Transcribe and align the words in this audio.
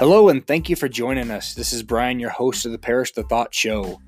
Hello, 0.00 0.30
and 0.30 0.46
thank 0.46 0.70
you 0.70 0.76
for 0.76 0.88
joining 0.88 1.30
us. 1.30 1.52
This 1.52 1.74
is 1.74 1.82
Brian, 1.82 2.18
your 2.18 2.30
host 2.30 2.64
of 2.64 2.72
the 2.72 2.78
Perish 2.78 3.12
the 3.12 3.22
Thought 3.22 3.54
Show. 3.54 4.00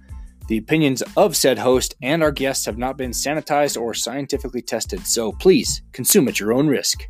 The 0.48 0.56
opinions 0.56 1.02
of 1.18 1.36
said 1.36 1.58
host 1.58 1.96
and 2.00 2.22
our 2.22 2.32
guests 2.32 2.64
have 2.64 2.78
not 2.78 2.96
been 2.96 3.10
sanitized 3.10 3.78
or 3.78 3.92
scientifically 3.92 4.62
tested, 4.62 5.06
so 5.06 5.32
please 5.32 5.82
consume 5.92 6.28
at 6.28 6.40
your 6.40 6.54
own 6.54 6.66
risk. 6.66 7.02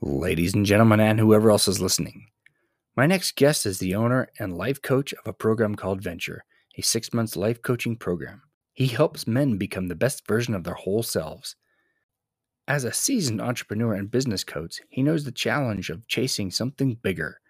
Ladies 0.00 0.54
and 0.54 0.64
gentlemen, 0.64 1.00
and 1.00 1.18
whoever 1.18 1.50
else 1.50 1.66
is 1.66 1.80
listening, 1.80 2.28
my 2.96 3.06
next 3.06 3.34
guest 3.34 3.66
is 3.66 3.80
the 3.80 3.96
owner 3.96 4.28
and 4.38 4.56
life 4.56 4.80
coach 4.80 5.12
of 5.12 5.26
a 5.26 5.32
program 5.32 5.74
called 5.74 6.00
Venture, 6.00 6.44
a 6.78 6.82
six 6.82 7.12
month 7.12 7.34
life 7.34 7.60
coaching 7.62 7.96
program. 7.96 8.42
He 8.74 8.86
helps 8.86 9.26
men 9.26 9.58
become 9.58 9.88
the 9.88 9.96
best 9.96 10.24
version 10.24 10.54
of 10.54 10.62
their 10.62 10.74
whole 10.74 11.02
selves. 11.02 11.56
As 12.68 12.84
a 12.84 12.92
seasoned 12.92 13.40
entrepreneur 13.40 13.94
and 13.94 14.10
business 14.10 14.44
coach, 14.44 14.80
he 14.88 15.02
knows 15.02 15.24
the 15.24 15.32
challenge 15.32 15.90
of 15.90 16.06
chasing 16.06 16.50
something 16.50 16.94
bigger. 17.02 17.40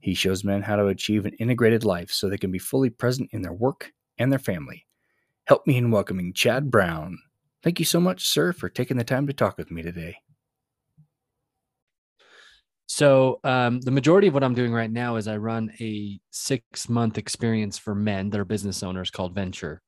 He 0.00 0.12
shows 0.12 0.42
men 0.42 0.62
how 0.62 0.76
to 0.76 0.88
achieve 0.88 1.24
an 1.24 1.34
integrated 1.34 1.84
life 1.84 2.10
so 2.10 2.28
they 2.28 2.38
can 2.38 2.50
be 2.50 2.58
fully 2.58 2.90
present 2.90 3.30
in 3.32 3.42
their 3.42 3.52
work 3.52 3.92
and 4.18 4.32
their 4.32 4.40
family. 4.40 4.86
Help 5.44 5.66
me 5.66 5.76
in 5.76 5.90
welcoming 5.90 6.32
Chad 6.32 6.70
Brown. 6.70 7.18
Thank 7.62 7.78
you 7.78 7.84
so 7.84 8.00
much, 8.00 8.26
sir, 8.26 8.52
for 8.52 8.68
taking 8.68 8.96
the 8.96 9.04
time 9.04 9.26
to 9.28 9.32
talk 9.32 9.56
with 9.56 9.70
me 9.70 9.82
today. 9.82 10.16
So, 12.86 13.38
um, 13.44 13.80
the 13.80 13.92
majority 13.92 14.26
of 14.26 14.34
what 14.34 14.42
I'm 14.42 14.54
doing 14.54 14.72
right 14.72 14.90
now 14.90 15.14
is 15.14 15.28
I 15.28 15.36
run 15.36 15.70
a 15.80 16.18
six 16.30 16.88
month 16.88 17.18
experience 17.18 17.78
for 17.78 17.94
men 17.94 18.30
that 18.30 18.40
are 18.40 18.44
business 18.44 18.82
owners 18.82 19.12
called 19.12 19.32
Venture. 19.32 19.80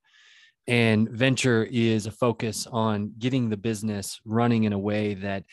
And 0.66 1.08
venture 1.08 1.66
is 1.70 2.06
a 2.06 2.12
focus 2.12 2.66
on 2.70 3.12
getting 3.18 3.48
the 3.48 3.56
business 3.56 4.20
running 4.24 4.64
in 4.64 4.72
a 4.72 4.78
way 4.78 5.14
that 5.14 5.44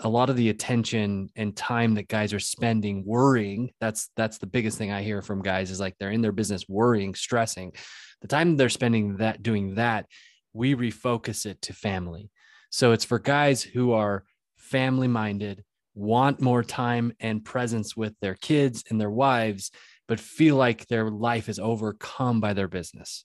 a 0.00 0.08
lot 0.08 0.30
of 0.30 0.36
the 0.36 0.50
attention 0.50 1.30
and 1.34 1.56
time 1.56 1.94
that 1.94 2.06
guys 2.06 2.32
are 2.32 2.38
spending 2.38 3.04
worrying 3.04 3.72
that's 3.80 4.08
that's 4.14 4.38
the 4.38 4.46
biggest 4.46 4.78
thing 4.78 4.92
i 4.92 5.02
hear 5.02 5.20
from 5.20 5.42
guys 5.42 5.68
is 5.68 5.80
like 5.80 5.96
they're 5.98 6.12
in 6.12 6.22
their 6.22 6.30
business 6.30 6.68
worrying 6.68 7.12
stressing. 7.12 7.72
The 8.20 8.28
time 8.28 8.56
they're 8.56 8.68
spending 8.68 9.16
that 9.16 9.42
doing 9.42 9.74
that 9.74 10.06
we 10.54 10.74
refocus 10.74 11.44
it 11.44 11.60
to 11.62 11.74
family. 11.74 12.30
So 12.70 12.92
it's 12.92 13.04
for 13.04 13.18
guys 13.18 13.62
who 13.62 13.92
are 13.92 14.24
family 14.56 15.08
minded 15.08 15.62
want 15.94 16.40
more 16.40 16.62
time 16.62 17.12
and 17.20 17.44
presence 17.44 17.96
with 17.96 18.14
their 18.20 18.34
kids 18.34 18.84
and 18.88 19.00
their 19.00 19.10
wives 19.10 19.70
but 20.08 20.18
feel 20.18 20.56
like 20.56 20.86
their 20.86 21.08
life 21.10 21.48
is 21.48 21.58
overcome 21.58 22.40
by 22.40 22.52
their 22.52 22.66
business 22.66 23.24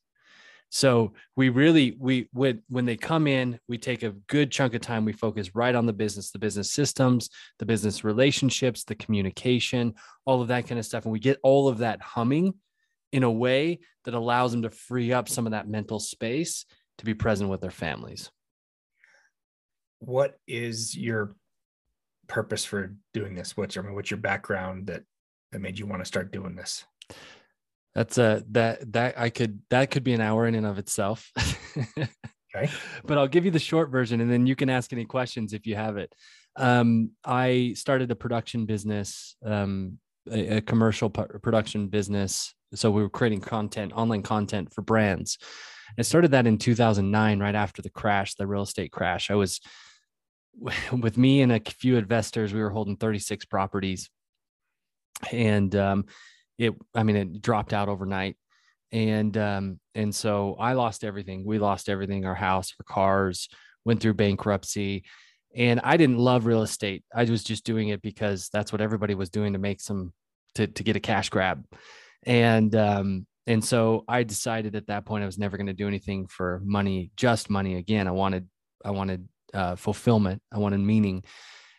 so 0.70 1.14
we 1.36 1.50
really 1.50 1.96
we 2.00 2.30
when 2.32 2.62
when 2.70 2.86
they 2.86 2.96
come 2.96 3.26
in, 3.26 3.60
we 3.68 3.78
take 3.78 4.04
a 4.04 4.12
good 4.28 4.52
chunk 4.52 4.76
of 4.76 4.82
time. 4.82 5.04
We 5.04 5.14
focus 5.14 5.56
right 5.56 5.74
on 5.74 5.88
the 5.88 5.94
business, 5.94 6.30
the 6.30 6.40
business 6.40 6.72
systems, 6.72 7.30
the 7.58 7.66
business 7.66 8.04
relationships, 8.04 8.84
the 8.84 8.96
communication, 8.96 9.96
all 10.26 10.42
of 10.42 10.50
that 10.50 10.68
kind 10.68 10.78
of 10.78 10.86
stuff, 10.86 11.06
and 11.06 11.12
we 11.12 11.20
get 11.20 11.40
all 11.42 11.68
of 11.68 11.80
that 11.80 12.02
humming 12.02 12.54
in 13.12 13.24
a 13.24 13.32
way 13.32 13.80
that 14.06 14.14
allows 14.14 14.52
them 14.52 14.62
to 14.62 14.70
free 14.70 15.12
up 15.12 15.28
some 15.28 15.48
of 15.48 15.52
that 15.52 15.68
mental 15.68 16.00
space 16.00 16.66
to 17.00 17.06
be 17.06 17.16
present 17.16 17.50
with 17.50 17.62
their 17.62 17.72
families. 17.72 18.30
What 19.98 20.38
is 20.48 20.96
your 20.96 21.36
purpose 22.28 22.64
for 22.64 22.96
doing 23.12 23.34
this? 23.34 23.58
What's 23.58 23.76
I 23.76 23.82
mean, 23.82 23.96
what's 23.96 24.12
your 24.12 24.20
background 24.20 24.88
that 24.88 25.04
that 25.52 25.60
made 25.60 25.80
you 25.80 25.88
want 25.88 26.02
to 26.02 26.06
start 26.06 26.32
doing 26.32 26.56
this? 26.56 26.86
That's 27.96 28.18
a 28.18 28.44
that 28.52 28.92
that 28.94 29.20
I 29.20 29.30
could 29.30 29.62
that 29.70 29.92
could 29.92 30.04
be 30.04 30.14
an 30.14 30.22
hour 30.22 30.48
in 30.48 30.56
and 30.56 30.66
of 30.66 30.78
itself. 30.78 31.32
okay. 31.98 32.72
But 33.04 33.18
I'll 33.18 33.28
give 33.28 33.46
you 33.46 33.52
the 33.52 33.60
short 33.60 33.90
version 33.90 34.22
and 34.22 34.32
then 34.32 34.46
you 34.46 34.56
can 34.56 34.70
ask 34.70 34.94
any 34.94 35.06
questions 35.06 35.54
if 35.54 35.66
you 35.66 35.76
have 35.76 35.98
it. 35.98 36.14
Um, 36.56 37.12
I 37.24 37.74
started 37.76 38.12
a 38.12 38.16
production 38.16 38.66
business, 38.66 39.36
um, 39.46 39.98
a, 40.32 40.58
a 40.58 40.62
commercial 40.62 41.10
production 41.10 41.88
business. 41.88 42.54
So 42.76 42.92
we 42.92 43.02
were 43.02 43.10
creating 43.10 43.42
content, 43.42 43.94
online 43.94 44.22
content 44.22 44.74
for 44.74 44.82
brands. 44.82 45.40
I 45.98 46.04
started 46.04 46.32
that 46.32 46.46
in 46.46 46.58
2009, 46.58 47.40
right 47.40 47.56
after 47.56 47.82
the 47.82 47.90
crash, 47.90 48.36
the 48.36 48.46
real 48.46 48.62
estate 48.62 48.92
crash. 48.92 49.32
I 49.32 49.36
was 49.36 49.60
with 50.92 51.18
me 51.18 51.42
and 51.42 51.52
a 51.52 51.60
few 51.60 51.98
investors. 51.98 52.54
We 52.54 52.62
were 52.62 52.70
holding 52.70 52.98
36 52.98 53.46
properties, 53.46 54.10
and 55.32 55.76
um, 55.76 56.06
it 56.60 56.76
i 56.94 57.02
mean 57.04 57.16
it 57.16 57.42
dropped 57.42 57.74
out 57.74 57.90
overnight. 57.90 58.38
And 58.92 59.36
um 59.38 59.80
and 59.96 60.14
so 60.14 60.56
i 60.60 60.74
lost 60.74 61.04
everything. 61.04 61.46
We 61.46 61.58
lost 61.58 61.90
everything 61.90 62.26
our 62.26 62.36
house 62.36 62.74
our 62.80 62.94
cars 62.94 63.50
went 63.86 64.02
through 64.02 64.16
bankruptcy. 64.16 65.06
And 65.56 65.80
i 65.84 65.98
didn't 65.98 66.20
love 66.20 66.46
real 66.46 66.62
estate. 66.62 67.04
I 67.16 67.24
was 67.24 67.44
just 67.44 67.66
doing 67.66 67.90
it 67.90 68.02
because 68.02 68.50
that's 68.52 68.72
what 68.72 68.82
everybody 68.82 69.16
was 69.16 69.30
doing 69.30 69.54
to 69.54 69.60
make 69.60 69.82
some 69.82 70.14
to, 70.56 70.68
to 70.68 70.84
get 70.84 70.96
a 70.96 71.00
cash 71.00 71.30
grab. 71.30 71.66
And 72.24 72.76
um 72.76 73.26
and 73.48 73.64
so 73.64 74.04
i 74.08 74.24
decided 74.24 74.76
at 74.76 74.88
that 74.88 75.06
point 75.06 75.24
i 75.24 75.26
was 75.26 75.40
never 75.40 75.58
going 75.58 75.68
to 75.68 75.74
do 75.74 75.88
anything 75.88 76.28
for 76.28 76.62
money 76.64 77.12
just 77.16 77.50
money 77.50 77.76
again. 77.76 78.08
I 78.08 78.12
wanted 78.12 78.48
i 78.84 78.92
wanted 78.92 79.28
uh, 79.54 79.76
fulfillment. 79.76 80.42
I 80.52 80.60
wanted 80.60 80.80
meaning. 80.80 81.24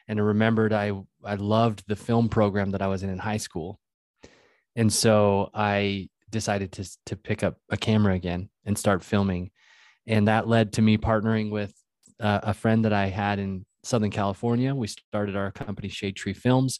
And 0.08 0.18
i 0.18 0.22
remembered 0.22 0.72
i 0.72 0.92
i 1.24 1.34
loved 1.34 1.82
the 1.88 1.97
film 1.97 2.28
program 2.28 2.70
that 2.70 2.82
i 2.82 2.86
was 2.86 3.02
in 3.02 3.10
in 3.10 3.18
high 3.18 3.36
school 3.48 3.79
and 4.76 4.92
so 4.92 5.50
I 5.54 6.08
decided 6.31 6.72
to 6.72 6.88
to 7.06 7.16
pick 7.16 7.42
up 7.42 7.56
a 7.70 7.76
camera 7.76 8.14
again 8.14 8.48
and 8.64 8.76
start 8.76 9.03
filming, 9.03 9.50
and 10.06 10.28
that 10.28 10.48
led 10.48 10.75
to 10.75 10.82
me 10.82 10.98
partnering 10.98 11.50
with 11.50 11.75
uh, 12.20 12.41
a 12.42 12.54
friend 12.54 12.84
that 12.84 12.92
I 12.92 13.06
had 13.06 13.38
in 13.38 13.64
Southern 13.82 14.10
California. 14.10 14.75
We 14.75 14.86
started 14.86 15.36
our 15.36 15.50
company 15.50 15.88
Shade 15.88 16.16
Tree 16.16 16.34
Films, 16.34 16.78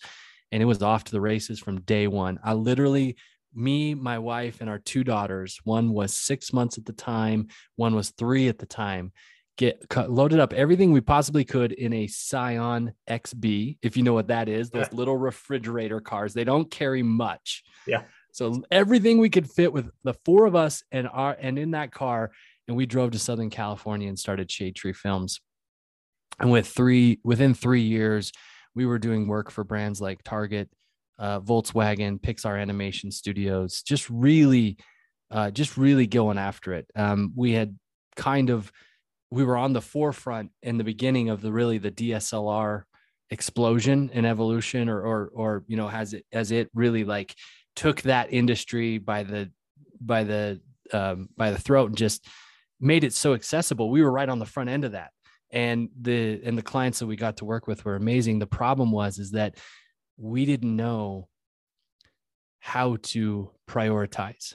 and 0.52 0.62
it 0.62 0.66
was 0.66 0.82
off 0.82 1.04
to 1.04 1.12
the 1.12 1.20
races 1.20 1.58
from 1.58 1.80
day 1.82 2.06
one. 2.06 2.38
I 2.44 2.52
literally 2.52 3.16
me, 3.54 3.94
my 3.94 4.18
wife, 4.18 4.60
and 4.60 4.70
our 4.70 4.78
two 4.78 5.02
daughters. 5.02 5.58
One 5.64 5.92
was 5.92 6.16
six 6.16 6.52
months 6.52 6.78
at 6.78 6.84
the 6.84 6.92
time, 6.92 7.48
one 7.76 7.94
was 7.94 8.10
three 8.10 8.48
at 8.48 8.58
the 8.58 8.66
time. 8.66 9.12
Get 9.60 9.84
loaded 10.09 10.41
up 10.41 10.54
everything 10.54 10.91
we 10.91 11.03
possibly 11.03 11.44
could 11.44 11.72
in 11.72 11.93
a 11.93 12.06
Scion 12.06 12.94
XB, 13.10 13.76
if 13.82 13.94
you 13.94 14.03
know 14.03 14.15
what 14.15 14.28
that 14.28 14.48
is, 14.48 14.71
those 14.71 14.87
yeah. 14.91 14.97
little 14.97 15.19
refrigerator 15.19 16.00
cars. 16.00 16.32
They 16.32 16.44
don't 16.44 16.71
carry 16.71 17.03
much. 17.03 17.62
Yeah. 17.87 18.04
So 18.32 18.62
everything 18.71 19.19
we 19.19 19.28
could 19.28 19.50
fit 19.50 19.71
with 19.71 19.91
the 20.03 20.15
four 20.25 20.47
of 20.47 20.56
us 20.56 20.82
and 20.91 21.06
our 21.12 21.37
and 21.38 21.59
in 21.59 21.72
that 21.72 21.93
car, 21.93 22.31
and 22.69 22.76
we 22.76 22.87
drove 22.87 23.10
to 23.10 23.19
Southern 23.19 23.50
California 23.50 24.09
and 24.09 24.19
started 24.19 24.50
Shade 24.50 24.76
Tree 24.76 24.94
Films. 24.94 25.43
And 26.38 26.50
with 26.50 26.66
three 26.66 27.21
within 27.22 27.53
three 27.53 27.82
years, 27.82 28.32
we 28.75 28.87
were 28.87 28.98
doing 28.98 29.28
work 29.28 29.50
for 29.50 29.62
brands 29.62 30.00
like 30.00 30.22
Target, 30.22 30.71
uh, 31.19 31.41
Volkswagen, 31.41 32.19
Pixar 32.19 32.59
Animation 32.59 33.10
Studios, 33.10 33.82
just 33.82 34.09
really, 34.09 34.78
uh, 35.31 35.50
just 35.50 35.77
really 35.77 36.06
going 36.06 36.38
after 36.38 36.72
it. 36.72 36.87
Um, 36.97 37.34
we 37.37 37.53
had 37.53 37.78
kind 38.16 38.48
of, 38.48 38.72
we 39.30 39.44
were 39.44 39.56
on 39.56 39.72
the 39.72 39.80
forefront 39.80 40.50
in 40.62 40.76
the 40.76 40.84
beginning 40.84 41.28
of 41.28 41.41
the 41.41 41.52
really 41.52 41.78
the 41.78 41.91
DSLR 41.91 42.82
explosion 43.30 44.10
and 44.12 44.26
evolution, 44.26 44.88
or 44.88 45.00
or 45.02 45.30
or 45.32 45.64
you 45.68 45.76
know, 45.76 45.88
has 45.88 46.14
it 46.14 46.24
as 46.32 46.50
it 46.50 46.68
really 46.74 47.04
like 47.04 47.34
took 47.76 48.02
that 48.02 48.32
industry 48.32 48.98
by 48.98 49.22
the 49.22 49.50
by 50.00 50.24
the 50.24 50.60
um, 50.92 51.28
by 51.36 51.50
the 51.50 51.58
throat 51.58 51.91
and 51.91 51.96
just 51.96 52.26
made 52.80 53.04
it 53.04 53.12
so 53.12 53.34
accessible. 53.34 53.91
We 53.91 54.02
were 54.02 54.10
right 54.10 54.28
on 54.28 54.38
the 54.38 54.46
front 54.46 54.70
end 54.70 54.84
of 54.84 54.92
that, 54.92 55.10
and 55.50 55.88
the 56.00 56.41
and 56.44 56.58
the 56.58 56.62
clients 56.62 56.98
that 56.98 57.06
we 57.06 57.16
got 57.16 57.36
to 57.38 57.44
work 57.44 57.66
with 57.66 57.84
were 57.84 57.97
amazing. 57.97 58.41
The 58.41 58.47
problem 58.47 58.91
was 58.91 59.18
is 59.18 59.32
that 59.32 59.56
we 60.16 60.44
didn't 60.44 60.74
know 60.74 61.28
how 62.58 62.97
to 63.02 63.50
prioritize. 63.68 64.54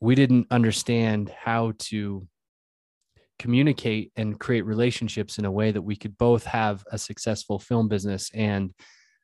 We 0.00 0.14
didn't 0.14 0.46
understand 0.50 1.30
how 1.30 1.72
to 1.78 2.28
communicate 3.38 4.12
and 4.16 4.38
create 4.38 4.62
relationships 4.62 5.38
in 5.38 5.44
a 5.44 5.50
way 5.50 5.70
that 5.70 5.82
we 5.82 5.96
could 5.96 6.16
both 6.18 6.44
have 6.44 6.84
a 6.90 6.98
successful 6.98 7.58
film 7.58 7.88
business 7.88 8.30
and 8.34 8.72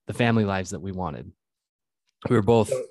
the 0.07 0.13
family 0.13 0.45
lives 0.45 0.71
that 0.71 0.81
we 0.81 0.93
wanted. 0.93 1.31
We 2.29 2.37
were 2.37 2.43
both. 2.43 2.69
So, 2.69 2.83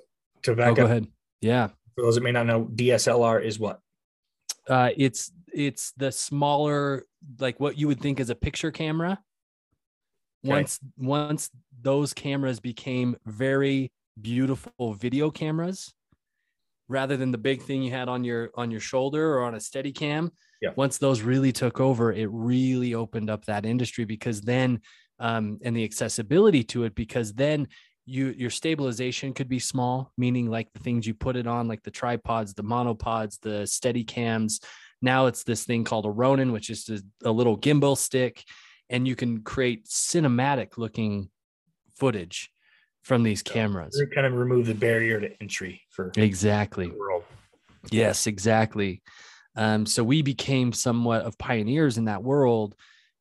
to 0.44 0.54
back 0.54 0.72
oh, 0.72 0.74
go 0.74 0.84
ahead. 0.84 1.06
Yeah. 1.40 1.68
For 1.94 2.02
those 2.02 2.16
that 2.16 2.22
may 2.22 2.32
not 2.32 2.46
know, 2.46 2.64
DSLR 2.64 3.42
is 3.42 3.58
what? 3.58 3.80
Uh, 4.68 4.90
it's 4.96 5.32
it's 5.52 5.92
the 5.96 6.10
smaller, 6.10 7.04
like 7.38 7.60
what 7.60 7.78
you 7.78 7.86
would 7.86 8.00
think 8.00 8.20
is 8.20 8.30
a 8.30 8.34
picture 8.34 8.70
camera. 8.70 9.18
Okay. 10.44 10.54
Once 10.54 10.80
once 10.98 11.50
those 11.80 12.12
cameras 12.12 12.60
became 12.60 13.16
very 13.24 13.92
beautiful 14.20 14.94
video 14.94 15.30
cameras, 15.30 15.94
rather 16.88 17.16
than 17.16 17.30
the 17.30 17.38
big 17.38 17.62
thing 17.62 17.82
you 17.82 17.90
had 17.90 18.08
on 18.08 18.24
your 18.24 18.50
on 18.54 18.70
your 18.70 18.80
shoulder 18.80 19.34
or 19.34 19.44
on 19.44 19.54
a 19.54 19.60
steady 19.60 19.92
cam. 19.92 20.30
Yeah. 20.64 20.70
Once 20.76 20.98
those 20.98 21.22
really 21.22 21.52
took 21.52 21.80
over, 21.80 22.12
it 22.12 22.28
really 22.30 22.94
opened 22.94 23.30
up 23.30 23.44
that 23.44 23.66
industry 23.66 24.04
because 24.04 24.40
then 24.40 24.80
um, 25.18 25.58
and 25.62 25.76
the 25.76 25.84
accessibility 25.84 26.64
to 26.64 26.84
it 26.84 26.94
because 26.94 27.32
then 27.34 27.68
you 28.06 28.34
your 28.36 28.50
stabilization 28.50 29.32
could 29.32 29.48
be 29.48 29.58
small 29.58 30.12
meaning 30.18 30.50
like 30.50 30.70
the 30.72 30.80
things 30.80 31.06
you 31.06 31.14
put 31.14 31.36
it 31.36 31.46
on 31.46 31.68
like 31.68 31.82
the 31.84 31.90
tripods 31.90 32.52
the 32.52 32.62
monopods 32.62 33.38
the 33.40 33.66
steady 33.66 34.04
cams 34.04 34.60
now 35.00 35.24
it's 35.24 35.44
this 35.44 35.64
thing 35.64 35.84
called 35.84 36.04
a 36.04 36.10
ronin 36.10 36.52
which 36.52 36.68
is 36.68 36.90
a, 36.90 37.30
a 37.30 37.32
little 37.32 37.56
gimbal 37.56 37.96
stick 37.96 38.44
and 38.90 39.08
you 39.08 39.16
can 39.16 39.42
create 39.42 39.86
cinematic 39.86 40.76
looking 40.76 41.30
footage 41.96 42.50
from 43.04 43.22
these 43.22 43.42
cameras. 43.42 43.96
They 43.98 44.14
kind 44.14 44.26
of 44.26 44.34
remove 44.34 44.66
the 44.66 44.74
barrier 44.74 45.20
to 45.20 45.30
entry 45.40 45.82
for 45.90 46.10
exactly. 46.16 46.88
the 46.88 46.98
world. 46.98 47.24
Yes, 47.90 48.26
exactly. 48.26 49.02
Um, 49.56 49.86
so 49.86 50.02
we 50.02 50.22
became 50.22 50.72
somewhat 50.72 51.22
of 51.22 51.38
pioneers 51.38 51.98
in 51.98 52.06
that 52.06 52.22
world, 52.22 52.74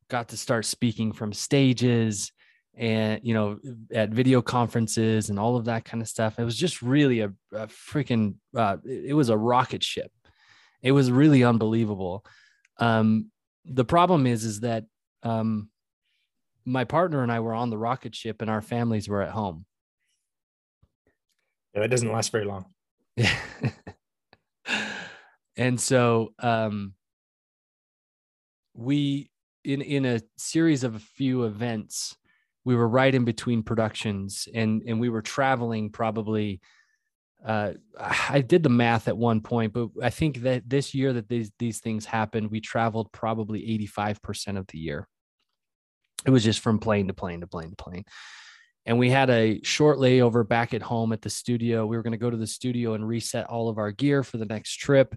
got 0.09 0.29
to 0.29 0.37
start 0.37 0.65
speaking 0.65 1.13
from 1.13 1.33
stages 1.33 2.31
and, 2.75 3.19
you 3.23 3.33
know, 3.33 3.59
at 3.93 4.09
video 4.09 4.41
conferences 4.41 5.29
and 5.29 5.39
all 5.39 5.55
of 5.55 5.65
that 5.65 5.85
kind 5.85 6.01
of 6.01 6.09
stuff. 6.09 6.39
It 6.39 6.43
was 6.43 6.57
just 6.57 6.81
really 6.81 7.19
a, 7.19 7.31
a 7.51 7.67
freaking, 7.67 8.35
uh, 8.55 8.77
it 8.83 9.15
was 9.15 9.29
a 9.29 9.37
rocket 9.37 9.83
ship. 9.83 10.11
It 10.81 10.91
was 10.91 11.11
really 11.11 11.43
unbelievable. 11.43 12.25
Um, 12.77 13.31
the 13.65 13.85
problem 13.85 14.25
is, 14.25 14.43
is 14.43 14.61
that 14.61 14.85
um, 15.21 15.69
my 16.65 16.83
partner 16.83 17.21
and 17.23 17.31
I 17.31 17.39
were 17.39 17.53
on 17.53 17.69
the 17.69 17.77
rocket 17.77 18.15
ship 18.15 18.41
and 18.41 18.49
our 18.49 18.61
families 18.61 19.07
were 19.07 19.21
at 19.21 19.31
home. 19.31 19.65
Yeah, 21.75 21.83
it 21.83 21.89
doesn't 21.89 22.11
last 22.11 22.31
very 22.31 22.45
long. 22.45 22.65
and 25.57 25.79
so 25.79 26.33
um, 26.39 26.93
we 28.73 29.29
in 29.63 29.81
in 29.81 30.05
a 30.05 30.21
series 30.37 30.83
of 30.83 30.95
a 30.95 30.99
few 30.99 31.43
events 31.43 32.17
we 32.65 32.75
were 32.75 32.87
right 32.87 33.13
in 33.13 33.25
between 33.25 33.63
productions 33.63 34.47
and 34.53 34.81
and 34.83 34.99
we 34.99 35.09
were 35.09 35.21
traveling 35.21 35.89
probably 35.89 36.59
uh, 37.45 37.73
I 37.99 38.39
did 38.39 38.63
the 38.63 38.69
math 38.69 39.09
at 39.09 39.17
one 39.17 39.41
point, 39.41 39.73
but 39.73 39.89
I 40.01 40.11
think 40.11 40.43
that 40.43 40.69
this 40.69 40.93
year 40.93 41.11
that 41.11 41.27
these 41.27 41.51
these 41.59 41.81
things 41.81 42.05
happened, 42.05 42.49
we 42.49 42.61
traveled 42.61 43.11
probably 43.11 43.59
85% 43.89 44.57
of 44.57 44.65
the 44.67 44.77
year. 44.77 45.09
It 46.25 46.29
was 46.29 46.45
just 46.45 46.61
from 46.61 46.79
plane 46.79 47.07
to 47.09 47.13
plane 47.13 47.41
to 47.41 47.47
plane 47.47 47.71
to 47.71 47.75
plane 47.75 48.05
and 48.85 48.99
we 48.99 49.09
had 49.09 49.29
a 49.29 49.61
short 49.63 49.97
layover 49.97 50.47
back 50.47 50.73
at 50.73 50.81
home 50.81 51.13
at 51.13 51.21
the 51.21 51.29
studio. 51.29 51.85
We 51.85 51.95
were 51.95 52.03
going 52.03 52.11
to 52.11 52.17
go 52.17 52.29
to 52.29 52.37
the 52.37 52.47
studio 52.47 52.93
and 52.93 53.07
reset 53.07 53.45
all 53.45 53.69
of 53.69 53.77
our 53.77 53.91
gear 53.91 54.23
for 54.23 54.37
the 54.37 54.45
next 54.45 54.75
trip. 54.75 55.15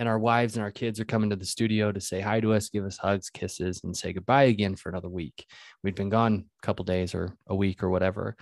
And 0.00 0.08
our 0.08 0.18
wives 0.18 0.56
and 0.56 0.64
our 0.64 0.70
kids 0.70 0.98
are 0.98 1.04
coming 1.04 1.28
to 1.28 1.36
the 1.36 1.44
studio 1.44 1.92
to 1.92 2.00
say 2.00 2.22
hi 2.22 2.40
to 2.40 2.54
us, 2.54 2.70
give 2.70 2.86
us 2.86 2.96
hugs, 2.96 3.28
kisses, 3.28 3.82
and 3.84 3.94
say 3.94 4.14
goodbye 4.14 4.44
again 4.44 4.74
for 4.74 4.88
another 4.88 5.10
week. 5.10 5.44
We'd 5.82 5.94
been 5.94 6.08
gone 6.08 6.46
a 6.62 6.66
couple 6.66 6.86
days 6.86 7.14
or 7.14 7.36
a 7.46 7.54
week 7.54 7.82
or 7.82 7.90
whatever. 7.90 8.34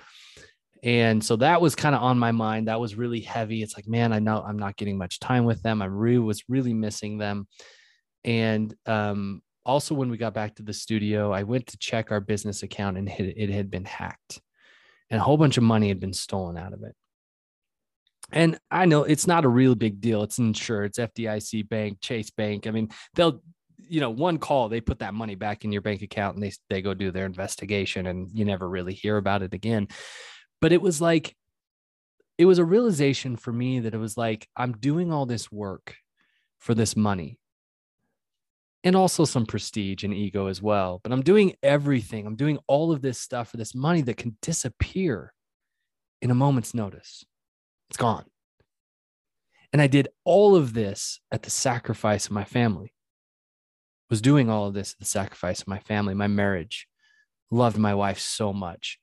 And 0.85 1.23
so 1.23 1.35
that 1.35 1.61
was 1.61 1.75
kind 1.75 1.97
of 1.97 2.03
on 2.03 2.17
my 2.17 2.31
mind. 2.31 2.69
That 2.69 2.79
was 2.79 2.95
really 2.95 3.19
heavy. 3.19 3.65
It's 3.65 3.77
like, 3.77 3.89
man, 3.89 4.13
I 4.13 4.21
know 4.21 4.41
I'm 4.41 4.61
not 4.61 4.77
getting 4.77 4.97
much 4.99 5.19
time 5.19 5.47
with 5.47 5.61
them. 5.63 5.83
I 5.83 5.87
really 5.87 6.21
was 6.21 6.45
really 6.49 6.75
missing 6.75 7.19
them. 7.19 7.49
And 8.23 8.73
um, 8.87 9.43
also, 9.67 9.97
when 9.97 10.11
we 10.11 10.17
got 10.17 10.35
back 10.35 10.55
to 10.55 10.63
the 10.63 10.73
studio, 10.73 11.33
I 11.33 11.43
went 11.43 11.67
to 11.67 11.79
check 11.79 12.13
our 12.13 12.21
business 12.21 12.63
account 12.63 12.99
and 12.99 13.09
it, 13.09 13.35
it 13.37 13.51
had 13.51 13.69
been 13.69 13.85
hacked 13.85 14.41
and 15.11 15.21
a 15.21 15.25
whole 15.25 15.37
bunch 15.37 15.57
of 15.57 15.65
money 15.65 15.89
had 15.89 16.01
been 16.01 16.13
stolen 16.13 16.57
out 16.57 16.73
of 16.73 16.83
it. 16.83 16.95
And 18.33 18.59
I 18.71 18.85
know 18.85 19.05
it's 19.05 19.27
not 19.27 19.45
a 19.45 19.49
real 19.49 19.75
big 19.75 20.01
deal. 20.01 20.23
It's 20.23 20.39
insured, 20.39 20.87
it's 20.87 20.99
FDIC 20.99 21.69
Bank, 21.69 21.99
Chase 22.01 22.31
Bank. 22.31 22.67
I 22.67 22.71
mean, 22.71 22.91
they'll, 23.15 23.43
you 23.79 24.01
know, 24.01 24.11
one 24.11 24.39
call, 24.39 24.69
they 24.69 24.83
put 24.83 24.99
that 24.99 25.15
money 25.15 25.35
back 25.35 25.65
in 25.65 25.73
your 25.73 25.81
bank 25.81 26.03
account 26.03 26.37
and 26.37 26.43
they, 26.45 26.53
they 26.69 26.83
go 26.83 26.93
do 26.93 27.11
their 27.11 27.25
investigation 27.25 28.07
and 28.07 28.29
you 28.33 28.45
never 28.45 28.69
really 28.69 28.93
hear 28.93 29.17
about 29.17 29.43
it 29.43 29.55
again. 29.55 29.89
But 30.61 30.73
it 30.73 30.83
was 30.83 31.01
like, 31.01 31.35
it 32.37 32.45
was 32.45 32.59
a 32.59 32.65
realization 32.65 33.37
for 33.37 33.53
me 33.53 33.81
that 33.81 33.95
it 33.95 33.99
was 33.99 34.17
like, 34.17 34.47
I'm 34.57 34.73
doing 34.73 35.11
all 35.11 35.27
this 35.27 35.51
work 35.51 35.97
for 36.59 36.75
this 36.75 36.97
money 36.97 37.39
and 38.85 38.95
also 38.95 39.25
some 39.25 39.47
prestige 39.47 40.05
and 40.05 40.15
ego 40.15 40.47
as 40.47 40.63
well. 40.63 41.01
But 41.03 41.13
I'm 41.13 41.23
doing 41.23 41.55
everything. 41.63 42.27
I'm 42.27 42.37
doing 42.37 42.59
all 42.67 42.93
of 42.93 43.03
this 43.03 43.19
stuff 43.19 43.51
for 43.51 43.57
this 43.57 43.75
money 43.75 44.03
that 44.03 44.17
can 44.17 44.37
disappear 44.43 45.33
in 46.21 46.31
a 46.31 46.35
moment's 46.35 46.75
notice. 46.75 47.25
It's 47.89 47.97
gone. 47.97 48.25
And 49.73 49.83
I 49.83 49.87
did 49.87 50.09
all 50.25 50.57
of 50.57 50.73
this 50.73 51.21
at 51.31 51.43
the 51.43 51.51
sacrifice 51.51 52.27
of 52.27 52.33
my 52.33 52.45
family. 52.45 52.95
Was 54.11 54.23
doing 54.23 54.49
all 54.49 54.67
of 54.67 54.75
this 54.75 54.93
at 54.93 54.99
the 54.99 55.05
sacrifice 55.05 55.61
of 55.61 55.69
my 55.69 55.79
family, 55.79 56.15
my 56.15 56.29
marriage. 56.29 56.87
Loved 57.51 57.77
my 57.77 57.95
wife 57.95 58.19
so 58.19 58.53
much. 58.53 58.99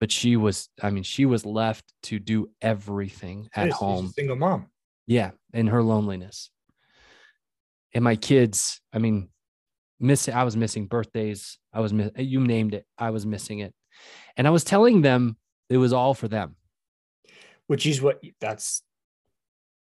But 0.00 0.10
she 0.10 0.36
was, 0.36 0.68
I 0.80 0.90
mean, 0.90 1.04
she 1.04 1.26
was 1.26 1.46
left 1.46 1.84
to 2.04 2.18
do 2.18 2.50
everything 2.60 3.48
at 3.54 3.66
she's 3.66 3.72
a 3.74 3.76
home. 3.76 4.08
single 4.08 4.36
mom. 4.36 4.66
Yeah, 5.06 5.30
in 5.52 5.68
her 5.68 5.82
loneliness. 5.82 6.50
And 7.94 8.02
my 8.02 8.16
kids, 8.16 8.80
I 8.92 8.98
mean, 8.98 9.28
missing 10.00 10.34
I 10.34 10.44
was 10.44 10.56
missing 10.56 10.86
birthdays. 10.86 11.58
I 11.72 11.80
was 11.80 11.92
you 12.16 12.40
named 12.40 12.74
it. 12.74 12.84
I 12.98 13.10
was 13.10 13.24
missing 13.24 13.60
it. 13.60 13.74
And 14.36 14.46
I 14.46 14.50
was 14.50 14.64
telling 14.64 15.02
them 15.02 15.36
it 15.68 15.76
was 15.76 15.92
all 15.92 16.14
for 16.14 16.28
them. 16.28 16.56
Which 17.66 17.86
is 17.86 18.00
what 18.02 18.20
that's 18.40 18.82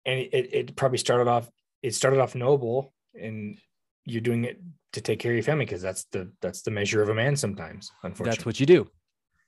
and 0.05 0.19
it, 0.19 0.53
it, 0.53 0.75
probably 0.75 0.97
started 0.97 1.27
off 1.27 1.49
it 1.81 1.95
started 1.95 2.19
off 2.19 2.35
noble 2.35 2.93
and 3.19 3.57
you're 4.05 4.21
doing 4.21 4.43
it 4.43 4.61
to 4.93 5.01
take 5.01 5.19
care 5.19 5.31
of 5.31 5.35
your 5.35 5.43
family 5.43 5.65
because 5.65 5.81
that's 5.81 6.05
the 6.11 6.31
that's 6.41 6.61
the 6.61 6.71
measure 6.71 7.01
of 7.01 7.09
a 7.09 7.13
man 7.13 7.35
sometimes 7.35 7.91
unfortunately 8.03 8.35
That's 8.35 8.45
what 8.45 8.59
you 8.59 8.65
do. 8.65 8.87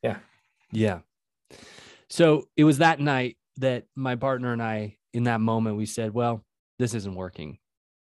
Yeah. 0.04 0.18
Yeah. 0.72 1.00
So 2.10 2.48
it 2.56 2.64
was 2.64 2.80
that 2.80 3.00
night 3.00 3.38
that 3.58 3.86
my 3.96 4.16
partner 4.16 4.54
and 4.54 4.62
I, 4.62 4.98
in 5.14 5.24
that 5.24 5.42
moment, 5.42 5.78
we 5.78 5.86
said, 5.86 6.14
well, 6.14 6.44
this 6.80 6.94
isn't 6.94 7.16
working. 7.16 7.58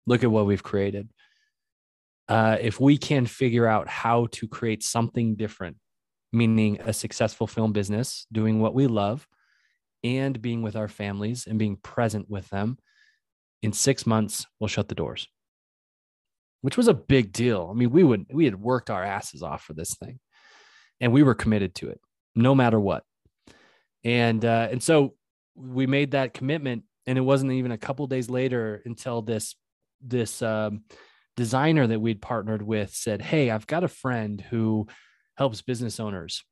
Look 0.07 0.25
at 0.25 0.31
what 0.31 0.47
we've 0.47 0.63
created. 0.63 1.09
Uh, 2.29 2.57
if 2.61 2.81
we 2.81 2.97
can 2.97 3.27
figure 3.27 3.67
out 3.67 3.89
how 3.89 4.29
to 4.33 4.49
create 4.49 4.83
something 4.83 5.35
different, 5.35 5.77
meaning 6.33 6.81
a 6.81 6.93
successful 6.93 7.47
film 7.47 7.73
business, 7.73 8.27
doing 8.33 8.61
what 8.61 8.75
we 8.75 8.87
love, 8.87 9.27
and 10.05 10.41
being 10.41 10.63
with 10.63 10.77
our 10.77 10.89
families 10.89 11.47
and 11.47 11.59
being 11.59 11.77
present 11.77 12.29
with 12.29 12.49
them, 12.49 12.79
in 13.63 13.73
six 13.73 14.07
months, 14.07 14.47
we'll 14.59 14.69
shut 14.69 14.89
the 14.89 14.95
doors, 14.95 15.29
which 16.63 16.77
was 16.77 16.89
a 16.89 16.95
big 16.95 17.33
deal. 17.33 17.69
I 17.71 17.75
mean, 17.75 17.91
we 17.91 18.03
would 18.03 18.27
we 18.31 18.45
had 18.45 18.61
worked 18.61 18.91
our 18.91 19.05
asses 19.05 19.43
off 19.43 19.63
for 19.63 19.73
this 19.73 19.95
thing, 19.95 20.19
and 21.01 21.13
we 21.13 21.23
were 21.23 21.35
committed 21.35 21.75
to 21.77 21.91
it, 21.91 22.01
no 22.35 22.55
matter 22.55 22.81
what. 22.81 23.05
And 24.05 24.45
uh, 24.45 24.69
and 24.71 24.83
so 24.83 25.15
we 25.55 25.87
made 25.87 26.13
that 26.13 26.35
commitment, 26.35 26.85
and 27.07 27.17
it 27.17 27.23
wasn't 27.23 27.53
even 27.53 27.73
a 27.73 27.79
couple 27.79 28.07
days 28.07 28.29
later 28.29 28.83
until 28.85 29.23
this 29.23 29.55
this 30.01 30.43
um, 30.43 30.83
designer 31.37 31.87
that 31.87 32.01
we'd 32.01 32.21
partnered 32.21 32.63
with 32.63 32.93
said, 32.93 33.23
"Hey, 33.23 33.51
I've 33.51 33.67
got 33.67 33.85
a 33.85 33.89
friend 33.89 34.41
who 34.41 34.89
helps 35.37 35.63
business 35.63 36.01
owners." 36.01 36.43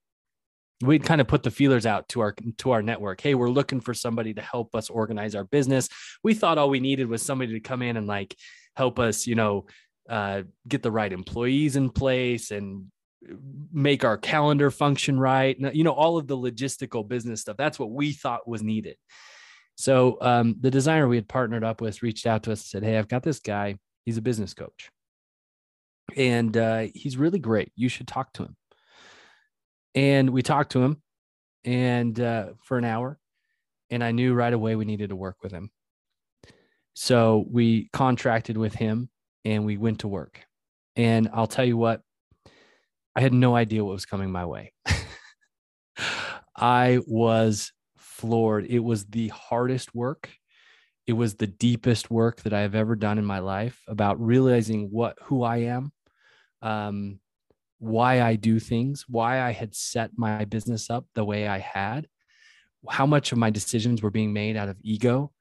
We'd 0.83 1.05
kind 1.05 1.21
of 1.21 1.29
put 1.29 1.43
the 1.43 1.51
feelers 1.51 1.85
out 1.85 2.09
to 2.11 2.21
our 2.21 2.35
to 2.59 2.71
our 2.71 2.83
network. 2.83 3.21
Hey, 3.21 3.35
we're 3.35 3.51
looking 3.51 3.81
for 3.81 3.93
somebody 3.93 4.33
to 4.35 4.41
help 4.41 4.75
us 4.75 4.89
organize 4.89 5.35
our 5.35 5.45
business. 5.45 5.89
We 6.23 6.33
thought 6.33 6.57
all 6.57 6.71
we 6.71 6.81
needed 6.81 7.09
was 7.09 7.23
somebody 7.23 7.53
to 7.53 7.61
come 7.61 7.83
in 7.83 7.99
and 7.99 8.07
like 8.07 8.35
help 8.77 8.99
us, 8.99 9.27
you 9.27 9.35
know, 9.35 9.67
uh, 10.09 10.43
get 10.67 10.83
the 10.83 10.91
right 10.91 11.13
employees 11.13 11.77
in 11.77 11.91
place 11.91 12.51
and 12.51 12.87
make 13.73 14.05
our 14.05 14.17
calendar 14.17 14.71
function 14.71 15.21
right. 15.21 15.57
You 15.75 15.85
know, 15.85 15.93
all 15.93 16.17
of 16.17 16.27
the 16.27 16.37
logistical 16.37 17.07
business 17.07 17.43
stuff. 17.43 17.57
That's 17.57 17.79
what 17.79 17.91
we 17.91 18.13
thought 18.13 18.49
was 18.49 18.63
needed. 18.63 18.97
So 19.77 20.19
um, 20.21 20.57
the 20.61 20.71
designer 20.71 21.09
we 21.09 21.17
had 21.17 21.29
partnered 21.29 21.65
up 21.65 21.81
with 21.81 22.03
reached 22.03 22.27
out 22.27 22.43
to 22.45 22.53
us 22.53 22.61
and 22.61 22.67
said, 22.67 22.83
"Hey, 22.83 22.99
I've 22.99 23.09
got 23.09 23.23
this 23.23 23.41
guy. 23.41 23.77
He's 24.05 24.19
a 24.19 24.23
business 24.23 24.55
coach, 24.55 24.91
and 26.17 26.57
uh, 26.57 26.87
he's 26.95 27.17
really 27.17 27.39
great. 27.39 27.73
You 27.77 27.89
should 27.89 28.09
talk 28.09 28.33
to 28.35 28.45
him." 28.45 28.57
And 29.95 30.31
we 30.31 30.43
talked 30.43 30.73
to 30.73 30.83
him, 30.83 31.03
and 31.65 32.19
uh, 32.19 32.51
for 32.63 32.79
an 32.79 32.85
hour, 32.85 33.19
and 33.91 34.05
I 34.05 34.13
knew 34.13 34.35
right 34.35 34.53
away 34.53 34.77
we 34.77 34.85
needed 34.85 35.11
to 35.11 35.17
work 35.17 35.37
with 35.43 35.53
him. 35.53 35.71
So 36.95 37.45
we 37.51 37.89
contracted 37.93 38.57
with 38.57 38.75
him, 38.75 39.11
and 39.45 39.65
we 39.65 39.77
went 39.77 40.01
to 40.01 40.09
work. 40.09 40.41
And 40.97 41.29
I'll 41.33 41.47
tell 41.47 41.65
you 41.65 41.77
what, 41.77 42.03
I 43.17 43.21
had 43.21 43.33
no 43.33 43.57
idea 43.57 43.85
what 43.85 43.93
was 43.93 44.07
coming 44.07 44.31
my 44.31 44.47
way. 44.47 44.73
I 46.57 47.01
was 47.07 47.73
floored. 47.97 48.67
It 48.67 48.81
was 48.81 49.07
the 49.07 49.29
hardest 49.29 49.95
work. 49.95 50.31
It 51.07 51.15
was 51.15 51.35
the 51.35 51.47
deepest 51.47 52.11
work 52.11 52.43
that 52.43 52.53
I 52.53 52.61
have 52.61 52.75
ever 52.75 52.95
done 52.95 53.19
in 53.19 53.25
my 53.25 53.41
life 53.41 53.81
about 53.89 54.21
realizing 54.21 54.89
what 54.91 55.17
who 55.23 55.43
I 55.43 55.59
am, 55.59 55.93
um, 56.63 57.19
why 57.81 58.21
I 58.21 58.37
do 58.37 58.61
things, 58.61 59.07
why 59.09 59.41
I 59.41 59.53
had 59.53 59.75
set 59.75 60.11
my 60.17 60.45
business 60.45 60.91
up 60.91 61.07
the 61.15 61.25
way 61.25 61.49
I 61.49 61.59
had, 61.59 62.07
how 62.89 63.07
much 63.07 63.33
of 63.33 63.39
my 63.39 63.51
decisions 63.51 64.03
were 64.03 64.11
being 64.11 64.33
made 64.33 64.57
out 64.57 64.69
of 64.69 64.77
ego 64.83 65.33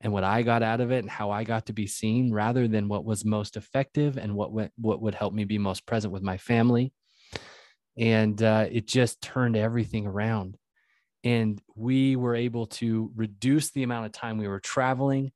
and 0.00 0.12
what 0.12 0.22
I 0.22 0.42
got 0.42 0.62
out 0.62 0.80
of 0.80 0.92
it 0.92 1.00
and 1.00 1.10
how 1.10 1.30
I 1.32 1.42
got 1.42 1.66
to 1.66 1.72
be 1.72 1.88
seen 1.88 2.32
rather 2.32 2.68
than 2.68 2.88
what 2.88 3.04
was 3.04 3.24
most 3.24 3.56
effective 3.56 4.16
and 4.16 4.36
what 4.36 4.52
went, 4.52 4.72
what 4.76 5.02
would 5.02 5.16
help 5.16 5.34
me 5.34 5.44
be 5.44 5.58
most 5.58 5.84
present 5.84 6.12
with 6.12 6.22
my 6.22 6.38
family. 6.38 6.92
And 7.98 8.40
uh, 8.40 8.66
it 8.70 8.86
just 8.86 9.20
turned 9.20 9.56
everything 9.56 10.06
around. 10.06 10.56
And 11.24 11.60
we 11.74 12.14
were 12.14 12.36
able 12.36 12.66
to 12.66 13.10
reduce 13.16 13.72
the 13.72 13.82
amount 13.82 14.06
of 14.06 14.12
time 14.12 14.38
we 14.38 14.48
were 14.48 14.60
traveling, 14.60 15.32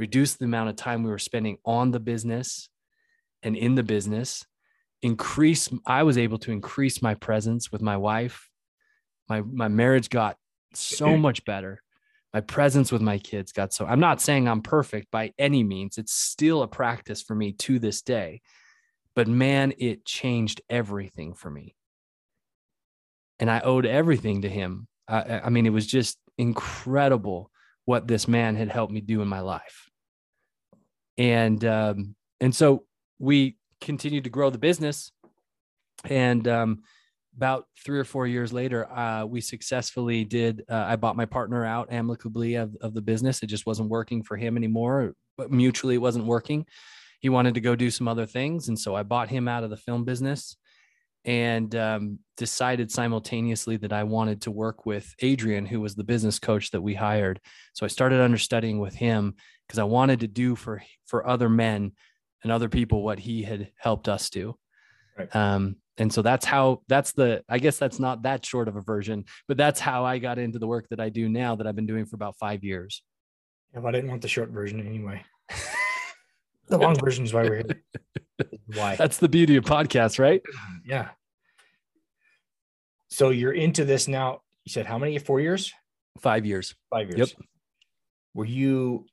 reduce 0.00 0.34
the 0.34 0.46
amount 0.46 0.68
of 0.68 0.76
time 0.76 1.04
we 1.04 1.10
were 1.10 1.18
spending 1.18 1.58
on 1.64 1.92
the 1.92 2.00
business 2.00 2.68
and 3.44 3.56
in 3.56 3.76
the 3.76 3.82
business, 3.84 4.44
increase 5.02 5.68
I 5.86 6.04
was 6.04 6.16
able 6.16 6.38
to 6.38 6.52
increase 6.52 7.02
my 7.02 7.14
presence 7.14 7.70
with 7.70 7.82
my 7.82 7.96
wife. 7.96 8.48
My 9.28 9.42
my 9.42 9.68
marriage 9.68 10.08
got 10.08 10.36
so 10.74 11.16
much 11.16 11.44
better. 11.44 11.82
My 12.32 12.40
presence 12.40 12.90
with 12.90 13.02
my 13.02 13.18
kids 13.18 13.52
got 13.52 13.74
so 13.74 13.84
I'm 13.84 14.00
not 14.00 14.20
saying 14.20 14.48
I'm 14.48 14.62
perfect 14.62 15.10
by 15.10 15.32
any 15.38 15.62
means. 15.62 15.98
It's 15.98 16.14
still 16.14 16.62
a 16.62 16.68
practice 16.68 17.20
for 17.22 17.34
me 17.34 17.52
to 17.52 17.78
this 17.78 18.02
day. 18.02 18.40
But 19.14 19.28
man, 19.28 19.74
it 19.78 20.06
changed 20.06 20.62
everything 20.70 21.34
for 21.34 21.50
me. 21.50 21.76
And 23.38 23.50
I 23.50 23.60
owed 23.60 23.84
everything 23.84 24.42
to 24.42 24.48
him. 24.48 24.86
I, 25.06 25.40
I 25.44 25.50
mean, 25.50 25.66
it 25.66 25.72
was 25.72 25.86
just 25.86 26.16
incredible 26.38 27.50
what 27.84 28.06
this 28.06 28.28
man 28.28 28.56
had 28.56 28.68
helped 28.70 28.92
me 28.92 29.00
do 29.00 29.20
in 29.20 29.28
my 29.28 29.40
life. 29.40 29.90
And 31.18 31.62
um, 31.64 32.14
and 32.40 32.54
so 32.54 32.84
we 33.18 33.56
continued 33.82 34.24
to 34.24 34.30
grow 34.30 34.50
the 34.50 34.58
business. 34.58 35.12
And 36.04 36.48
um, 36.48 36.82
about 37.36 37.66
three 37.84 37.98
or 37.98 38.04
four 38.04 38.26
years 38.26 38.52
later, 38.52 38.90
uh, 38.90 39.24
we 39.24 39.40
successfully 39.40 40.24
did. 40.24 40.64
Uh, 40.68 40.84
I 40.88 40.96
bought 40.96 41.16
my 41.16 41.26
partner 41.26 41.64
out 41.64 41.92
amicably 41.92 42.54
of, 42.54 42.76
of 42.80 42.94
the 42.94 43.02
business. 43.02 43.42
It 43.42 43.46
just 43.46 43.66
wasn't 43.66 43.90
working 43.90 44.22
for 44.22 44.36
him 44.36 44.56
anymore, 44.56 45.14
but 45.36 45.50
mutually 45.50 45.94
it 45.96 46.02
wasn't 46.02 46.26
working. 46.26 46.66
He 47.20 47.28
wanted 47.28 47.54
to 47.54 47.60
go 47.60 47.76
do 47.76 47.90
some 47.90 48.08
other 48.08 48.26
things. 48.26 48.68
And 48.68 48.78
so 48.78 48.94
I 48.96 49.02
bought 49.02 49.28
him 49.28 49.46
out 49.48 49.64
of 49.64 49.70
the 49.70 49.76
film 49.76 50.04
business 50.04 50.56
and 51.24 51.74
um, 51.76 52.18
decided 52.36 52.90
simultaneously 52.90 53.76
that 53.76 53.92
I 53.92 54.02
wanted 54.02 54.42
to 54.42 54.50
work 54.50 54.84
with 54.84 55.14
Adrian, 55.20 55.64
who 55.64 55.80
was 55.80 55.94
the 55.94 56.02
business 56.02 56.40
coach 56.40 56.72
that 56.72 56.80
we 56.80 56.94
hired. 56.94 57.40
So 57.74 57.86
I 57.86 57.88
started 57.88 58.20
understudying 58.20 58.80
with 58.80 58.94
him 58.94 59.36
because 59.66 59.78
I 59.78 59.84
wanted 59.84 60.20
to 60.20 60.26
do 60.26 60.56
for 60.56 60.82
for 61.06 61.26
other 61.26 61.48
men 61.48 61.92
and 62.42 62.52
other 62.52 62.68
people 62.68 63.02
what 63.02 63.18
he 63.18 63.42
had 63.42 63.70
helped 63.76 64.08
us 64.08 64.30
do. 64.30 64.56
Right. 65.18 65.34
Um, 65.34 65.76
and 65.98 66.12
so 66.12 66.22
that's 66.22 66.44
how 66.44 66.80
that's 66.88 67.12
the 67.12 67.44
i 67.48 67.58
guess 67.58 67.78
that's 67.78 67.98
not 67.98 68.22
that 68.22 68.44
short 68.44 68.66
of 68.66 68.76
a 68.76 68.80
version 68.80 69.24
but 69.46 69.56
that's 69.56 69.78
how 69.78 70.04
i 70.04 70.18
got 70.18 70.38
into 70.38 70.58
the 70.58 70.66
work 70.66 70.88
that 70.88 71.00
i 71.00 71.10
do 71.10 71.28
now 71.28 71.54
that 71.54 71.66
i've 71.66 71.76
been 71.76 71.86
doing 71.86 72.06
for 72.06 72.16
about 72.16 72.36
five 72.38 72.64
years. 72.64 73.02
Yeah, 73.72 73.80
well, 73.80 73.88
i 73.88 73.92
didn't 73.92 74.10
want 74.10 74.22
the 74.22 74.28
short 74.28 74.50
version 74.50 74.84
anyway. 74.86 75.24
The 76.68 76.78
long 76.78 76.94
version 76.94 77.24
is 77.24 77.34
why 77.34 77.42
we're 77.42 77.56
here. 77.56 77.82
Why? 78.74 78.96
That's 78.96 79.18
the 79.18 79.28
beauty 79.28 79.56
of 79.56 79.64
podcasts 79.64 80.18
right? 80.18 80.40
Yeah. 80.86 81.10
So 83.08 83.28
you're 83.28 83.52
into 83.52 83.84
this 83.84 84.08
now 84.08 84.40
you 84.64 84.72
said 84.72 84.86
how 84.86 84.96
many 84.96 85.18
four 85.18 85.40
years? 85.40 85.72
Five 86.20 86.46
years. 86.46 86.74
Five 86.88 87.08
years. 87.08 87.34
Yep. 87.36 87.46
Were 88.32 88.44
you 88.46 89.06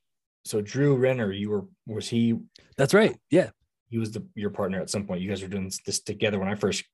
so 0.50 0.60
Drew 0.60 0.96
Renner, 0.96 1.32
you 1.32 1.48
were 1.48 1.64
was 1.86 2.08
he? 2.08 2.34
That's 2.76 2.92
right. 2.92 3.16
Yeah, 3.30 3.50
he 3.88 3.98
was 3.98 4.10
the 4.10 4.26
your 4.34 4.50
partner 4.50 4.80
at 4.80 4.90
some 4.90 5.06
point. 5.06 5.20
You 5.20 5.28
guys 5.28 5.42
were 5.42 5.48
doing 5.48 5.70
this 5.86 6.00
together 6.00 6.40
when 6.40 6.48
I 6.48 6.56
first 6.56 6.84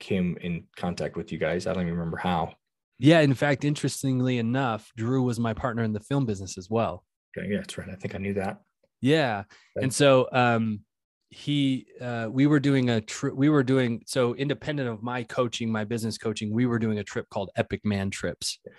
came 0.00 0.36
in 0.40 0.64
contact 0.76 1.16
with 1.16 1.30
you 1.30 1.38
guys. 1.38 1.66
I 1.66 1.72
don't 1.72 1.84
even 1.84 1.94
remember 1.94 2.16
how. 2.16 2.54
Yeah, 2.98 3.20
in 3.20 3.34
fact, 3.34 3.64
interestingly 3.64 4.38
enough, 4.38 4.90
Drew 4.96 5.22
was 5.22 5.38
my 5.38 5.54
partner 5.54 5.84
in 5.84 5.92
the 5.92 6.00
film 6.00 6.26
business 6.26 6.58
as 6.58 6.68
well. 6.68 7.04
Okay, 7.36 7.48
yeah, 7.48 7.58
that's 7.58 7.78
right. 7.78 7.88
I 7.88 7.94
think 7.94 8.14
I 8.14 8.18
knew 8.18 8.34
that. 8.34 8.60
Yeah, 9.00 9.44
and 9.76 9.94
so 9.94 10.28
um, 10.32 10.80
he, 11.28 11.86
uh, 12.00 12.28
we 12.30 12.46
were 12.46 12.58
doing 12.58 12.90
a 12.90 13.00
trip. 13.00 13.36
We 13.36 13.50
were 13.50 13.62
doing 13.62 14.02
so 14.06 14.34
independent 14.34 14.88
of 14.88 15.02
my 15.02 15.22
coaching, 15.22 15.70
my 15.70 15.84
business 15.84 16.18
coaching. 16.18 16.52
We 16.52 16.66
were 16.66 16.80
doing 16.80 16.98
a 16.98 17.04
trip 17.04 17.28
called 17.28 17.50
Epic 17.56 17.82
Man 17.84 18.10
Trips. 18.10 18.58
Yes 18.66 18.74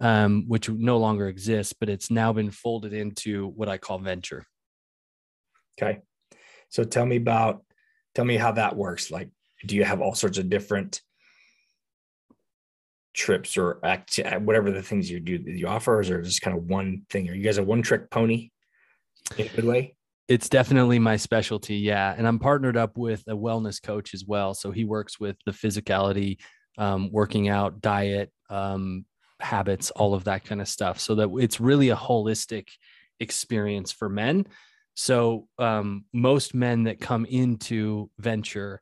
um, 0.00 0.44
which 0.48 0.68
no 0.68 0.98
longer 0.98 1.28
exists, 1.28 1.72
but 1.72 1.88
it's 1.88 2.10
now 2.10 2.32
been 2.32 2.50
folded 2.50 2.92
into 2.92 3.48
what 3.48 3.68
I 3.68 3.78
call 3.78 3.98
venture. 3.98 4.46
Okay. 5.80 6.00
So 6.68 6.84
tell 6.84 7.06
me 7.06 7.16
about, 7.16 7.62
tell 8.14 8.24
me 8.24 8.36
how 8.36 8.52
that 8.52 8.76
works. 8.76 9.10
Like, 9.10 9.30
do 9.66 9.76
you 9.76 9.84
have 9.84 10.00
all 10.00 10.14
sorts 10.14 10.38
of 10.38 10.48
different 10.48 11.00
trips 13.12 13.56
or 13.56 13.80
act, 13.84 14.18
whatever 14.40 14.70
the 14.70 14.82
things 14.82 15.10
you 15.10 15.20
do 15.20 15.38
that 15.38 15.58
you 15.58 15.66
offer, 15.66 15.96
or 15.96 16.00
is 16.00 16.08
there 16.08 16.22
just 16.22 16.42
kind 16.42 16.56
of 16.56 16.64
one 16.64 17.02
thing? 17.10 17.28
Are 17.28 17.34
you 17.34 17.42
guys 17.42 17.58
a 17.58 17.62
one 17.62 17.82
trick 17.82 18.10
pony 18.10 18.50
in 19.36 19.46
a 19.46 19.48
good 19.50 19.64
way? 19.64 19.96
It's 20.28 20.48
definitely 20.48 21.00
my 21.00 21.16
specialty. 21.16 21.76
Yeah. 21.76 22.14
And 22.16 22.26
I'm 22.26 22.38
partnered 22.38 22.76
up 22.76 22.96
with 22.96 23.24
a 23.26 23.34
wellness 23.34 23.82
coach 23.82 24.14
as 24.14 24.24
well. 24.24 24.54
So 24.54 24.70
he 24.70 24.84
works 24.84 25.18
with 25.18 25.36
the 25.44 25.50
physicality, 25.50 26.38
um, 26.78 27.10
working 27.10 27.48
out, 27.48 27.80
diet, 27.80 28.30
um, 28.48 29.04
habits, 29.42 29.90
all 29.92 30.14
of 30.14 30.24
that 30.24 30.44
kind 30.44 30.60
of 30.60 30.68
stuff. 30.68 31.00
So 31.00 31.14
that 31.16 31.30
it's 31.38 31.60
really 31.60 31.90
a 31.90 31.96
holistic 31.96 32.68
experience 33.18 33.92
for 33.92 34.08
men. 34.08 34.46
So 34.94 35.46
um, 35.58 36.04
most 36.12 36.54
men 36.54 36.84
that 36.84 37.00
come 37.00 37.24
into 37.24 38.10
venture, 38.18 38.80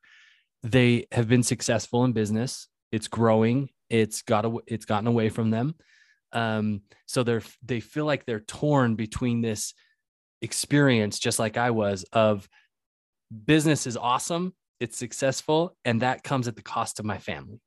they 0.63 1.07
have 1.13 1.29
been 1.29 1.43
successful 1.43 2.05
in 2.05 2.13
business. 2.13 2.69
It's 2.91 3.09
growing. 3.09 3.69
It's 3.91 4.23
got 4.23 4.45
it's 4.67 4.85
gotten 4.85 5.07
away 5.07 5.29
from 5.29 5.51
them. 5.51 5.75
Um, 6.33 6.83
so 7.07 7.23
they're 7.23 7.43
they 7.65 7.81
feel 7.81 8.05
like 8.05 8.27
they're 8.27 8.41
torn 8.41 8.97
between 8.97 9.41
this 9.41 9.75
experience, 10.43 11.19
just 11.19 11.39
like 11.39 11.57
I 11.57 11.71
was, 11.71 12.05
of 12.13 12.49
business 13.45 13.87
is 13.87 13.97
awesome, 13.97 14.55
it's 14.81 14.97
successful, 14.97 15.77
and 15.85 16.03
that 16.03 16.23
comes 16.23 16.49
at 16.49 16.57
the 16.57 16.63
cost 16.63 16.99
of 16.99 17.05
my 17.05 17.19
family 17.19 17.61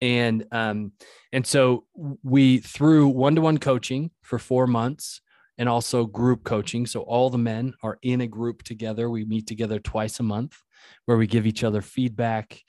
and 0.00 0.44
um, 0.52 0.92
and 1.32 1.46
so 1.46 1.84
we 2.22 2.58
through 2.58 3.08
one-to-one 3.08 3.58
coaching 3.58 4.10
for 4.22 4.38
four 4.38 4.66
months 4.66 5.20
and 5.58 5.68
also 5.68 6.04
group 6.04 6.44
coaching 6.44 6.84
so 6.84 7.00
all 7.00 7.30
the 7.30 7.38
men 7.38 7.72
are 7.82 7.98
in 8.02 8.20
a 8.20 8.26
group 8.26 8.62
together. 8.62 9.08
We 9.08 9.24
meet 9.24 9.46
together 9.46 9.78
twice 9.78 10.20
a 10.20 10.22
month 10.22 10.56
where 11.06 11.16
we 11.16 11.26
give 11.26 11.46
each 11.46 11.64
other 11.64 11.80
feedback. 11.80 12.60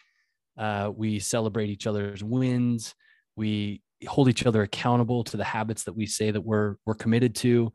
Uh, 0.57 0.91
we 0.95 1.19
celebrate 1.19 1.69
each 1.69 1.85
other's 1.85 2.23
wins. 2.23 2.95
We 3.35 3.81
hold 4.07 4.29
each 4.29 4.45
other 4.45 4.61
accountable 4.61 5.23
to 5.25 5.37
the 5.37 5.43
habits 5.43 5.83
that 5.83 5.93
we 5.93 6.05
say 6.05 6.31
that 6.31 6.41
we're 6.41 6.75
we're 6.85 6.95
committed 6.95 7.35
to 7.35 7.73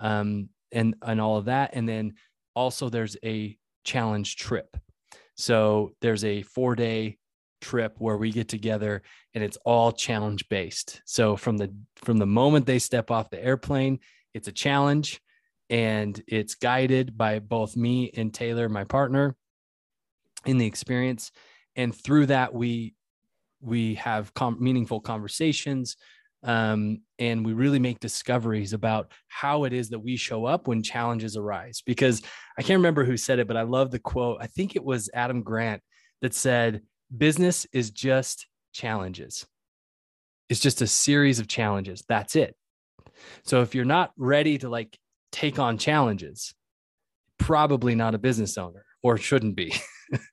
um, 0.00 0.48
and 0.72 0.94
and 1.02 1.20
all 1.20 1.36
of 1.36 1.46
that. 1.46 1.70
And 1.74 1.88
then 1.88 2.14
also 2.54 2.88
there's 2.88 3.16
a 3.24 3.56
challenge 3.84 4.36
trip. 4.36 4.76
So 5.36 5.92
there's 6.00 6.24
a 6.24 6.42
four 6.42 6.74
day 6.74 7.18
trip 7.64 7.94
where 7.98 8.16
we 8.16 8.30
get 8.30 8.48
together 8.48 9.02
and 9.34 9.42
it's 9.42 9.56
all 9.64 9.90
challenge 9.90 10.48
based. 10.48 11.00
So 11.06 11.36
from 11.36 11.56
the 11.56 11.74
from 11.96 12.18
the 12.18 12.26
moment 12.26 12.66
they 12.66 12.78
step 12.78 13.10
off 13.10 13.30
the 13.30 13.42
airplane, 13.42 14.00
it's 14.34 14.48
a 14.48 14.52
challenge 14.52 15.20
and 15.70 16.22
it's 16.28 16.54
guided 16.54 17.16
by 17.16 17.38
both 17.38 17.74
me 17.76 18.10
and 18.16 18.32
Taylor, 18.32 18.68
my 18.68 18.84
partner 18.84 19.34
in 20.44 20.58
the 20.58 20.66
experience. 20.66 21.32
And 21.74 21.94
through 21.94 22.26
that 22.26 22.52
we 22.52 22.94
we 23.62 23.94
have 23.94 24.32
com- 24.34 24.58
meaningful 24.60 25.00
conversations 25.00 25.96
um, 26.42 27.00
and 27.18 27.46
we 27.46 27.54
really 27.54 27.78
make 27.78 28.00
discoveries 28.00 28.74
about 28.74 29.10
how 29.28 29.64
it 29.64 29.72
is 29.72 29.88
that 29.88 29.98
we 29.98 30.16
show 30.16 30.44
up 30.44 30.68
when 30.68 30.82
challenges 30.82 31.38
arise 31.38 31.82
because 31.86 32.20
i 32.58 32.62
can't 32.62 32.78
remember 32.78 33.02
who 33.02 33.16
said 33.16 33.38
it 33.38 33.48
but 33.48 33.56
i 33.56 33.62
love 33.62 33.90
the 33.90 33.98
quote 33.98 34.36
i 34.42 34.46
think 34.46 34.76
it 34.76 34.84
was 34.84 35.08
adam 35.14 35.42
grant 35.42 35.80
that 36.20 36.34
said 36.34 36.82
business 37.16 37.66
is 37.72 37.90
just 37.90 38.46
challenges. 38.72 39.46
It's 40.48 40.60
just 40.60 40.82
a 40.82 40.86
series 40.86 41.38
of 41.38 41.48
challenges. 41.48 42.04
That's 42.08 42.36
it. 42.36 42.54
So 43.44 43.62
if 43.62 43.74
you're 43.74 43.84
not 43.84 44.12
ready 44.16 44.58
to 44.58 44.68
like 44.68 44.98
take 45.32 45.58
on 45.58 45.78
challenges, 45.78 46.54
probably 47.38 47.94
not 47.94 48.14
a 48.14 48.18
business 48.18 48.58
owner 48.58 48.84
or 49.02 49.16
shouldn't 49.18 49.56
be. 49.56 49.74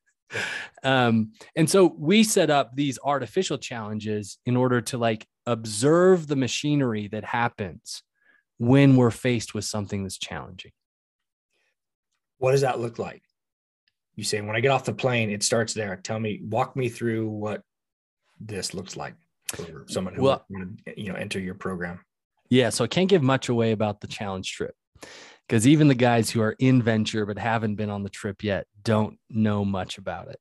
um, 0.84 1.32
and 1.56 1.70
so 1.70 1.96
we 1.98 2.24
set 2.24 2.50
up 2.50 2.75
these 2.75 3.00
artificial 3.04 3.58
challenges 3.58 4.38
in 4.46 4.56
order 4.58 4.82
to 4.82 4.98
like 4.98 5.28
observe 5.46 6.28
the 6.28 6.36
machinery 6.36 7.08
that 7.08 7.25
happens 7.25 8.04
when 8.58 8.96
we're 8.96 9.12
faced 9.12 9.54
with 9.54 9.66
something 9.66 10.04
that's 10.04 10.18
challenging. 10.18 10.72
What 12.38 12.51
does 12.51 12.62
that 12.62 12.80
look 12.80 13.00
like? 13.00 13.24
You 14.15 14.24
say 14.24 14.41
when 14.41 14.56
i 14.56 14.60
get 14.60 14.70
off 14.70 14.84
the 14.86 14.94
plane 14.94 15.30
it 15.30 15.44
starts 15.44 15.74
there. 15.74 15.96
Tell 15.98 16.20
me 16.20 16.41
walk 16.44 16.75
me 16.75 16.89
through 16.89 17.30
what 17.30 17.63
this 18.39 18.74
looks 18.74 18.96
like 18.98 19.15
for 19.48 19.86
someone 19.88 20.13
who 20.13 20.24
well, 20.24 20.46
want 20.50 20.80
to 20.86 21.01
you 21.01 21.12
know 21.12 21.15
enter 21.15 21.39
your 21.39 21.56
program. 21.56 22.00
Yeah 22.50 22.70
so 22.70 22.84
i 22.84 22.88
can't 22.88 23.10
give 23.10 23.24
much 23.24 23.50
away 23.50 23.72
about 23.72 24.01
the 24.01 24.08
challenge 24.08 24.51
trip 24.51 24.75
because 25.48 25.68
even 25.68 25.88
the 25.88 25.96
guys 25.96 26.30
who 26.30 26.41
are 26.41 26.56
in 26.60 26.82
venture 26.82 27.25
but 27.25 27.38
haven't 27.38 27.75
been 27.75 27.89
on 27.89 28.03
the 28.03 28.10
trip 28.10 28.44
yet 28.44 28.68
don't 28.84 29.18
know 29.30 29.65
much 29.65 29.98
about 29.98 30.30
it. 30.30 30.39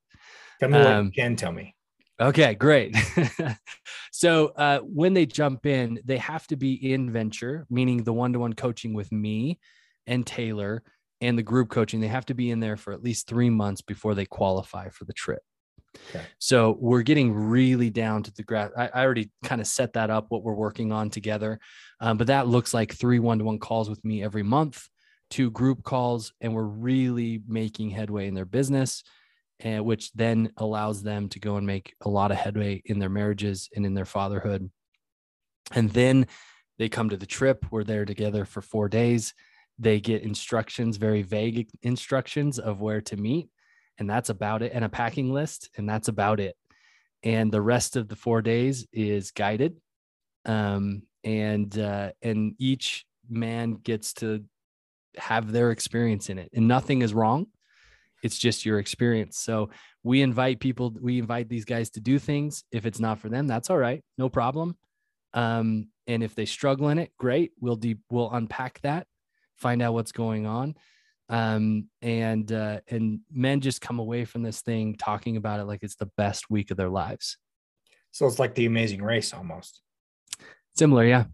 Tell 0.60 0.68
me 0.68 0.78
um, 0.78 0.84
what 0.84 1.16
you 1.16 1.22
can 1.22 1.36
tell 1.36 1.52
me. 1.52 1.74
okay 2.20 2.54
great. 2.54 2.96
So 4.12 4.48
uh, 4.48 4.80
when 4.80 5.14
they 5.14 5.24
jump 5.24 5.66
in 5.66 6.00
they 6.04 6.18
have 6.18 6.46
to 6.48 6.56
be 6.56 6.92
in 6.92 7.10
venture 7.10 7.66
meaning 7.70 8.02
the 8.04 8.12
one-to-one 8.12 8.52
coaching 8.52 8.92
with 8.92 9.10
me 9.10 9.58
and 10.06 10.26
taylor 10.26 10.82
and 11.20 11.36
the 11.36 11.42
group 11.42 11.68
coaching, 11.68 12.00
they 12.00 12.08
have 12.08 12.26
to 12.26 12.34
be 12.34 12.50
in 12.50 12.60
there 12.60 12.76
for 12.76 12.92
at 12.92 13.02
least 13.02 13.26
three 13.26 13.50
months 13.50 13.82
before 13.82 14.14
they 14.14 14.26
qualify 14.26 14.88
for 14.88 15.04
the 15.04 15.12
trip. 15.12 15.42
Okay. 16.10 16.24
So 16.38 16.76
we're 16.80 17.02
getting 17.02 17.34
really 17.34 17.90
down 17.90 18.22
to 18.22 18.32
the 18.32 18.44
grass. 18.44 18.70
I, 18.76 18.88
I, 18.94 19.04
already 19.04 19.30
kind 19.44 19.60
of 19.60 19.66
set 19.66 19.94
that 19.94 20.08
up, 20.08 20.26
what 20.28 20.44
we're 20.44 20.54
working 20.54 20.92
on 20.92 21.10
together. 21.10 21.58
Um, 22.00 22.16
but 22.16 22.28
that 22.28 22.46
looks 22.46 22.72
like 22.72 22.94
three 22.94 23.18
one 23.18 23.38
to 23.38 23.44
one 23.44 23.58
calls 23.58 23.90
with 23.90 24.04
me 24.04 24.22
every 24.22 24.44
month, 24.44 24.88
two 25.30 25.50
group 25.50 25.82
calls, 25.82 26.32
and 26.40 26.54
we're 26.54 26.62
really 26.62 27.42
making 27.48 27.90
headway 27.90 28.28
in 28.28 28.34
their 28.34 28.44
business. 28.44 29.02
and 29.58 29.84
which 29.84 30.12
then 30.12 30.50
allows 30.56 31.02
them 31.02 31.28
to 31.28 31.38
go 31.38 31.56
and 31.56 31.66
make 31.66 31.94
a 32.02 32.08
lot 32.08 32.30
of 32.30 32.38
headway 32.38 32.80
in 32.84 32.98
their 32.98 33.10
marriages 33.10 33.68
and 33.74 33.84
in 33.84 33.94
their 33.94 34.06
fatherhood. 34.06 34.70
And 35.72 35.90
then 35.90 36.26
they 36.78 36.88
come 36.88 37.10
to 37.10 37.16
the 37.16 37.26
trip. 37.26 37.66
We're 37.70 37.84
there 37.84 38.06
together 38.06 38.44
for 38.44 38.62
four 38.62 38.88
days. 38.88 39.34
They 39.80 39.98
get 40.00 40.22
instructions, 40.22 40.96
very 40.96 41.22
vague 41.22 41.68
instructions 41.82 42.60
of 42.60 42.80
where 42.80 43.00
to 43.02 43.16
meet. 43.16 43.48
And 43.98 44.08
that's 44.08 44.30
about 44.30 44.62
it, 44.62 44.72
and 44.72 44.84
a 44.84 44.88
packing 44.88 45.32
list. 45.32 45.68
And 45.76 45.88
that's 45.88 46.08
about 46.08 46.38
it. 46.38 46.56
And 47.22 47.50
the 47.52 47.60
rest 47.60 47.96
of 47.96 48.08
the 48.08 48.16
four 48.16 48.40
days 48.40 48.86
is 48.92 49.32
guided. 49.32 49.76
Um, 50.46 51.02
and 51.24 51.76
uh, 51.78 52.12
and 52.22 52.54
each 52.58 53.04
man 53.28 53.74
gets 53.74 54.14
to 54.14 54.44
have 55.18 55.50
their 55.50 55.70
experience 55.70 56.30
in 56.30 56.38
it. 56.38 56.50
And 56.54 56.68
nothing 56.68 57.02
is 57.02 57.12
wrong 57.12 57.46
it's 58.22 58.38
just 58.38 58.66
your 58.66 58.78
experience. 58.78 59.38
So 59.38 59.70
we 60.02 60.22
invite 60.22 60.60
people, 60.60 60.94
we 61.00 61.18
invite 61.18 61.48
these 61.48 61.64
guys 61.64 61.90
to 61.90 62.00
do 62.00 62.18
things. 62.18 62.64
If 62.72 62.86
it's 62.86 63.00
not 63.00 63.18
for 63.18 63.28
them, 63.28 63.46
that's 63.46 63.70
all 63.70 63.78
right, 63.78 64.02
no 64.18 64.28
problem. 64.28 64.76
Um, 65.32 65.88
and 66.06 66.22
if 66.22 66.34
they 66.34 66.46
struggle 66.46 66.88
in 66.88 66.98
it, 66.98 67.12
great. 67.18 67.52
We'll 67.60 67.76
deep, 67.76 68.00
we'll 68.10 68.30
unpack 68.30 68.80
that, 68.82 69.06
find 69.60 69.82
out 69.82 69.94
what's 69.94 70.12
going 70.12 70.46
on. 70.46 70.74
Um, 71.28 71.88
and 72.02 72.50
uh, 72.50 72.80
and 72.88 73.20
men 73.30 73.60
just 73.60 73.80
come 73.80 74.00
away 74.00 74.24
from 74.24 74.42
this 74.42 74.62
thing 74.62 74.96
talking 74.96 75.36
about 75.36 75.60
it 75.60 75.64
like 75.64 75.82
it's 75.82 75.94
the 75.94 76.10
best 76.16 76.50
week 76.50 76.70
of 76.70 76.76
their 76.76 76.88
lives. 76.88 77.36
So 78.10 78.26
it's 78.26 78.40
like 78.40 78.56
the 78.56 78.66
Amazing 78.66 79.02
Race 79.02 79.32
almost. 79.32 79.80
Similar, 80.76 81.04
yeah. 81.04 81.24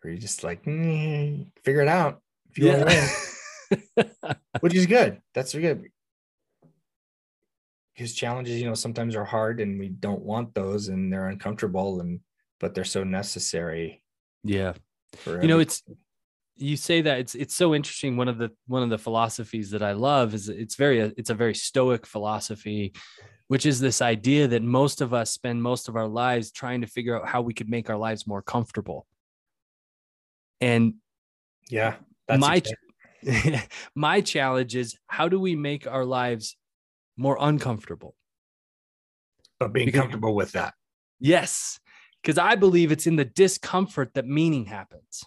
Where 0.00 0.12
you're 0.12 0.20
just 0.20 0.44
like 0.44 0.64
mm, 0.64 1.50
figure 1.64 1.82
it 1.82 1.88
out 1.88 2.20
if 2.50 2.58
you 2.58 2.66
yeah. 2.66 2.76
want 2.78 2.90
to 2.90 3.80
win, 3.96 4.36
which 4.60 4.74
is 4.74 4.86
good. 4.86 5.20
That's 5.34 5.52
good 5.52 5.90
because 8.00 8.14
challenges, 8.14 8.58
you 8.58 8.66
know, 8.66 8.72
sometimes 8.72 9.14
are 9.14 9.26
hard 9.26 9.60
and 9.60 9.78
we 9.78 9.90
don't 9.90 10.22
want 10.22 10.54
those 10.54 10.88
and 10.88 11.12
they're 11.12 11.28
uncomfortable 11.28 12.00
and 12.00 12.20
but 12.58 12.74
they're 12.74 12.82
so 12.82 13.04
necessary. 13.04 14.02
Yeah. 14.42 14.72
You 15.26 15.46
know, 15.46 15.58
it's 15.58 15.82
you 16.60 16.76
say 16.76 17.00
that 17.00 17.18
it's 17.18 17.34
it's 17.34 17.54
so 17.54 17.74
interesting. 17.74 18.16
One 18.16 18.28
of 18.28 18.38
the 18.38 18.50
one 18.66 18.82
of 18.82 18.90
the 18.90 18.98
philosophies 18.98 19.70
that 19.70 19.82
I 19.82 19.92
love 19.92 20.34
is 20.34 20.48
it's 20.48 20.74
very 20.74 21.02
uh, 21.02 21.10
it's 21.16 21.30
a 21.30 21.34
very 21.34 21.54
stoic 21.54 22.06
philosophy, 22.06 22.92
which 23.48 23.66
is 23.66 23.80
this 23.80 24.02
idea 24.02 24.46
that 24.48 24.62
most 24.62 25.00
of 25.00 25.14
us 25.14 25.30
spend 25.30 25.62
most 25.62 25.88
of 25.88 25.96
our 25.96 26.06
lives 26.06 26.52
trying 26.52 26.82
to 26.82 26.86
figure 26.86 27.18
out 27.18 27.26
how 27.26 27.40
we 27.40 27.54
could 27.54 27.68
make 27.68 27.88
our 27.88 27.96
lives 27.96 28.26
more 28.26 28.42
comfortable. 28.42 29.06
And 30.60 30.94
yeah, 31.70 31.96
my 32.28 32.62
my 33.94 34.20
challenge 34.20 34.76
is 34.76 34.98
how 35.06 35.28
do 35.28 35.40
we 35.40 35.56
make 35.56 35.86
our 35.86 36.04
lives 36.04 36.56
more 37.16 37.38
uncomfortable. 37.40 38.14
But 39.58 39.72
being 39.72 39.86
because, 39.86 40.00
comfortable 40.00 40.34
with 40.34 40.52
that. 40.52 40.74
Yes. 41.18 41.80
Because 42.22 42.38
I 42.38 42.54
believe 42.54 42.92
it's 42.92 43.06
in 43.06 43.16
the 43.16 43.24
discomfort 43.24 44.14
that 44.14 44.26
meaning 44.26 44.66
happens. 44.66 45.24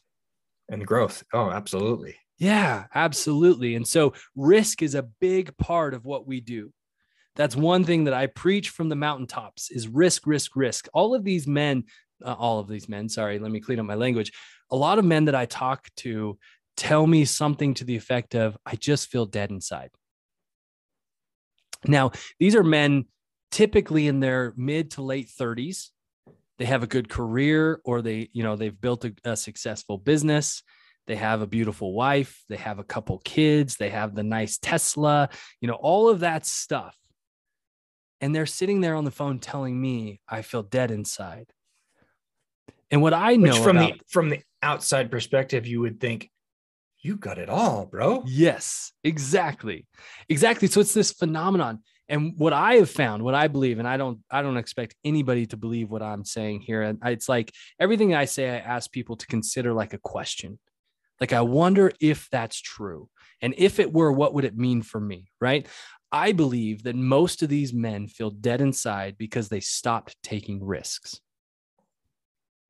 And 0.73 0.87
growth. 0.87 1.23
Oh, 1.33 1.51
absolutely. 1.51 2.15
Yeah, 2.39 2.85
absolutely. 2.95 3.75
And 3.75 3.87
so 3.87 4.13
risk 4.35 4.81
is 4.81 4.95
a 4.95 5.03
big 5.03 5.55
part 5.57 5.93
of 5.93 6.03
what 6.03 6.25
we 6.25 6.41
do. 6.41 6.73
That's 7.35 7.55
one 7.55 7.83
thing 7.83 8.05
that 8.05 8.13
I 8.15 8.25
preach 8.25 8.69
from 8.71 8.89
the 8.89 8.95
mountaintops 8.95 9.69
is 9.69 9.87
risk, 9.87 10.25
risk, 10.25 10.55
risk. 10.55 10.87
All 10.91 11.13
of 11.13 11.23
these 11.23 11.45
men, 11.45 11.83
uh, 12.25 12.33
all 12.33 12.59
of 12.59 12.67
these 12.67 12.89
men, 12.89 13.07
sorry, 13.07 13.37
let 13.37 13.51
me 13.51 13.59
clean 13.59 13.79
up 13.79 13.85
my 13.85 13.93
language. 13.93 14.31
A 14.71 14.75
lot 14.75 14.97
of 14.97 15.05
men 15.05 15.25
that 15.25 15.35
I 15.35 15.45
talk 15.45 15.89
to 15.97 16.39
tell 16.75 17.05
me 17.05 17.23
something 17.25 17.75
to 17.75 17.83
the 17.83 17.95
effect 17.95 18.33
of, 18.33 18.57
I 18.65 18.75
just 18.75 19.09
feel 19.09 19.27
dead 19.27 19.51
inside. 19.51 19.91
Now, 21.85 22.13
these 22.39 22.55
are 22.55 22.63
men 22.63 23.05
typically 23.51 24.07
in 24.07 24.21
their 24.21 24.53
mid 24.57 24.89
to 24.91 25.03
late 25.03 25.29
30s. 25.29 25.91
They 26.63 26.67
have 26.67 26.81
a 26.81 26.87
good 26.87 27.09
career 27.09 27.81
or 27.83 28.01
they, 28.01 28.29
you 28.31 28.41
know, 28.41 28.55
they've 28.55 28.79
built 28.79 29.03
a, 29.03 29.13
a 29.25 29.35
successful 29.35 29.97
business. 29.97 30.63
They 31.07 31.17
have 31.17 31.41
a 31.41 31.45
beautiful 31.45 31.91
wife, 31.93 32.41
they 32.47 32.55
have 32.55 32.79
a 32.79 32.85
couple 32.85 33.17
kids, 33.17 33.75
they 33.75 33.89
have 33.89 34.15
the 34.15 34.23
nice 34.23 34.59
Tesla, 34.59 35.27
you 35.59 35.67
know, 35.67 35.73
all 35.73 36.07
of 36.07 36.21
that 36.21 36.45
stuff. 36.45 36.97
And 38.21 38.33
they're 38.33 38.45
sitting 38.45 38.79
there 38.79 38.95
on 38.95 39.03
the 39.03 39.11
phone 39.11 39.39
telling 39.39 39.81
me 39.81 40.21
I 40.29 40.41
feel 40.41 40.63
dead 40.63 40.89
inside. 40.89 41.51
And 42.89 43.01
what 43.01 43.13
I 43.13 43.35
know 43.35 43.51
Which 43.51 43.61
from 43.61 43.75
about, 43.75 43.97
the 43.97 43.99
from 44.07 44.29
the 44.29 44.39
outside 44.61 45.11
perspective, 45.11 45.67
you 45.67 45.81
would 45.81 45.99
think 45.99 46.31
you 47.01 47.17
got 47.17 47.39
it 47.39 47.49
all, 47.49 47.87
bro. 47.87 48.23
Yes, 48.25 48.93
exactly. 49.03 49.85
Exactly. 50.29 50.69
So 50.69 50.79
it's 50.79 50.93
this 50.93 51.11
phenomenon. 51.11 51.79
And 52.13 52.37
what 52.37 52.53
I 52.53 52.75
have 52.75 52.91
found, 52.91 53.23
what 53.23 53.33
I 53.33 53.47
believe, 53.47 53.79
and 53.79 53.87
I 53.87 53.97
don't, 53.97 54.19
I 54.29 54.43
don't 54.43 54.57
expect 54.57 54.93
anybody 55.03 55.47
to 55.47 55.57
believe 55.57 55.89
what 55.89 56.03
I'm 56.03 56.23
saying 56.23 56.61
here. 56.61 56.83
And 56.83 56.99
it's 57.05 57.27
like 57.27 57.51
everything 57.79 58.13
I 58.13 58.25
say, 58.25 58.51
I 58.51 58.57
ask 58.59 58.91
people 58.91 59.15
to 59.15 59.25
consider 59.25 59.73
like 59.73 59.95
a 59.95 59.97
question. 59.97 60.59
Like, 61.19 61.33
I 61.33 61.41
wonder 61.41 61.91
if 61.99 62.29
that's 62.29 62.61
true. 62.61 63.09
And 63.41 63.55
if 63.57 63.79
it 63.79 63.91
were, 63.91 64.11
what 64.11 64.35
would 64.35 64.45
it 64.45 64.55
mean 64.55 64.83
for 64.83 65.01
me? 65.01 65.31
Right. 65.41 65.65
I 66.11 66.33
believe 66.33 66.83
that 66.83 66.95
most 66.95 67.41
of 67.41 67.49
these 67.49 67.73
men 67.73 68.07
feel 68.07 68.29
dead 68.29 68.61
inside 68.61 69.17
because 69.17 69.49
they 69.49 69.59
stopped 69.59 70.15
taking 70.21 70.63
risks. 70.63 71.19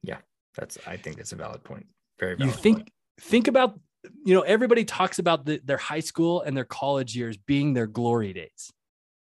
Yeah, 0.03 0.19
that's, 0.55 0.77
I 0.87 0.95
think 0.95 1.17
that's 1.17 1.33
a 1.33 1.35
valid 1.35 1.65
point. 1.65 1.87
Very 2.17 2.37
valid 2.37 2.53
You 2.53 2.57
think, 2.57 2.77
point. 2.77 2.89
think 3.19 3.47
about 3.49 3.77
you 4.23 4.33
know, 4.33 4.41
everybody 4.41 4.85
talks 4.85 5.19
about 5.19 5.45
the, 5.45 5.61
their 5.63 5.77
high 5.77 5.99
school 5.99 6.41
and 6.41 6.55
their 6.55 6.65
college 6.65 7.15
years 7.15 7.37
being 7.37 7.73
their 7.73 7.87
glory 7.87 8.33
days, 8.33 8.71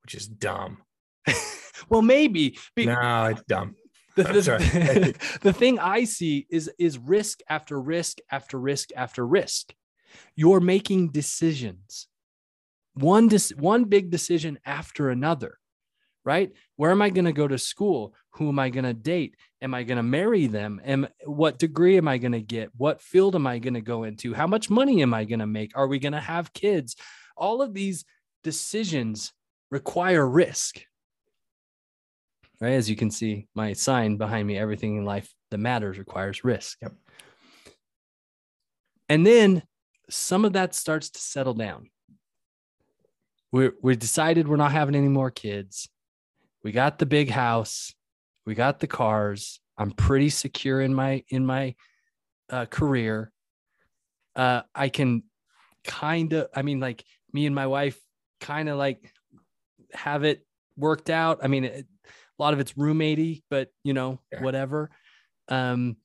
which 0.07 0.15
is 0.15 0.29
dumb. 0.29 0.79
well, 1.89 2.01
maybe. 2.01 2.57
no, 2.77 3.25
it's 3.25 3.43
dumb. 3.49 3.75
The, 4.15 4.23
the, 4.23 5.39
the 5.43 5.53
thing 5.53 5.81
I 5.81 6.05
see 6.05 6.47
is 6.49 6.71
is 6.79 6.97
risk 6.97 7.41
after 7.49 7.79
risk 7.81 8.19
after 8.31 8.57
risk 8.57 8.91
after 8.97 9.27
risk. 9.27 9.75
You're 10.37 10.61
making 10.61 11.11
decisions, 11.11 12.07
one 12.95 13.27
dis- 13.27 13.53
one 13.59 13.85
big 13.85 14.11
decision 14.11 14.61
after 14.65 15.11
another 15.11 15.59
right? 16.25 16.51
Where 16.75 16.91
am 16.91 17.01
I 17.03 17.11
going 17.11 17.27
to 17.27 17.33
go 17.33 17.47
to 17.47 17.57
school? 17.57 18.13
Who 18.31 18.49
am 18.49 18.59
I 18.59 18.69
going 18.69 18.85
to 18.85 18.93
date? 18.93 19.37
Am 19.63 19.75
I 19.75 19.85
going 19.85 19.97
to 19.97 20.03
marry 20.03 20.49
them? 20.49 20.81
Am 20.85 21.07
what 21.25 21.57
degree 21.57 21.97
am 21.99 22.09
I 22.09 22.19
going 22.19 22.33
to 22.33 22.43
get? 22.43 22.71
What 22.77 23.01
field 23.01 23.37
am 23.37 23.47
I 23.47 23.61
going 23.61 23.75
to 23.75 23.81
go 23.81 24.03
into? 24.03 24.35
How 24.35 24.49
much 24.49 24.69
money 24.69 25.03
am 25.03 25.15
I 25.15 25.25
going 25.25 25.39
to 25.39 25.47
make? 25.47 25.79
Are 25.79 25.87
we 25.87 26.01
going 26.01 26.15
to 26.15 26.21
have 26.21 26.53
kids? 26.53 26.97
All 27.37 27.63
of 27.63 27.75
these 27.75 28.05
decisions 28.43 29.33
require 29.71 30.27
risk. 30.27 30.81
Right? 32.61 32.73
As 32.73 32.89
you 32.89 32.97
can 32.97 33.11
see, 33.11 33.49
my 33.55 33.73
sign 33.73 34.17
behind 34.17 34.47
me, 34.47 34.57
everything 34.57 34.97
in 34.97 35.05
life 35.05 35.33
that 35.51 35.59
matters 35.59 35.99
requires 35.99 36.45
risk. 36.45 36.79
Yep. 36.83 36.93
And 39.09 39.27
then 39.27 39.63
some 40.09 40.45
of 40.45 40.55
that 40.55 40.75
starts 40.75 41.11
to 41.11 41.21
settle 41.21 41.55
down. 41.55 41.91
we 43.53 43.71
we 43.83 43.97
decided 43.97 44.49
we're 44.49 44.57
not 44.57 44.73
having 44.73 44.95
any 44.95 45.09
more 45.09 45.31
kids 45.31 45.89
we 46.67 46.73
got 46.73 46.99
the 46.99 47.07
big 47.07 47.31
house, 47.31 47.95
we 48.45 48.57
got 48.57 48.81
the 48.81 48.89
cars. 48.89 49.61
I'm 49.79 49.93
pretty 49.93 50.31
secure 50.31 50.81
in 50.81 50.93
my 50.93 51.23
in 51.29 51.47
my 51.47 51.77
uh, 52.51 52.67
career. 52.67 53.31
Uh, 54.35 54.63
I 54.75 54.89
can 54.89 55.23
kind 55.85 56.33
of, 56.33 56.49
I 56.53 56.63
mean, 56.63 56.81
like 56.81 57.05
me 57.33 57.47
and 57.47 57.55
my 57.55 57.69
wife 57.69 58.01
kind 58.41 58.69
of 58.69 58.79
like 58.79 59.13
have 59.97 60.25
it 60.25 60.45
worked 60.77 61.11
out. 61.11 61.41
I 61.43 61.49
mean, 61.49 61.65
it, 61.65 61.87
a 62.39 62.43
lot 62.43 62.53
of 62.53 62.61
it's 62.61 62.75
roommatey, 62.75 63.43
but 63.51 63.69
you 63.83 63.95
know, 63.95 64.21
yeah. 64.33 64.43
whatever. 64.43 64.91
Um, 65.49 65.97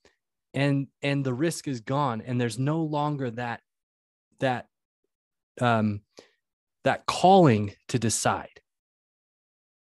and 0.53 0.87
and 1.01 1.23
the 1.25 1.33
risk 1.33 1.67
is 1.67 1.81
gone, 1.81 2.21
and 2.25 2.39
there's 2.39 2.59
no 2.59 2.81
longer 2.81 3.31
that 3.31 3.61
that 4.39 4.67
um 5.59 6.01
that 6.83 7.05
calling 7.05 7.73
to 7.89 7.99
decide 7.99 8.61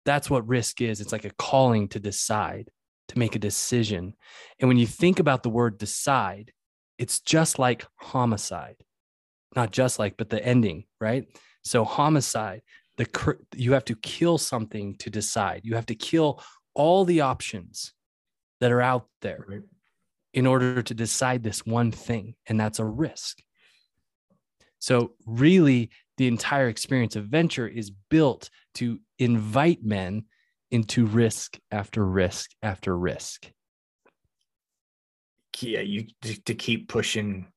that's 0.04 0.30
what 0.30 0.48
risk 0.48 0.80
is. 0.80 1.00
It's 1.00 1.12
like 1.12 1.24
a 1.24 1.30
calling 1.38 1.88
to 1.88 2.00
decide, 2.00 2.70
to 3.08 3.18
make 3.18 3.36
a 3.36 3.40
decision. 3.40 4.14
And 4.58 4.68
when 4.68 4.78
you 4.78 4.86
think 4.86 5.18
about 5.18 5.42
the 5.42 5.50
word 5.50 5.78
decide, 5.78 6.52
it's 6.98 7.20
just 7.20 7.58
like 7.58 7.86
homicide, 7.96 8.76
not 9.54 9.70
just 9.70 9.98
like, 9.98 10.16
but 10.16 10.30
the 10.30 10.44
ending, 10.44 10.84
right? 11.00 11.26
So, 11.62 11.84
homicide, 11.84 12.62
the 13.00 13.36
you 13.56 13.72
have 13.72 13.86
to 13.86 13.96
kill 13.96 14.36
something 14.36 14.94
to 14.96 15.08
decide. 15.08 15.62
You 15.64 15.74
have 15.74 15.86
to 15.86 15.94
kill 15.94 16.42
all 16.74 17.06
the 17.06 17.22
options 17.22 17.94
that 18.60 18.70
are 18.70 18.82
out 18.82 19.06
there 19.22 19.46
right. 19.48 19.62
in 20.34 20.46
order 20.46 20.82
to 20.82 20.94
decide 20.94 21.42
this 21.42 21.64
one 21.64 21.92
thing. 21.92 22.34
And 22.46 22.60
that's 22.60 22.78
a 22.78 22.84
risk. 22.84 23.38
So, 24.80 25.12
really, 25.24 25.90
the 26.18 26.26
entire 26.26 26.68
experience 26.68 27.16
of 27.16 27.24
venture 27.24 27.66
is 27.66 27.90
built 28.10 28.50
to 28.74 29.00
invite 29.18 29.82
men 29.82 30.24
into 30.70 31.06
risk 31.06 31.58
after 31.70 32.04
risk 32.04 32.50
after 32.62 32.96
risk. 32.96 33.50
Yeah, 35.58 35.80
you 35.80 36.06
to 36.44 36.54
keep 36.54 36.88
pushing. 36.88 37.48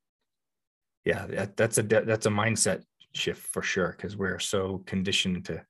Yeah, 1.05 1.25
that, 1.27 1.57
that's 1.57 1.77
a 1.77 1.83
that's 1.83 2.25
a 2.25 2.29
mindset 2.29 2.83
shift 3.13 3.47
for 3.47 3.61
sure 3.61 3.93
because 3.95 4.17
we're 4.17 4.39
so 4.39 4.83
conditioned 4.85 5.45
to 5.45 5.63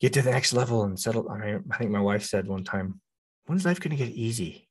get 0.00 0.12
to 0.12 0.22
the 0.22 0.30
next 0.30 0.52
level 0.52 0.84
and 0.84 0.98
settle. 0.98 1.28
I, 1.30 1.38
mean, 1.38 1.64
I 1.70 1.78
think 1.78 1.90
my 1.90 2.00
wife 2.00 2.24
said 2.24 2.46
one 2.46 2.64
time, 2.64 3.00
"When's 3.46 3.64
life 3.64 3.80
going 3.80 3.96
to 3.96 4.04
get 4.04 4.14
easy, 4.14 4.68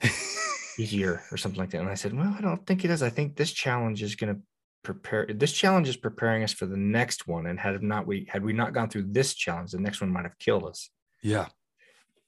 easier, 0.78 1.22
or 1.30 1.36
something 1.36 1.60
like 1.60 1.70
that?" 1.70 1.80
And 1.80 1.88
I 1.88 1.94
said, 1.94 2.14
"Well, 2.14 2.34
I 2.36 2.40
don't 2.40 2.66
think 2.66 2.84
it 2.84 2.90
is. 2.90 3.02
I 3.02 3.10
think 3.10 3.36
this 3.36 3.52
challenge 3.52 4.02
is 4.02 4.14
going 4.14 4.34
to 4.34 4.40
prepare. 4.82 5.26
This 5.26 5.52
challenge 5.52 5.88
is 5.88 5.96
preparing 5.96 6.42
us 6.44 6.52
for 6.52 6.66
the 6.66 6.76
next 6.76 7.26
one. 7.26 7.46
And 7.46 7.58
had 7.58 7.82
not 7.82 8.06
we 8.06 8.26
had 8.28 8.44
we 8.44 8.52
not 8.52 8.72
gone 8.72 8.88
through 8.90 9.08
this 9.10 9.34
challenge, 9.34 9.72
the 9.72 9.80
next 9.80 10.00
one 10.00 10.10
might 10.10 10.24
have 10.24 10.38
killed 10.38 10.64
us." 10.64 10.90
Yeah, 11.22 11.46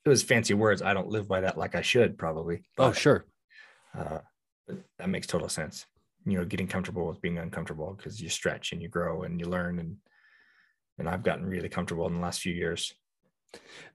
it 0.04 0.08
was 0.08 0.22
fancy 0.22 0.54
words. 0.54 0.82
I 0.82 0.94
don't 0.94 1.08
live 1.08 1.28
by 1.28 1.42
that 1.42 1.58
like 1.58 1.74
I 1.74 1.82
should 1.82 2.18
probably. 2.18 2.62
oh, 2.78 2.92
sure. 2.92 3.26
Uh, 3.96 4.18
that 4.98 5.08
makes 5.08 5.26
total 5.26 5.48
sense. 5.48 5.84
You 6.26 6.38
know, 6.38 6.44
getting 6.44 6.68
comfortable 6.68 7.06
with 7.06 7.20
being 7.20 7.38
uncomfortable 7.38 7.94
because 7.96 8.20
you 8.20 8.28
stretch 8.28 8.72
and 8.72 8.82
you 8.82 8.88
grow 8.88 9.22
and 9.22 9.40
you 9.40 9.46
learn 9.46 9.78
and 9.78 9.96
and 10.98 11.08
I've 11.08 11.22
gotten 11.22 11.46
really 11.46 11.68
comfortable 11.68 12.06
in 12.06 12.14
the 12.14 12.20
last 12.20 12.40
few 12.40 12.52
years. 12.52 12.92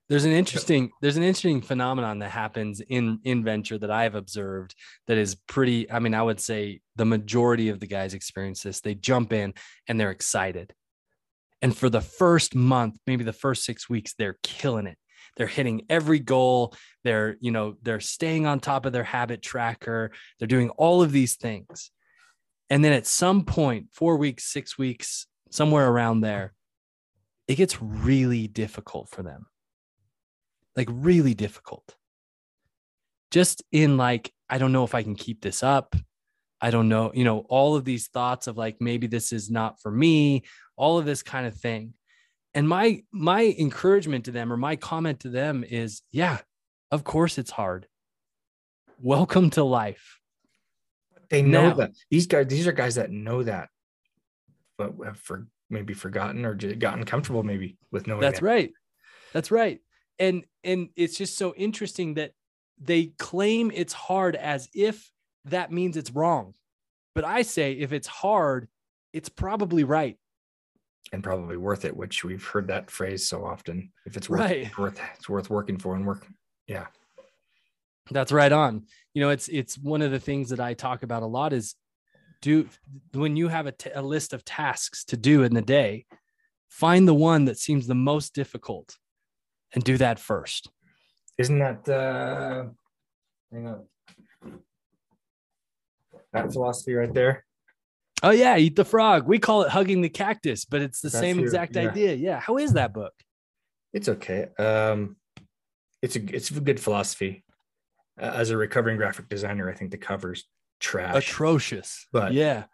There's 0.09 0.25
an 0.25 0.31
interesting 0.31 0.91
there's 1.01 1.17
an 1.17 1.23
interesting 1.23 1.61
phenomenon 1.61 2.19
that 2.19 2.31
happens 2.31 2.81
in 2.81 3.19
in 3.23 3.43
venture 3.43 3.77
that 3.77 3.91
I've 3.91 4.15
observed 4.15 4.75
that 5.07 5.17
is 5.17 5.35
pretty 5.47 5.89
I 5.89 5.99
mean 5.99 6.13
I 6.13 6.21
would 6.21 6.39
say 6.39 6.81
the 6.95 7.05
majority 7.05 7.69
of 7.69 7.79
the 7.79 7.87
guys 7.87 8.13
experience 8.13 8.63
this. 8.63 8.81
They 8.81 8.95
jump 8.95 9.33
in 9.33 9.53
and 9.87 9.99
they're 9.99 10.11
excited. 10.11 10.73
And 11.61 11.75
for 11.75 11.89
the 11.89 12.01
first 12.01 12.53
month, 12.53 12.97
maybe 13.07 13.23
the 13.23 13.33
first 13.33 13.63
6 13.65 13.89
weeks 13.89 14.13
they're 14.17 14.37
killing 14.43 14.87
it. 14.87 14.97
They're 15.37 15.47
hitting 15.47 15.85
every 15.89 16.19
goal. 16.19 16.75
They're, 17.03 17.37
you 17.39 17.51
know, 17.51 17.75
they're 17.81 17.99
staying 17.99 18.45
on 18.45 18.59
top 18.59 18.85
of 18.85 18.93
their 18.93 19.03
habit 19.03 19.41
tracker. 19.41 20.11
They're 20.37 20.47
doing 20.47 20.69
all 20.71 21.01
of 21.01 21.11
these 21.11 21.35
things. 21.35 21.91
And 22.69 22.83
then 22.83 22.93
at 22.93 23.05
some 23.05 23.45
point, 23.45 23.87
4 23.91 24.17
weeks, 24.17 24.45
6 24.45 24.77
weeks, 24.77 25.27
somewhere 25.51 25.87
around 25.87 26.21
there, 26.21 26.53
it 27.47 27.55
gets 27.55 27.81
really 27.81 28.47
difficult 28.47 29.09
for 29.09 29.21
them. 29.21 29.45
Like 30.75 30.89
really 30.91 31.33
difficult. 31.33 31.95
Just 33.31 33.63
in 33.71 33.97
like, 33.97 34.33
I 34.49 34.57
don't 34.57 34.71
know 34.71 34.83
if 34.83 34.95
I 34.95 35.03
can 35.03 35.15
keep 35.15 35.41
this 35.41 35.63
up. 35.63 35.95
I 36.61 36.71
don't 36.71 36.89
know, 36.89 37.11
you 37.13 37.23
know, 37.23 37.39
all 37.49 37.75
of 37.75 37.85
these 37.85 38.07
thoughts 38.07 38.47
of 38.47 38.57
like, 38.57 38.77
maybe 38.79 39.07
this 39.07 39.31
is 39.31 39.51
not 39.51 39.81
for 39.81 39.91
me, 39.91 40.43
all 40.75 40.97
of 40.97 41.05
this 41.05 41.21
kind 41.21 41.45
of 41.45 41.55
thing. 41.55 41.93
And 42.53 42.67
my 42.67 43.03
my 43.11 43.53
encouragement 43.59 44.25
to 44.25 44.31
them 44.31 44.51
or 44.51 44.57
my 44.57 44.75
comment 44.77 45.19
to 45.19 45.29
them 45.29 45.63
is, 45.63 46.01
yeah, 46.11 46.39
of 46.89 47.03
course 47.03 47.37
it's 47.37 47.51
hard. 47.51 47.87
Welcome 48.99 49.49
to 49.51 49.63
life. 49.63 50.19
They 51.35 51.41
know 51.41 51.69
now, 51.69 51.73
that 51.75 51.91
these 52.09 52.27
guys, 52.27 52.47
these 52.47 52.65
are 52.65 52.71
guys 52.71 52.95
that 52.95 53.11
know 53.11 53.43
that, 53.43 53.67
but 54.77 54.93
have 55.03 55.19
for 55.19 55.47
maybe 55.69 55.93
forgotten 55.93 56.45
or 56.45 56.53
gotten 56.53 57.03
comfortable 57.03 57.43
maybe 57.43 57.77
with 57.91 58.07
knowing 58.07 58.21
that's 58.21 58.39
that. 58.39 58.45
right. 58.45 58.71
That's 59.33 59.51
right. 59.51 59.81
And 60.17 60.45
and 60.63 60.89
it's 60.95 61.17
just 61.17 61.37
so 61.37 61.53
interesting 61.55 62.13
that 62.13 62.31
they 62.79 63.07
claim 63.19 63.69
it's 63.73 63.91
hard 63.91 64.37
as 64.37 64.69
if 64.73 65.11
that 65.45 65.73
means 65.73 65.97
it's 65.97 66.11
wrong. 66.11 66.53
But 67.13 67.25
i 67.25 67.41
say 67.41 67.73
if 67.73 67.91
it's 67.91 68.07
hard 68.07 68.69
it's 69.11 69.27
probably 69.27 69.83
right. 69.83 70.17
And 71.11 71.21
probably 71.21 71.57
worth 71.57 71.83
it 71.83 71.97
which 71.97 72.23
we've 72.23 72.45
heard 72.45 72.67
that 72.67 72.89
phrase 72.89 73.27
so 73.27 73.43
often. 73.43 73.91
If 74.05 74.15
it's 74.15 74.29
worth, 74.29 74.39
right. 74.39 74.77
worth 74.77 75.01
it's 75.15 75.27
worth 75.27 75.49
working 75.49 75.77
for 75.77 75.95
and 75.95 76.07
work 76.07 76.25
yeah. 76.65 76.85
That's 78.09 78.31
right 78.31 78.53
on 78.53 78.85
you 79.15 79.21
know 79.21 79.29
it's 79.29 79.47
it's 79.47 79.77
one 79.79 80.03
of 80.03 80.11
the 80.11 80.19
things 80.19 80.49
that 80.49 80.59
i 80.59 80.75
talk 80.75 81.01
about 81.01 81.23
a 81.23 81.25
lot 81.25 81.53
is 81.53 81.73
do 82.41 82.69
when 83.13 83.35
you 83.35 83.47
have 83.47 83.65
a, 83.65 83.71
t- 83.71 83.89
a 83.95 84.01
list 84.01 84.33
of 84.33 84.45
tasks 84.45 85.03
to 85.05 85.17
do 85.17 85.41
in 85.41 85.55
the 85.55 85.61
day 85.61 86.05
find 86.69 87.07
the 87.07 87.13
one 87.13 87.45
that 87.45 87.57
seems 87.57 87.87
the 87.87 87.95
most 87.95 88.35
difficult 88.35 88.97
and 89.73 89.83
do 89.83 89.97
that 89.97 90.19
first. 90.19 90.69
Isn't 91.37 91.59
that 91.59 91.87
uh 91.89 92.65
hang 93.51 93.67
on. 93.67 93.83
That 96.33 96.51
philosophy 96.51 96.93
right 96.93 97.13
there? 97.13 97.45
Oh 98.21 98.31
yeah 98.31 98.57
eat 98.57 98.75
the 98.75 98.85
frog. 98.85 99.25
We 99.25 99.39
call 99.39 99.63
it 99.63 99.69
hugging 99.69 100.01
the 100.01 100.09
cactus 100.09 100.65
but 100.65 100.81
it's 100.81 100.99
the 100.99 101.09
That's 101.09 101.21
same 101.21 101.37
your, 101.37 101.45
exact 101.45 101.75
yeah. 101.75 101.89
idea. 101.89 102.13
Yeah. 102.13 102.39
How 102.41 102.57
is 102.57 102.73
that 102.73 102.93
book? 102.93 103.13
It's 103.93 104.09
okay. 104.09 104.47
Um 104.59 105.15
it's 106.01 106.17
a 106.17 106.35
it's 106.35 106.51
a 106.51 106.59
good 106.59 106.79
philosophy 106.79 107.44
as 108.17 108.49
a 108.49 108.57
recovering 108.57 108.97
graphic 108.97 109.27
designer 109.29 109.69
i 109.69 109.73
think 109.73 109.91
the 109.91 109.97
covers 109.97 110.45
trash, 110.79 111.29
atrocious. 111.29 112.07
But 112.11 112.33
yeah, 112.33 112.65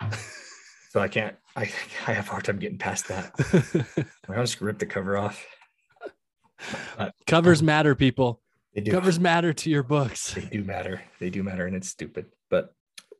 so 0.89 0.99
I 0.99 1.07
can't. 1.07 1.35
I 1.55 1.61
I 2.07 2.13
have 2.13 2.27
a 2.27 2.31
hard 2.31 2.45
time 2.45 2.59
getting 2.59 2.77
past 2.77 3.07
that. 3.07 3.33
I 4.29 4.35
just 4.41 4.61
rip 4.61 4.79
the 4.79 4.85
cover 4.85 5.17
off. 5.17 5.45
But, 6.97 7.13
Covers 7.25 7.61
um, 7.61 7.65
matter, 7.65 7.95
people. 7.95 8.41
They 8.73 8.81
do. 8.81 8.91
Covers 8.91 9.19
matter 9.19 9.51
to 9.53 9.69
your 9.69 9.83
books. 9.83 10.33
They 10.33 10.45
do 10.45 10.63
matter. 10.63 11.01
They 11.19 11.29
do 11.29 11.43
matter, 11.43 11.65
and 11.65 11.75
it's 11.75 11.89
stupid. 11.89 12.27
But 12.49 12.73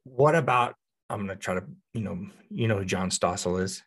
what 0.04 0.36
about? 0.36 0.76
I'm 1.10 1.20
gonna 1.20 1.36
try 1.36 1.56
to. 1.56 1.64
You 1.94 2.02
know. 2.02 2.28
You 2.50 2.68
know 2.68 2.78
who 2.78 2.86
John 2.86 3.10
Stossel 3.10 3.62
is? 3.62 3.82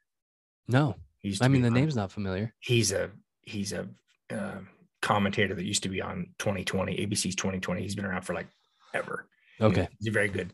No. 0.69 0.97
He's 1.21 1.41
I 1.41 1.49
mean, 1.49 1.63
the 1.63 1.69
on, 1.69 1.75
name's 1.75 1.97
not 1.97 2.13
familiar. 2.13 2.53
He's 2.59 2.93
a 2.93 3.11
he's 3.43 3.73
a 3.73 3.89
uh, 4.31 4.59
commentator 5.05 5.55
that 5.55 5.65
used 5.65 5.85
to 5.85 5.89
be 5.89 6.03
on 6.03 6.35
2020 6.39 6.97
ABC's 6.97 7.37
2020. 7.37 7.83
He's 7.83 7.95
been 7.95 8.05
around 8.05 8.23
for 8.23 8.35
like 8.35 8.49
ever. 8.93 9.29
Okay. 9.61 9.77
You 9.77 9.83
know, 9.83 9.89
he's 9.99 10.09
a 10.09 10.13
very 10.13 10.29
good 10.29 10.53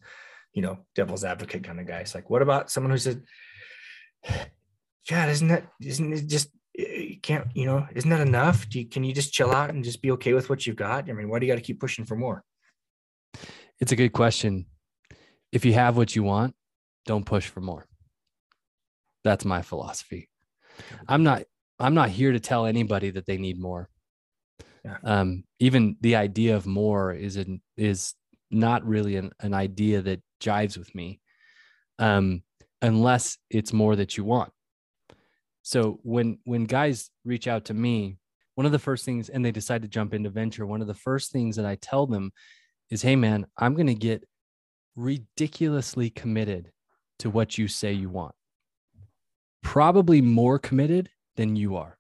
you 0.52 0.62
know, 0.62 0.78
devil's 0.94 1.24
advocate 1.24 1.64
kind 1.64 1.80
of 1.80 1.86
guy. 1.86 1.98
It's 1.98 2.14
like, 2.14 2.28
what 2.28 2.42
about 2.42 2.70
someone 2.70 2.90
who 2.90 2.98
said, 2.98 3.22
Chad, 5.04 5.28
isn't 5.28 5.48
that, 5.48 5.64
isn't 5.80 6.12
it 6.12 6.26
just, 6.26 6.50
eh, 6.78 6.82
you 6.82 7.20
can't, 7.20 7.46
you 7.54 7.66
know, 7.66 7.86
isn't 7.94 8.10
that 8.10 8.20
enough? 8.20 8.68
Do 8.68 8.80
you, 8.80 8.86
can 8.86 9.04
you 9.04 9.14
just 9.14 9.32
chill 9.32 9.52
out 9.52 9.70
and 9.70 9.84
just 9.84 10.02
be 10.02 10.10
okay 10.12 10.32
with 10.32 10.50
what 10.50 10.66
you've 10.66 10.76
got? 10.76 11.08
I 11.08 11.12
mean, 11.12 11.28
why 11.28 11.38
do 11.38 11.46
you 11.46 11.52
got 11.52 11.56
to 11.56 11.64
keep 11.64 11.80
pushing 11.80 12.04
for 12.04 12.16
more? 12.16 12.44
It's 13.78 13.92
a 13.92 13.96
good 13.96 14.12
question. 14.12 14.66
If 15.52 15.64
you 15.64 15.72
have 15.72 15.96
what 15.96 16.14
you 16.14 16.22
want, 16.22 16.54
don't 17.06 17.24
push 17.24 17.46
for 17.46 17.60
more. 17.60 17.86
That's 19.24 19.44
my 19.44 19.62
philosophy. 19.62 20.28
I'm 21.08 21.22
not, 21.22 21.44
I'm 21.78 21.94
not 21.94 22.10
here 22.10 22.32
to 22.32 22.40
tell 22.40 22.66
anybody 22.66 23.10
that 23.10 23.26
they 23.26 23.38
need 23.38 23.58
more. 23.60 23.88
Yeah. 24.84 24.96
Um, 25.04 25.44
even 25.58 25.96
the 26.00 26.16
idea 26.16 26.56
of 26.56 26.66
more 26.66 27.12
is 27.12 27.36
an, 27.36 27.60
is 27.76 28.14
not 28.50 28.86
really 28.86 29.16
an, 29.16 29.30
an 29.40 29.52
idea 29.54 30.00
that 30.02 30.22
jives 30.40 30.78
with 30.78 30.94
me 30.94 31.20
um, 31.98 32.42
unless 32.80 33.36
it's 33.50 33.72
more 33.72 33.96
that 33.96 34.16
you 34.16 34.24
want. 34.24 34.52
So 35.62 36.00
when 36.02 36.38
when 36.44 36.64
guys 36.64 37.10
reach 37.24 37.46
out 37.46 37.66
to 37.66 37.74
me 37.74 38.16
one 38.54 38.66
of 38.66 38.72
the 38.72 38.78
first 38.78 39.04
things 39.04 39.28
and 39.28 39.44
they 39.44 39.52
decide 39.52 39.82
to 39.82 39.88
jump 39.88 40.14
into 40.14 40.30
venture 40.30 40.66
one 40.66 40.80
of 40.80 40.86
the 40.86 40.94
first 40.94 41.32
things 41.32 41.56
that 41.56 41.64
i 41.64 41.76
tell 41.76 42.06
them 42.06 42.32
is 42.90 43.02
hey 43.02 43.14
man 43.14 43.46
i'm 43.58 43.74
going 43.74 43.86
to 43.86 43.94
get 43.94 44.24
ridiculously 44.96 46.10
committed 46.10 46.70
to 47.18 47.30
what 47.30 47.58
you 47.58 47.68
say 47.68 47.92
you 47.92 48.08
want. 48.08 48.34
Probably 49.62 50.20
more 50.20 50.58
committed 50.58 51.10
than 51.36 51.56
you 51.56 51.76
are 51.76 51.98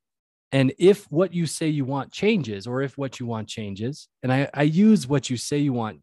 and 0.52 0.72
if 0.78 1.04
what 1.10 1.32
you 1.32 1.46
say 1.46 1.68
you 1.68 1.84
want 1.84 2.12
changes 2.12 2.66
or 2.66 2.82
if 2.82 2.98
what 2.98 3.20
you 3.20 3.26
want 3.26 3.48
changes 3.48 4.08
and 4.22 4.32
i, 4.32 4.48
I 4.54 4.62
use 4.62 5.06
what 5.06 5.30
you 5.30 5.36
say 5.36 5.58
you 5.58 5.72
want 5.72 6.00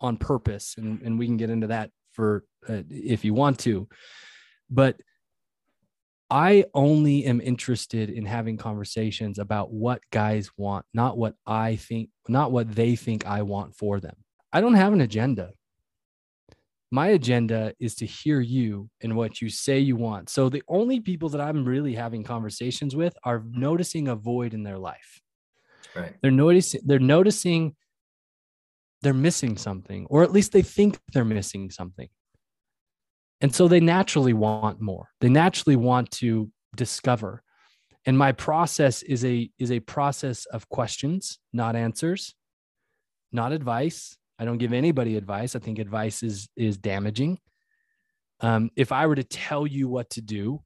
on 0.00 0.16
purpose 0.16 0.74
and, 0.76 1.00
and 1.02 1.18
we 1.18 1.26
can 1.26 1.36
get 1.36 1.50
into 1.50 1.68
that 1.68 1.90
for 2.12 2.44
uh, 2.68 2.82
if 2.88 3.24
you 3.24 3.34
want 3.34 3.58
to. 3.60 3.88
But 4.70 4.96
i 6.30 6.64
only 6.72 7.26
am 7.26 7.38
interested 7.42 8.08
in 8.08 8.24
having 8.24 8.56
conversations 8.56 9.38
about 9.38 9.70
what 9.70 10.00
guys 10.10 10.50
want 10.56 10.82
not 10.94 11.18
what 11.18 11.34
i 11.46 11.76
think 11.76 12.08
not 12.28 12.50
what 12.50 12.74
they 12.74 12.96
think 12.96 13.26
i 13.26 13.42
want 13.42 13.76
for 13.76 14.00
them. 14.00 14.16
I 14.50 14.62
don't 14.62 14.74
have 14.74 14.94
an 14.94 15.02
agenda 15.02 15.50
my 16.94 17.08
agenda 17.08 17.74
is 17.80 17.96
to 17.96 18.06
hear 18.06 18.40
you 18.40 18.88
and 19.02 19.16
what 19.16 19.40
you 19.42 19.48
say 19.48 19.78
you 19.78 19.96
want 19.96 20.28
so 20.28 20.48
the 20.48 20.62
only 20.68 21.00
people 21.00 21.28
that 21.28 21.40
i'm 21.40 21.64
really 21.64 21.94
having 21.94 22.22
conversations 22.22 22.94
with 22.94 23.16
are 23.24 23.42
noticing 23.50 24.08
a 24.08 24.14
void 24.14 24.54
in 24.54 24.62
their 24.62 24.78
life 24.78 25.20
right 25.96 26.14
they're 26.22 26.30
noticing 26.30 26.80
they're 26.84 26.98
noticing 26.98 27.74
they're 29.04 29.14
missing 29.14 29.56
something, 29.58 30.06
or 30.08 30.22
at 30.24 30.32
least 30.32 30.52
they 30.52 30.62
think 30.62 30.98
they're 31.12 31.24
missing 31.24 31.70
something. 31.70 32.08
And 33.40 33.54
so 33.54 33.68
they 33.68 33.80
naturally 33.80 34.32
want 34.32 34.80
more. 34.80 35.10
They 35.20 35.28
naturally 35.28 35.76
want 35.76 36.10
to 36.12 36.50
discover. 36.74 37.42
And 38.06 38.16
my 38.16 38.32
process 38.32 39.02
is 39.02 39.24
a 39.24 39.50
is 39.58 39.70
a 39.70 39.80
process 39.80 40.46
of 40.46 40.68
questions, 40.70 41.38
not 41.52 41.76
answers, 41.76 42.34
not 43.30 43.52
advice. 43.52 44.16
I 44.38 44.44
don't 44.44 44.58
give 44.58 44.72
anybody 44.72 45.16
advice. 45.16 45.54
I 45.54 45.58
think 45.58 45.78
advice 45.78 46.22
is 46.22 46.48
is 46.56 46.76
damaging. 46.76 47.38
Um, 48.40 48.70
if 48.76 48.92
I 48.92 49.06
were 49.06 49.14
to 49.14 49.24
tell 49.24 49.66
you 49.66 49.88
what 49.88 50.10
to 50.10 50.20
do, 50.20 50.62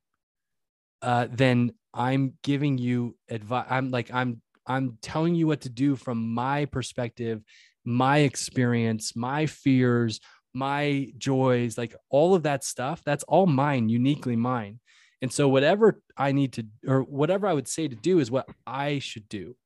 uh, 1.03 1.29
then 1.31 1.73
I'm 1.93 2.35
giving 2.43 2.79
you 2.79 3.17
advice. 3.29 3.67
I'm 3.71 3.91
like 3.91 4.13
I'm 4.13 4.43
I'm 4.67 4.99
telling 5.03 5.35
you 5.35 5.47
what 5.47 5.63
to 5.63 5.69
do 5.71 5.97
from 5.97 6.35
my 6.35 6.67
perspective 6.67 7.43
my 7.89 8.19
experience, 8.19 9.17
my 9.17 9.47
fears, 9.47 10.21
my 10.53 11.11
joys, 11.17 11.79
like 11.79 11.95
all 12.11 12.35
of 12.35 12.43
that 12.43 12.63
stuff, 12.63 13.03
that's 13.05 13.25
all 13.25 13.47
mine, 13.47 13.89
uniquely 13.89 14.37
mine. 14.37 14.79
And 15.23 15.33
so 15.33 15.49
whatever 15.49 16.01
I 16.17 16.33
need 16.33 16.53
to 16.55 16.67
or 16.87 17.01
whatever 17.01 17.47
I 17.47 17.55
would 17.55 17.67
say 17.67 17.89
to 17.89 17.97
do 17.97 18.19
is 18.19 18.31
what 18.31 18.47
I 18.67 18.99
should 18.99 19.29
do, 19.29 19.57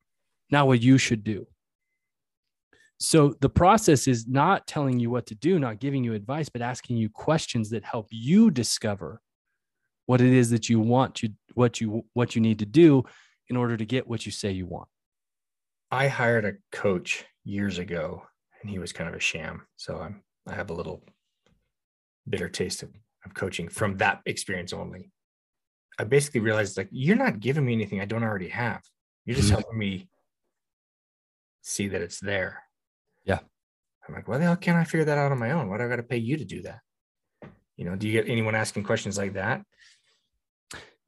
not 0.51 0.67
what 0.67 0.81
you 0.81 0.99
should 0.99 1.25
do. 1.25 1.47
So 3.03 3.35
the 3.41 3.49
process 3.49 4.07
is 4.07 4.29
not 4.29 4.69
telling 4.69 5.01
you 5.01 5.11
what 5.11 5.27
to 5.27 5.35
do, 5.35 5.59
not 5.59 5.81
giving 5.81 6.05
you 6.05 6.15
advice, 6.15 6.49
but 6.49 6.63
asking 6.63 6.99
you 6.99 7.11
questions 7.11 7.71
that 7.71 7.85
help 7.85 8.07
you 8.11 8.49
discover 8.49 9.21
what 10.07 10.21
it 10.21 10.33
is 10.33 10.51
that 10.51 10.69
you 10.69 10.79
want 10.79 11.17
to 11.17 11.31
what 11.55 11.81
you 11.81 12.05
what 12.13 12.37
you 12.37 12.41
need 12.41 12.61
to 12.61 12.67
do 12.67 13.03
in 13.49 13.57
order 13.57 13.77
to 13.77 13.85
get 13.85 14.07
what 14.07 14.25
you 14.25 14.31
say 14.31 14.53
you 14.53 14.67
want. 14.67 14.89
I 15.91 16.07
hired 16.07 16.45
a 16.45 16.53
coach 16.71 17.25
years 17.45 17.79
ago 17.79 18.23
and 18.61 18.71
he 18.71 18.79
was 18.79 18.93
kind 18.93 19.09
of 19.09 19.17
a 19.17 19.21
sham. 19.21 19.67
So 19.77 19.99
I'm 19.99 20.23
I 20.49 20.55
have 20.55 20.71
a 20.71 20.75
little 20.75 21.03
bitter 22.29 22.49
taste 22.49 22.85
of, 22.85 22.91
of 23.25 23.35
coaching 23.35 23.69
from 23.69 23.97
that 23.97 24.21
experience 24.27 24.73
only. 24.73 25.11
I 25.99 26.05
basically 26.05 26.41
realized 26.41 26.77
like 26.77 26.89
you're 26.93 27.17
not 27.17 27.41
giving 27.41 27.65
me 27.65 27.73
anything 27.73 28.01
I 28.01 28.05
don't 28.05 28.23
already 28.23 28.49
have. 28.51 28.81
You're 29.25 29.37
just 29.37 29.49
mm-hmm. 29.49 29.57
helping 29.57 29.79
me 29.79 30.09
see 31.63 31.89
that 31.89 32.01
it's 32.01 32.21
there. 32.21 32.63
Yeah. 33.25 33.39
I'm 34.09 34.15
like, 34.15 34.29
why 34.29 34.39
the 34.39 34.45
hell 34.45 34.57
can't 34.57 34.79
I 34.79 34.85
figure 34.85 35.05
that 35.05 35.19
out 35.19 35.33
on 35.33 35.39
my 35.39 35.53
own? 35.53 35.69
Why 35.69 35.79
do 35.79 35.85
I 35.85 35.89
got 35.89 35.97
to 35.97 36.03
pay 36.03 36.17
you 36.17 36.37
to 36.37 36.45
do 36.45 36.63
that? 36.63 36.81
You 37.77 37.85
know, 37.85 37.97
do 37.97 38.07
you 38.07 38.13
get 38.13 38.31
anyone 38.31 38.55
asking 38.55 38.85
questions 38.85 39.17
like 39.17 39.35
that? 39.35 39.63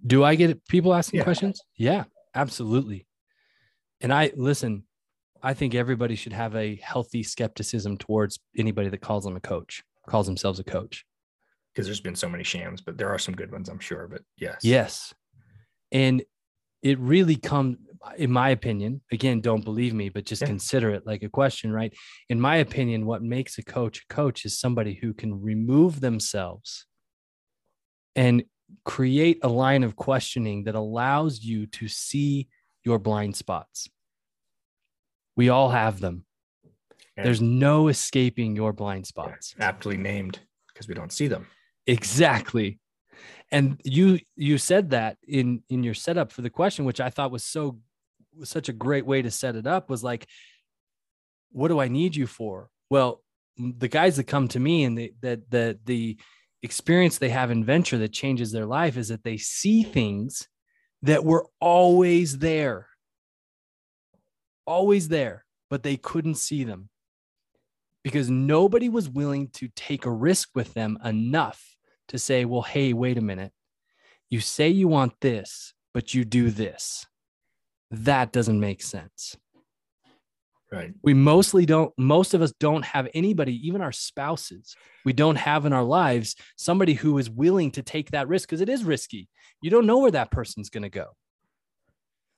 Do 0.07 0.24
I 0.24 0.35
get 0.35 0.66
people 0.66 0.94
asking 0.94 1.18
yeah. 1.18 1.24
questions? 1.24 1.61
Yeah, 1.77 2.05
absolutely. 2.35 3.07
And 4.00 4.12
I 4.12 4.33
listen, 4.37 4.85
I 5.42 5.55
think 5.55 5.74
everybody 5.74 6.14
should 6.14 6.33
have 6.33 6.57
a 6.57 6.77
healthy 6.77 7.22
skepticism 7.22 7.96
towards 7.98 8.38
anybody 8.57 8.88
that 8.88 9.00
calls 9.00 9.24
them 9.24 9.37
a 9.37 9.40
coach, 9.40 9.83
calls 10.07 10.27
themselves 10.27 10.59
a 10.59 10.64
coach. 10.64 11.05
Because 11.72 11.87
there's 11.87 12.00
been 12.00 12.14
so 12.14 12.29
many 12.29 12.44
shams, 12.44 12.81
but 12.81 12.96
there 12.96 13.11
are 13.11 13.18
some 13.18 13.35
good 13.35 13.50
ones, 13.50 13.68
I'm 13.68 13.79
sure. 13.79 14.07
But 14.09 14.22
yes. 14.38 14.59
Yes. 14.62 15.14
And 15.90 16.22
it 16.83 16.98
really 16.98 17.37
comes, 17.37 17.79
in 18.16 18.30
my 18.30 18.50
opinion, 18.50 19.00
again, 19.12 19.40
don't 19.40 19.64
believe 19.64 19.94
me, 19.94 20.08
but 20.08 20.24
just 20.24 20.42
yeah. 20.42 20.48
consider 20.48 20.90
it 20.90 21.06
like 21.06 21.22
a 21.22 21.28
question, 21.28 21.72
right? 21.72 21.92
In 22.28 22.40
my 22.40 22.56
opinion, 22.56 23.06
what 23.06 23.22
makes 23.22 23.58
a 23.58 23.62
coach 23.62 24.02
a 24.08 24.14
coach 24.14 24.44
is 24.44 24.58
somebody 24.58 24.94
who 24.94 25.14
can 25.14 25.40
remove 25.40 26.00
themselves 26.00 26.86
and 28.14 28.44
create 28.84 29.38
a 29.42 29.48
line 29.48 29.82
of 29.82 29.96
questioning 29.96 30.64
that 30.64 30.74
allows 30.74 31.42
you 31.42 31.66
to 31.66 31.88
see 31.88 32.48
your 32.84 32.98
blind 32.98 33.36
spots. 33.36 33.88
We 35.36 35.48
all 35.48 35.70
have 35.70 36.00
them. 36.00 36.24
And 37.16 37.26
There's 37.26 37.40
no 37.40 37.88
escaping 37.88 38.56
your 38.56 38.72
blind 38.72 39.06
spots. 39.06 39.54
Aptly 39.60 39.96
named 39.96 40.40
because 40.68 40.88
we 40.88 40.94
don't 40.94 41.12
see 41.12 41.28
them. 41.28 41.46
Exactly 41.86 42.80
and 43.50 43.80
you 43.84 44.18
you 44.36 44.58
said 44.58 44.90
that 44.90 45.16
in 45.26 45.62
in 45.68 45.82
your 45.82 45.94
setup 45.94 46.32
for 46.32 46.42
the 46.42 46.50
question 46.50 46.84
which 46.84 47.00
i 47.00 47.10
thought 47.10 47.30
was 47.30 47.44
so 47.44 47.78
such 48.42 48.68
a 48.68 48.72
great 48.72 49.06
way 49.06 49.22
to 49.22 49.30
set 49.30 49.56
it 49.56 49.66
up 49.66 49.88
was 49.88 50.02
like 50.02 50.26
what 51.52 51.68
do 51.68 51.80
i 51.80 51.88
need 51.88 52.16
you 52.16 52.26
for 52.26 52.68
well 52.90 53.22
the 53.56 53.88
guys 53.88 54.16
that 54.16 54.24
come 54.24 54.48
to 54.48 54.58
me 54.58 54.84
and 54.84 54.98
the 54.98 55.12
that 55.20 55.50
the 55.50 55.78
the 55.84 56.16
experience 56.62 57.18
they 57.18 57.28
have 57.28 57.50
in 57.50 57.64
venture 57.64 57.98
that 57.98 58.12
changes 58.12 58.50
their 58.50 58.66
life 58.66 58.96
is 58.96 59.08
that 59.08 59.22
they 59.22 59.36
see 59.36 59.82
things 59.82 60.48
that 61.02 61.24
were 61.24 61.46
always 61.60 62.38
there 62.38 62.88
always 64.66 65.08
there 65.08 65.44
but 65.70 65.82
they 65.82 65.96
couldn't 65.96 66.36
see 66.36 66.64
them 66.64 66.88
because 68.04 68.28
nobody 68.30 68.88
was 68.88 69.08
willing 69.08 69.48
to 69.48 69.68
take 69.74 70.04
a 70.04 70.10
risk 70.10 70.50
with 70.54 70.74
them 70.74 70.98
enough 71.02 71.74
to 72.08 72.18
say, 72.18 72.44
well, 72.44 72.62
hey, 72.62 72.92
wait 72.92 73.18
a 73.18 73.22
minute. 73.22 73.50
You 74.30 74.40
say 74.40 74.68
you 74.68 74.88
want 74.88 75.14
this, 75.20 75.72
but 75.92 76.12
you 76.12 76.24
do 76.24 76.50
this. 76.50 77.06
That 78.02 78.33
doesn't 78.33 78.59
make 78.59 78.83
sense. 78.83 79.37
Right. 80.72 80.92
We 81.02 81.14
mostly 81.14 81.66
don't, 81.66 81.92
most 81.96 82.35
of 82.35 82.42
us 82.42 82.52
don't 82.59 82.85
have 82.85 83.09
anybody, 83.14 83.54
even 83.68 83.80
our 83.80 83.92
spouses, 83.92 84.74
we 85.04 85.12
don't 85.12 85.37
have 85.37 85.66
in 85.66 85.72
our 85.72 85.85
lives 85.85 86.35
somebody 86.57 86.94
who 86.94 87.16
is 87.18 87.30
willing 87.30 87.70
to 87.72 87.83
take 87.83 88.11
that 88.11 88.26
risk 88.26 88.48
because 88.48 88.61
it 88.61 88.68
is 88.68 88.83
risky. 88.83 89.28
You 89.62 89.70
don't 89.70 89.87
know 89.87 89.98
where 89.98 90.11
that 90.11 90.33
person's 90.33 90.70
going 90.70 90.83
to 90.83 90.88
go. 90.88 91.07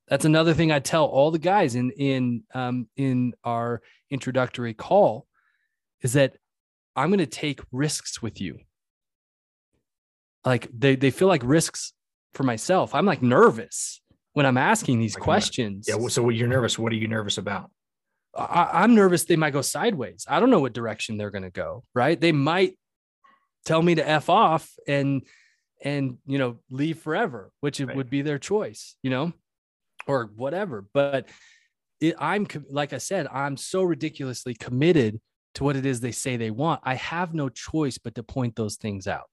That's 0.08 0.26
another 0.26 0.52
thing 0.52 0.70
I 0.70 0.80
tell 0.80 1.06
all 1.06 1.30
the 1.30 1.38
guys 1.38 1.74
in 1.74 1.90
in 1.92 2.44
um, 2.54 2.88
in 2.96 3.32
our 3.42 3.82
introductory 4.10 4.74
call 4.74 5.26
is 6.02 6.12
that 6.12 6.36
I'm 6.94 7.08
going 7.08 7.18
to 7.18 7.26
take 7.26 7.60
risks 7.72 8.22
with 8.22 8.40
you 8.40 8.58
like 10.44 10.68
they 10.72 10.94
they 10.94 11.10
feel 11.10 11.26
like 11.26 11.42
risks 11.44 11.92
for 12.34 12.44
myself. 12.44 12.94
I'm 12.94 13.06
like 13.06 13.22
nervous 13.22 14.00
when 14.36 14.44
I'm 14.44 14.58
asking 14.58 14.98
these 14.98 15.14
like 15.14 15.22
questions. 15.22 15.86
Yeah. 15.88 15.96
So 16.08 16.28
you're 16.28 16.46
nervous. 16.46 16.78
What 16.78 16.92
are 16.92 16.96
you 16.96 17.08
nervous 17.08 17.38
about? 17.38 17.70
I, 18.36 18.84
am 18.84 18.94
nervous 18.94 19.24
they 19.24 19.34
might 19.34 19.54
go 19.54 19.62
sideways. 19.62 20.26
I 20.28 20.40
don't 20.40 20.50
know 20.50 20.60
what 20.60 20.74
direction 20.74 21.16
they're 21.16 21.30
going 21.30 21.44
to 21.44 21.50
go. 21.50 21.84
Right? 21.94 22.20
They 22.20 22.32
might 22.32 22.76
tell 23.64 23.80
me 23.80 23.94
to 23.94 24.06
f 24.06 24.28
off 24.28 24.70
and 24.86 25.22
and 25.82 26.18
you 26.26 26.36
know 26.36 26.58
leave 26.68 26.98
forever, 26.98 27.50
which 27.60 27.80
right. 27.80 27.96
would 27.96 28.10
be 28.10 28.20
their 28.20 28.38
choice. 28.38 28.96
You 29.02 29.08
know, 29.08 29.32
or 30.06 30.30
whatever. 30.36 30.84
But 30.92 31.30
it, 32.02 32.16
I'm 32.18 32.46
like 32.68 32.92
I 32.92 32.98
said, 32.98 33.28
I'm 33.32 33.56
so 33.56 33.84
ridiculously 33.84 34.52
committed 34.52 35.18
to 35.54 35.64
what 35.64 35.76
it 35.76 35.86
is 35.86 36.00
they 36.00 36.12
say 36.12 36.36
they 36.36 36.50
want. 36.50 36.82
I 36.84 36.96
have 36.96 37.32
no 37.32 37.48
choice 37.48 37.96
but 37.96 38.14
to 38.16 38.22
point 38.22 38.54
those 38.54 38.76
things 38.76 39.06
out 39.06 39.30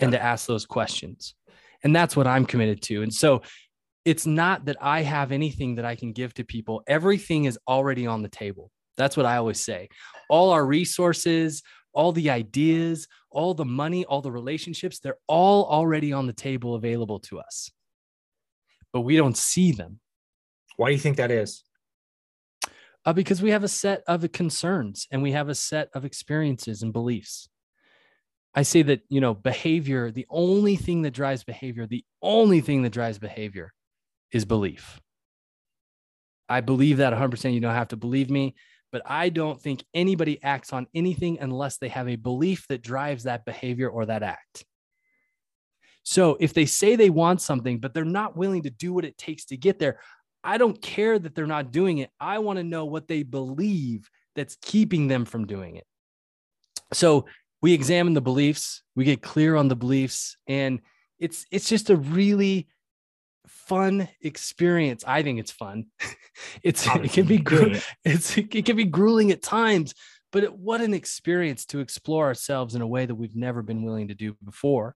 and 0.00 0.10
to 0.10 0.20
ask 0.20 0.48
those 0.48 0.66
questions. 0.66 1.36
And 1.82 1.94
that's 1.94 2.16
what 2.16 2.26
I'm 2.26 2.44
committed 2.44 2.82
to. 2.82 3.02
And 3.02 3.12
so 3.12 3.42
it's 4.04 4.26
not 4.26 4.64
that 4.66 4.76
I 4.80 5.02
have 5.02 5.32
anything 5.32 5.76
that 5.76 5.84
I 5.84 5.94
can 5.94 6.12
give 6.12 6.34
to 6.34 6.44
people. 6.44 6.82
Everything 6.86 7.44
is 7.44 7.58
already 7.68 8.06
on 8.06 8.22
the 8.22 8.28
table. 8.28 8.70
That's 8.96 9.16
what 9.16 9.26
I 9.26 9.36
always 9.36 9.60
say. 9.60 9.88
All 10.28 10.50
our 10.50 10.64
resources, 10.64 11.62
all 11.92 12.12
the 12.12 12.30
ideas, 12.30 13.08
all 13.30 13.54
the 13.54 13.64
money, 13.64 14.04
all 14.04 14.20
the 14.20 14.32
relationships, 14.32 14.98
they're 14.98 15.18
all 15.26 15.64
already 15.66 16.12
on 16.12 16.26
the 16.26 16.32
table 16.32 16.74
available 16.74 17.20
to 17.20 17.40
us. 17.40 17.70
But 18.92 19.02
we 19.02 19.16
don't 19.16 19.36
see 19.36 19.72
them. 19.72 20.00
Why 20.76 20.88
do 20.88 20.92
you 20.92 20.98
think 20.98 21.16
that 21.16 21.30
is? 21.30 21.62
Uh, 23.04 23.12
because 23.12 23.40
we 23.40 23.50
have 23.50 23.64
a 23.64 23.68
set 23.68 24.02
of 24.06 24.30
concerns 24.32 25.06
and 25.10 25.22
we 25.22 25.32
have 25.32 25.48
a 25.48 25.54
set 25.54 25.88
of 25.94 26.04
experiences 26.04 26.82
and 26.82 26.92
beliefs. 26.92 27.48
I 28.54 28.62
say 28.62 28.82
that, 28.82 29.02
you 29.08 29.20
know, 29.20 29.34
behavior, 29.34 30.10
the 30.10 30.26
only 30.28 30.76
thing 30.76 31.02
that 31.02 31.12
drives 31.12 31.44
behavior, 31.44 31.86
the 31.86 32.04
only 32.20 32.60
thing 32.60 32.82
that 32.82 32.90
drives 32.90 33.18
behavior 33.18 33.72
is 34.32 34.44
belief. 34.44 35.00
I 36.48 36.60
believe 36.60 36.96
that 36.96 37.12
100%. 37.12 37.54
You 37.54 37.60
don't 37.60 37.74
have 37.74 37.88
to 37.88 37.96
believe 37.96 38.28
me, 38.28 38.56
but 38.90 39.02
I 39.06 39.28
don't 39.28 39.60
think 39.60 39.84
anybody 39.94 40.42
acts 40.42 40.72
on 40.72 40.88
anything 40.94 41.38
unless 41.40 41.78
they 41.78 41.88
have 41.88 42.08
a 42.08 42.16
belief 42.16 42.66
that 42.68 42.82
drives 42.82 43.22
that 43.22 43.44
behavior 43.44 43.88
or 43.88 44.06
that 44.06 44.24
act. 44.24 44.64
So 46.02 46.36
if 46.40 46.52
they 46.52 46.66
say 46.66 46.96
they 46.96 47.10
want 47.10 47.40
something, 47.40 47.78
but 47.78 47.94
they're 47.94 48.04
not 48.04 48.36
willing 48.36 48.64
to 48.64 48.70
do 48.70 48.92
what 48.92 49.04
it 49.04 49.16
takes 49.16 49.44
to 49.46 49.56
get 49.56 49.78
there, 49.78 50.00
I 50.42 50.58
don't 50.58 50.80
care 50.80 51.18
that 51.18 51.34
they're 51.34 51.46
not 51.46 51.70
doing 51.70 51.98
it. 51.98 52.10
I 52.18 52.38
want 52.38 52.56
to 52.58 52.64
know 52.64 52.86
what 52.86 53.06
they 53.06 53.22
believe 53.22 54.10
that's 54.34 54.56
keeping 54.60 55.06
them 55.06 55.24
from 55.24 55.46
doing 55.46 55.76
it. 55.76 55.84
So 56.92 57.26
we 57.62 57.72
examine 57.72 58.14
the 58.14 58.20
beliefs, 58.20 58.82
we 58.96 59.04
get 59.04 59.22
clear 59.22 59.56
on 59.56 59.68
the 59.68 59.76
beliefs, 59.76 60.36
and 60.46 60.80
it's 61.18 61.44
it's 61.50 61.68
just 61.68 61.90
a 61.90 61.96
really 61.96 62.68
fun 63.46 64.08
experience. 64.22 65.04
I 65.06 65.22
think 65.22 65.38
it's 65.38 65.50
fun. 65.50 65.86
it's 66.62 66.86
it 66.86 67.12
can 67.12 67.26
be 67.26 67.38
gru- 67.38 67.76
it's 68.04 68.36
it 68.36 68.64
can 68.64 68.76
be 68.76 68.84
grueling 68.84 69.30
at 69.30 69.42
times, 69.42 69.94
but 70.32 70.44
it, 70.44 70.54
what 70.54 70.80
an 70.80 70.94
experience 70.94 71.66
to 71.66 71.80
explore 71.80 72.26
ourselves 72.26 72.74
in 72.74 72.82
a 72.82 72.86
way 72.86 73.06
that 73.06 73.14
we've 73.14 73.36
never 73.36 73.62
been 73.62 73.82
willing 73.82 74.08
to 74.08 74.14
do 74.14 74.36
before. 74.44 74.94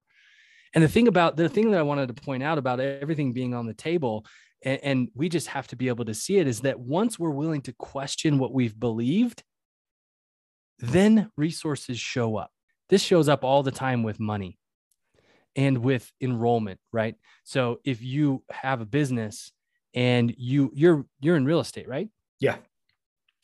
And 0.74 0.82
the 0.82 0.88
thing 0.88 1.06
about 1.06 1.36
the 1.36 1.48
thing 1.48 1.70
that 1.70 1.78
I 1.78 1.84
wanted 1.84 2.08
to 2.08 2.22
point 2.22 2.42
out 2.42 2.58
about 2.58 2.80
everything 2.80 3.32
being 3.32 3.54
on 3.54 3.66
the 3.66 3.74
table, 3.74 4.24
and, 4.62 4.80
and 4.82 5.08
we 5.14 5.28
just 5.28 5.48
have 5.48 5.66
to 5.68 5.76
be 5.76 5.88
able 5.88 6.06
to 6.06 6.14
see 6.14 6.38
it, 6.38 6.48
is 6.48 6.60
that 6.60 6.80
once 6.80 7.18
we're 7.18 7.30
willing 7.30 7.62
to 7.62 7.72
question 7.74 8.38
what 8.38 8.52
we've 8.52 8.78
believed, 8.78 9.42
then 10.78 11.30
resources 11.36 11.98
show 11.98 12.36
up. 12.36 12.50
This 12.94 13.02
shows 13.02 13.28
up 13.28 13.42
all 13.42 13.64
the 13.64 13.72
time 13.72 14.04
with 14.04 14.20
money 14.20 14.56
and 15.56 15.78
with 15.78 16.12
enrollment, 16.20 16.78
right? 16.92 17.16
So 17.42 17.80
if 17.84 18.00
you 18.00 18.44
have 18.52 18.80
a 18.80 18.86
business 18.86 19.50
and 19.94 20.32
you 20.38 20.70
you're 20.76 21.04
you're 21.18 21.34
in 21.34 21.44
real 21.44 21.58
estate, 21.58 21.88
right? 21.88 22.08
Yeah. 22.38 22.54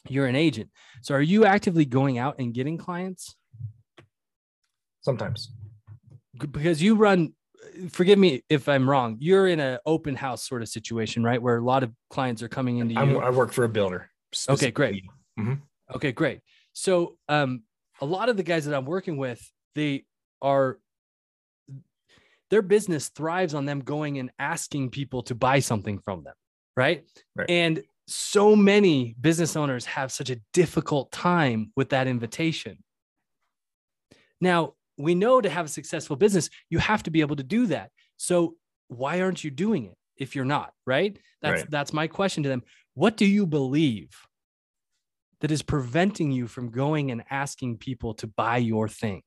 You're 0.08 0.26
an 0.26 0.36
agent. 0.36 0.70
So 1.02 1.16
are 1.16 1.20
you 1.20 1.46
actively 1.46 1.84
going 1.84 2.16
out 2.16 2.36
and 2.38 2.54
getting 2.54 2.78
clients? 2.78 3.34
Sometimes. 5.00 5.50
Because 6.38 6.80
you 6.80 6.94
run 6.94 7.34
forgive 7.90 8.20
me 8.20 8.44
if 8.48 8.68
I'm 8.68 8.88
wrong. 8.88 9.16
You're 9.18 9.48
in 9.48 9.58
an 9.58 9.80
open 9.84 10.14
house 10.14 10.48
sort 10.48 10.62
of 10.62 10.68
situation, 10.68 11.24
right? 11.24 11.42
Where 11.42 11.56
a 11.56 11.64
lot 11.64 11.82
of 11.82 11.90
clients 12.08 12.40
are 12.44 12.48
coming 12.48 12.78
into 12.78 12.94
you. 12.94 13.00
I'm, 13.00 13.16
i 13.16 13.30
work 13.30 13.52
for 13.52 13.64
a 13.64 13.68
builder. 13.68 14.10
Okay, 14.48 14.70
great. 14.70 15.02
Mm-hmm. 15.40 15.54
Okay, 15.96 16.12
great. 16.12 16.38
So, 16.72 17.16
um, 17.28 17.64
a 18.00 18.06
lot 18.06 18.28
of 18.28 18.36
the 18.36 18.42
guys 18.42 18.64
that 18.64 18.74
I'm 18.76 18.86
working 18.86 19.16
with, 19.16 19.50
they 19.74 20.04
are 20.42 20.78
their 22.50 22.62
business 22.62 23.08
thrives 23.08 23.54
on 23.54 23.64
them 23.64 23.80
going 23.80 24.18
and 24.18 24.30
asking 24.38 24.90
people 24.90 25.22
to 25.24 25.34
buy 25.34 25.60
something 25.60 25.98
from 25.98 26.24
them. 26.24 26.34
Right. 26.76 27.04
Right. 27.36 27.48
And 27.48 27.82
so 28.06 28.56
many 28.56 29.14
business 29.20 29.54
owners 29.54 29.84
have 29.84 30.10
such 30.10 30.30
a 30.30 30.40
difficult 30.52 31.12
time 31.12 31.72
with 31.76 31.90
that 31.90 32.06
invitation. 32.08 32.82
Now, 34.40 34.74
we 34.98 35.14
know 35.14 35.40
to 35.40 35.48
have 35.48 35.66
a 35.66 35.68
successful 35.68 36.16
business, 36.16 36.50
you 36.70 36.78
have 36.78 37.02
to 37.04 37.10
be 37.10 37.20
able 37.20 37.36
to 37.36 37.42
do 37.42 37.66
that. 37.66 37.90
So, 38.16 38.56
why 38.88 39.20
aren't 39.20 39.44
you 39.44 39.50
doing 39.50 39.86
it 39.86 39.96
if 40.16 40.34
you're 40.34 40.44
not, 40.44 40.72
right? 40.86 41.16
That's 41.40 41.62
Right. 41.62 41.70
that's 41.70 41.92
my 41.92 42.06
question 42.08 42.42
to 42.42 42.48
them. 42.48 42.62
What 42.94 43.16
do 43.16 43.24
you 43.26 43.46
believe 43.46 44.10
that 45.40 45.50
is 45.50 45.62
preventing 45.62 46.30
you 46.32 46.46
from 46.46 46.70
going 46.70 47.10
and 47.10 47.24
asking 47.30 47.78
people 47.78 48.14
to 48.14 48.26
buy 48.26 48.58
your 48.58 48.88
thing 48.88 49.22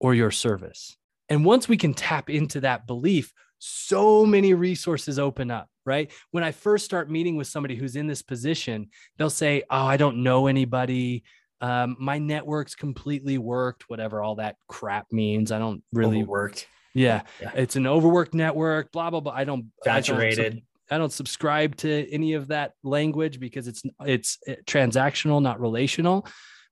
or 0.00 0.14
your 0.14 0.30
service? 0.30 0.96
And 1.28 1.44
once 1.44 1.68
we 1.68 1.76
can 1.76 1.94
tap 1.94 2.30
into 2.30 2.60
that 2.60 2.86
belief, 2.86 3.32
so 3.58 4.24
many 4.24 4.54
resources 4.54 5.18
open 5.18 5.50
up, 5.50 5.68
right? 5.84 6.10
When 6.30 6.44
I 6.44 6.52
first 6.52 6.84
start 6.84 7.10
meeting 7.10 7.36
with 7.36 7.48
somebody 7.48 7.74
who's 7.74 7.96
in 7.96 8.06
this 8.06 8.22
position, 8.22 8.88
they'll 9.16 9.30
say, 9.30 9.64
Oh, 9.70 9.84
I 9.84 9.96
don't 9.96 10.22
know 10.22 10.46
anybody. 10.46 11.24
Um, 11.60 11.96
my 11.98 12.18
network's 12.18 12.76
completely 12.76 13.36
worked, 13.36 13.90
whatever 13.90 14.22
all 14.22 14.36
that 14.36 14.56
crap 14.68 15.06
means. 15.10 15.50
I 15.50 15.58
don't 15.58 15.82
really, 15.92 16.22
worked, 16.22 16.68
yeah, 16.94 17.22
Yeah. 17.40 17.50
it's 17.54 17.74
an 17.74 17.86
overworked 17.86 18.32
network, 18.32 18.92
blah, 18.92 19.10
blah, 19.10 19.20
blah. 19.20 19.32
I 19.32 19.42
don't, 19.44 19.66
I 19.84 20.00
don't 20.00 20.04
saturated. 20.04 20.62
I 20.90 20.98
don't 20.98 21.12
subscribe 21.12 21.76
to 21.76 22.10
any 22.10 22.34
of 22.34 22.48
that 22.48 22.72
language 22.82 23.40
because 23.40 23.68
it's 23.68 23.82
it's 24.04 24.38
uh, 24.48 24.54
transactional, 24.66 25.42
not 25.42 25.60
relational. 25.60 26.26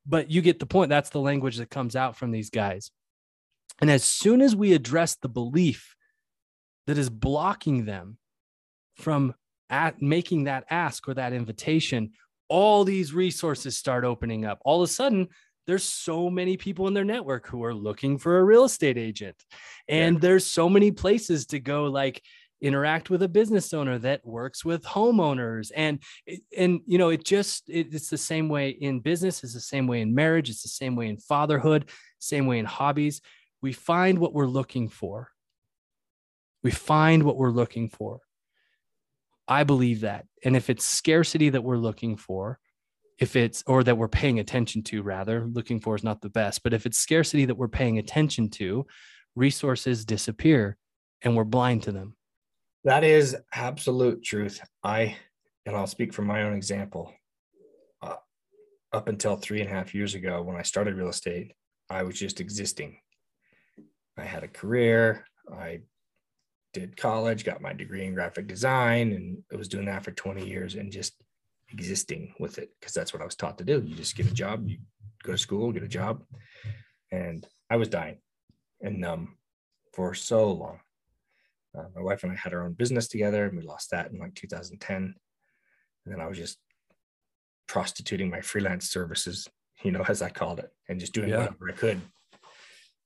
But 0.07 0.31
you 0.31 0.41
get 0.41 0.59
the 0.59 0.67
point. 0.67 0.89
That's 0.89 1.11
the 1.11 1.21
language 1.21 1.57
that 1.57 1.71
comes 1.71 1.97
out 1.97 2.17
from 2.17 2.31
these 2.31 2.51
guys. 2.51 2.91
And 3.81 3.91
as 3.91 4.05
soon 4.05 4.41
as 4.41 4.55
we 4.55 4.73
address 4.73 5.17
the 5.17 5.29
belief 5.29 5.97
that 6.87 6.97
is 6.97 7.11
blocking 7.11 7.85
them 7.85 8.19
from 8.95 9.35
at 9.69 10.01
making 10.01 10.45
that 10.45 10.65
ask 10.71 11.09
or 11.09 11.15
that 11.15 11.33
invitation, 11.33 12.13
all 12.49 12.85
these 12.85 13.13
resources 13.13 13.77
start 13.77 14.05
opening 14.05 14.45
up. 14.45 14.61
All 14.65 14.83
of 14.83 14.89
a 14.89 14.93
sudden, 14.93 15.29
there's 15.67 15.83
so 15.83 16.31
many 16.31 16.57
people 16.57 16.87
in 16.87 16.95
their 16.95 17.05
network 17.05 17.49
who 17.49 17.65
are 17.65 17.75
looking 17.75 18.19
for 18.19 18.39
a 18.39 18.45
real 18.45 18.65
estate 18.65 18.97
agent. 18.97 19.37
And 19.89 20.21
there's 20.21 20.47
so 20.47 20.69
many 20.69 20.93
places 20.93 21.47
to 21.47 21.59
go 21.59 21.85
like 21.85 22.23
interact 22.61 23.11
with 23.11 23.23
a 23.23 23.29
business 23.29 23.75
owner 23.75 23.99
that 23.99 24.27
works 24.27 24.65
with 24.65 24.83
homeowners. 24.85 25.71
And 25.75 26.01
eh, 26.29 26.39
and 26.57 26.81
you 26.87 26.99
know 26.99 27.11
it 27.11 27.25
just 27.25 27.69
it, 27.69 27.93
it's 27.93 28.11
the 28.11 28.19
same 28.19 28.49
way 28.49 28.71
in 28.71 29.01
business 29.01 29.43
it's 29.45 29.55
the 29.55 29.61
same 29.61 29.87
way 29.87 30.01
in 30.01 30.15
marriage 30.15 30.49
it's 30.51 30.63
the 30.63 30.69
same 30.69 30.97
way 30.97 31.09
in 31.09 31.19
fatherhood 31.19 31.91
same 32.19 32.47
way 32.47 32.59
in 32.59 32.67
hobbies. 32.67 33.21
We 33.63 33.73
find 33.73 34.19
what 34.19 34.33
we're 34.33 34.47
looking 34.47 34.89
for. 34.89 35.31
We 36.63 36.71
find 36.71 37.23
what 37.23 37.37
we're 37.37 37.51
looking 37.51 37.89
for. 37.89 38.21
I 39.49 39.65
believe 39.65 40.01
that. 40.01 40.27
And 40.45 40.57
if 40.57 40.69
it's 40.71 40.85
scarcity 40.85 41.51
that 41.51 41.63
we're 41.63 41.77
looking 41.77 42.17
for 42.17 42.59
if 43.19 43.37
it's 43.37 43.63
or 43.67 43.83
that 43.85 43.97
we're 43.97 44.09
paying 44.09 44.39
attention 44.39 44.83
to 44.83 45.03
rather 45.03 45.47
looking 45.47 45.81
for 45.81 45.95
is 45.95 46.05
not 46.05 46.21
the 46.21 46.29
best 46.29 46.63
but 46.63 46.73
if 46.73 46.87
it's 46.87 46.99
scarcity 46.99 47.45
that 47.45 47.57
we're 47.57 47.69
paying 47.69 47.99
attention 47.99 48.51
to 48.51 48.87
resources 49.35 50.05
disappear 50.05 50.77
and 51.23 51.37
we're 51.37 51.45
blind 51.45 51.83
to 51.83 51.93
them 51.93 52.16
That 52.87 53.03
is 53.03 53.37
absolute 53.53 54.23
truth. 54.23 54.61
I, 54.85 55.17
and 55.67 55.75
I'll 55.75 55.89
speak 55.89 56.15
from 56.15 56.29
my 56.29 56.45
own 56.45 56.55
example. 56.55 57.13
Uh, 58.01 58.15
up 58.93 59.09
until 59.09 59.35
three 59.35 59.61
and 59.61 59.69
a 59.69 59.73
half 59.73 59.93
years 59.93 60.15
ago, 60.15 60.41
when 60.41 60.55
I 60.55 60.63
started 60.63 60.95
real 60.95 61.09
estate, 61.09 61.53
I 61.91 62.05
was 62.05 62.17
just 62.17 62.41
existing. 62.41 62.97
I 64.17 64.23
had 64.23 64.45
a 64.45 64.49
career. 64.49 65.27
I 65.53 65.81
did 66.75 66.97
college, 66.97 67.45
got 67.45 67.61
my 67.61 67.73
degree 67.73 68.07
in 68.07 68.15
graphic 68.15 68.47
design, 68.47 69.11
and 69.15 69.39
I 69.53 69.57
was 69.57 69.67
doing 69.67 69.87
that 69.87 70.05
for 70.05 70.13
20 70.13 70.47
years 70.47 70.77
and 70.77 70.93
just 70.93 71.15
existing 71.73 72.35
with 72.39 72.59
it 72.59 72.71
because 72.79 72.95
that's 72.95 73.13
what 73.13 73.21
I 73.21 73.25
was 73.25 73.35
taught 73.35 73.59
to 73.59 73.65
do. 73.65 73.83
You 73.85 73.97
just 73.97 74.15
get 74.15 74.31
a 74.31 74.33
job, 74.33 74.69
you 74.69 74.79
go 75.25 75.33
to 75.33 75.39
school, 75.39 75.73
get 75.73 75.83
a 75.83 75.89
job. 75.89 76.23
And 77.11 77.45
I 77.69 77.79
was 77.79 77.89
dying 77.89 78.19
and 78.81 79.01
numb 79.01 79.39
for 79.93 80.15
so 80.15 80.53
long. 80.53 80.79
Uh, 81.77 81.85
my 81.95 82.03
wife 82.03 82.23
and 82.23 82.33
I 82.33 82.37
had 82.37 82.55
our 82.55 82.65
own 82.65 82.73
business 82.73 83.09
together, 83.09 83.45
and 83.45 83.57
we 83.57 83.63
lost 83.63 83.91
that 83.91 84.11
in 84.11 84.19
like 84.19 84.35
2010. 84.35 84.97
And 84.97 85.15
then 86.07 86.21
I 86.21 86.27
was 86.27 86.39
just 86.39 86.59
prostituting 87.69 88.31
my 88.31 88.41
freelance 88.41 88.89
services, 88.89 89.49
you 89.83 89.91
know, 89.93 90.05
as 90.09 90.23
I 90.23 90.31
called 90.31 90.59
it, 90.61 90.71
and 90.89 91.01
just 91.01 91.13
doing 91.13 91.29
Yeah. 91.31 91.39
whatever 91.39 91.69
I 91.71 91.73
could 91.73 92.01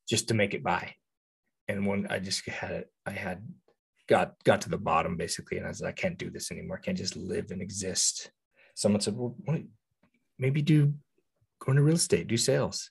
just 0.08 0.28
to 0.28 0.34
make 0.34 0.54
it 0.54 0.62
by. 0.62 0.94
And 1.68 1.86
when 1.86 2.06
I 2.10 2.18
just 2.18 2.44
had 2.48 2.72
it, 2.72 2.90
I 3.06 3.12
had 3.12 3.46
got 4.08 4.34
got 4.44 4.60
to 4.62 4.68
the 4.68 4.78
bottom 4.78 5.16
basically, 5.16 5.56
and 5.58 5.66
I 5.66 5.70
was 5.70 5.80
like, 5.80 5.98
I 5.98 6.00
can't 6.00 6.18
do 6.18 6.30
this 6.30 6.50
anymore. 6.50 6.78
I 6.78 6.84
can't 6.84 6.98
just 6.98 7.16
live 7.16 7.50
and 7.50 7.62
exist. 7.62 8.30
Someone 8.74 9.00
said, 9.00 9.16
Well, 9.16 9.36
maybe 10.38 10.62
do 10.62 10.94
go 11.60 11.70
into 11.72 11.82
real 11.82 11.94
estate, 11.96 12.26
do 12.26 12.36
sales. 12.36 12.90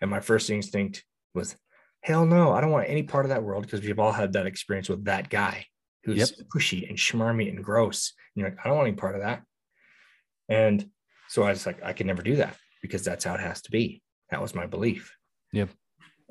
And 0.00 0.10
my 0.10 0.20
first 0.20 0.50
instinct 0.50 1.04
was, 1.34 1.56
hell 2.02 2.26
no, 2.26 2.52
I 2.52 2.60
don't 2.60 2.70
want 2.70 2.88
any 2.88 3.02
part 3.02 3.24
of 3.24 3.30
that 3.30 3.42
world 3.42 3.62
because 3.64 3.80
we've 3.80 3.98
all 3.98 4.12
had 4.12 4.32
that 4.34 4.46
experience 4.46 4.88
with 4.88 5.04
that 5.04 5.28
guy 5.30 5.66
who's 6.04 6.18
Yep. 6.18 6.48
pushy 6.54 6.88
and 6.88 6.98
schmarmy 6.98 7.48
and 7.48 7.62
gross. 7.64 8.12
And 8.34 8.40
you're 8.40 8.50
like, 8.50 8.58
I 8.64 8.68
don't 8.68 8.76
want 8.76 8.88
any 8.88 8.96
part 8.96 9.14
of 9.14 9.22
that. 9.22 9.42
And 10.48 10.90
so 11.28 11.44
I 11.44 11.50
was 11.50 11.64
like, 11.64 11.82
I 11.82 11.92
can 11.92 12.06
never 12.06 12.22
do 12.22 12.36
that 12.36 12.56
because 12.82 13.04
that's 13.04 13.24
how 13.24 13.34
it 13.34 13.40
has 13.40 13.62
to 13.62 13.70
be. 13.70 14.02
That 14.30 14.42
was 14.42 14.54
my 14.54 14.66
belief. 14.66 15.14
Yep. 15.52 15.70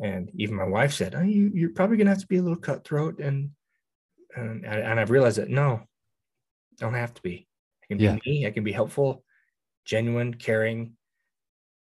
And 0.04 0.30
even 0.36 0.56
my 0.56 0.66
wife 0.66 0.94
said, 0.94 1.16
oh, 1.16 1.22
you, 1.22 1.52
you're 1.54 1.70
probably 1.70 1.98
going 1.98 2.08
to 2.08 2.12
have 2.12 2.22
to 2.22 2.28
be 2.28 2.38
a 2.38 2.42
little 2.42 2.58
cutthroat. 2.58 3.20
And, 3.20 3.52
and, 4.36 4.66
and 4.66 5.00
I've 5.00 5.12
realized 5.12 5.38
that 5.38 5.50
no, 5.50 5.74
I 5.76 5.86
don't 6.80 6.94
have 6.96 7.14
to 7.14 7.22
be. 7.22 7.48
I 7.84 7.88
can 7.88 7.98
be 7.98 8.04
Yeah. 8.06 8.18
me. 8.26 8.46
I 8.48 8.52
can 8.52 8.64
be 8.64 8.72
helpful, 8.72 9.24
genuine, 9.86 10.34
caring. 10.34 10.98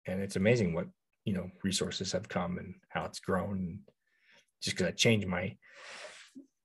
And 0.07 0.21
it's 0.21 0.37
amazing 0.37 0.75
what, 0.75 0.89
you 1.29 1.35
know, 1.35 1.51
resources 1.63 2.13
have 2.13 2.29
come 2.29 2.59
and 2.59 2.75
how 2.89 3.05
it's 3.05 3.21
grown. 3.21 3.81
Just 4.63 4.77
because 4.77 4.89
I 4.89 4.93
changed 4.93 5.27
my 5.29 5.57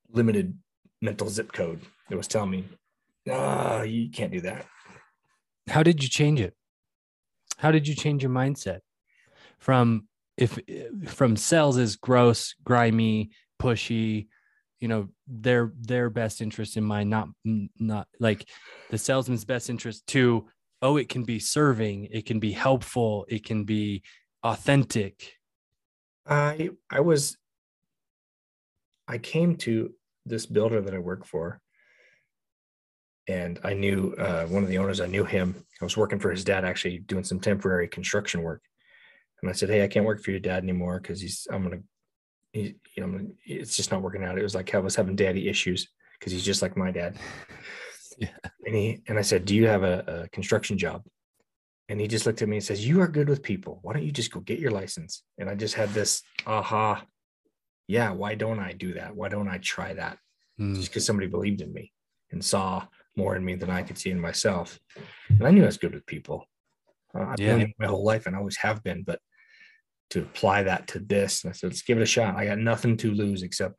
limited 0.10 0.58
mental 1.02 1.30
zip 1.30 1.52
code, 1.52 1.82
it 2.10 2.16
was 2.16 2.28
telling 2.28 2.52
me, 2.52 2.66
ah, 3.30 3.82
you 3.84 4.10
can't 4.10 4.32
do 4.32 4.42
that. 4.42 4.66
how 5.70 5.84
did 5.84 6.04
you 6.04 6.10
change 6.10 6.40
it 6.42 6.54
how 7.58 7.72
did 7.72 7.88
you 7.88 7.96
change 7.96 8.22
your 8.24 8.32
mindset 8.32 8.80
from 9.60 10.08
if 10.38 10.60
from 11.08 11.38
sales 11.38 11.78
is 11.78 11.96
gross 11.96 12.54
grimy 12.64 13.30
pushy 13.62 14.28
you 14.82 14.88
know 14.90 15.08
their 15.28 15.72
their 15.80 16.10
best 16.10 16.42
interest 16.42 16.76
in 16.76 16.84
mind 16.84 17.10
not 17.10 17.30
not 17.80 18.08
like 18.20 18.42
the 18.90 18.98
salesman's 18.98 19.46
best 19.46 19.70
interest 19.70 20.06
to 20.08 20.46
oh 20.82 20.98
it 20.98 21.08
can 21.08 21.24
be 21.24 21.40
serving 21.40 22.08
it 22.12 22.26
can 22.26 22.40
be 22.40 22.52
helpful 22.52 23.26
it 23.30 23.46
can 23.46 23.64
be 23.64 24.04
authentic 24.44 25.34
I 26.26 26.70
I 26.90 27.02
was 27.02 27.38
I 29.08 29.18
came 29.18 29.56
to 29.58 29.94
this 30.26 30.46
builder 30.46 30.82
that 30.82 30.94
I 30.94 31.00
work 31.00 31.26
for, 31.26 31.60
and 33.28 33.60
I 33.64 33.74
knew 33.74 34.14
uh, 34.18 34.46
one 34.46 34.64
of 34.64 34.70
the 34.70 34.78
owners. 34.78 35.02
I 35.02 35.08
knew 35.08 35.26
him. 35.26 35.66
I 35.82 35.84
was 35.84 35.98
working 35.98 36.20
for 36.20 36.32
his 36.32 36.46
dad, 36.46 36.64
actually 36.64 37.00
doing 37.00 37.26
some 37.26 37.40
temporary 37.40 37.88
construction 37.88 38.42
work. 38.42 38.62
And 39.42 39.50
I 39.50 39.54
said, 39.54 39.70
"Hey, 39.70 39.84
I 39.84 39.88
can't 39.88 40.06
work 40.06 40.24
for 40.24 40.32
your 40.32 40.40
dad 40.40 40.64
anymore 40.64 41.00
because 41.02 41.20
he's 41.20 41.48
I'm 41.52 41.64
gonna, 41.64 41.82
he, 42.54 42.76
you 42.96 43.06
know, 43.06 43.28
it's 43.46 43.76
just 43.76 43.92
not 43.92 44.02
working 44.02 44.24
out." 44.24 44.38
It 44.38 44.44
was 44.44 44.56
like 44.56 44.74
I 44.74 44.80
was 44.80 44.96
having 44.96 45.18
daddy 45.18 45.50
issues 45.50 45.90
because 46.18 46.32
he's 46.32 46.46
just 46.46 46.62
like 46.62 46.78
my 46.78 46.92
dad. 46.92 47.18
Yeah. 48.20 48.30
And 48.64 48.76
he 48.76 49.02
and 49.08 49.18
I 49.18 49.24
said, 49.24 49.44
"Do 49.44 49.56
you 49.56 49.66
have 49.66 49.82
a, 49.82 50.26
a 50.26 50.30
construction 50.30 50.78
job?" 50.78 51.02
And 51.90 52.00
he 52.00 52.08
just 52.08 52.26
looked 52.26 52.42
at 52.42 52.48
me 52.48 52.58
and 52.58 52.64
says, 52.66 52.88
You 52.88 53.02
are 53.02 53.08
good 53.08 53.30
with 53.30 53.44
people. 53.44 53.80
Why 53.82 53.94
don't 53.94 54.06
you 54.06 54.12
just 54.12 54.32
go 54.32 54.40
get 54.40 54.60
your 54.60 54.72
license? 54.72 55.24
And 55.38 55.50
I 55.50 55.56
just 55.56 55.76
had 55.76 55.90
this 55.90 56.24
aha. 56.46 57.04
Yeah, 57.88 58.12
why 58.12 58.36
don't 58.36 58.60
I 58.60 58.72
do 58.74 58.94
that? 58.94 59.16
Why 59.16 59.28
don't 59.30 59.50
I 59.50 59.58
try 59.58 59.94
that? 59.94 60.18
Mm, 60.60 60.76
Just 60.76 60.90
because 60.90 61.06
somebody 61.06 61.28
believed 61.28 61.62
in 61.62 61.74
me 61.74 61.92
and 62.32 62.44
saw 62.44 62.86
more 63.18 63.36
in 63.36 63.44
me 63.44 63.56
than 63.56 63.70
I 63.70 63.84
could 63.84 63.98
see 63.98 64.10
in 64.12 64.20
myself. 64.20 64.80
And 65.30 65.46
I 65.46 65.52
knew 65.52 65.64
I 65.64 65.68
was 65.68 65.78
good 65.78 65.94
with 65.94 66.06
people. 66.06 66.46
Uh, 67.14 67.24
I've 67.30 67.40
Yeah. 67.40 67.58
been 67.58 67.74
my 67.78 67.88
whole 67.88 68.04
life 68.06 68.26
and 68.26 68.36
I 68.36 68.40
always 68.40 68.58
have 68.58 68.82
been. 68.84 69.04
But 69.04 69.20
to 70.12 70.22
apply 70.22 70.64
that 70.64 70.88
to 70.90 71.00
this, 71.00 71.44
and 71.44 71.52
I 71.52 71.54
said, 71.54 71.68
Let's 71.72 71.82
give 71.82 71.98
it 71.98 72.04
a 72.04 72.06
shot. 72.08 72.36
I 72.36 72.46
got 72.46 72.60
nothing 72.60 72.96
to 72.98 73.12
lose 73.12 73.44
except 73.44 73.76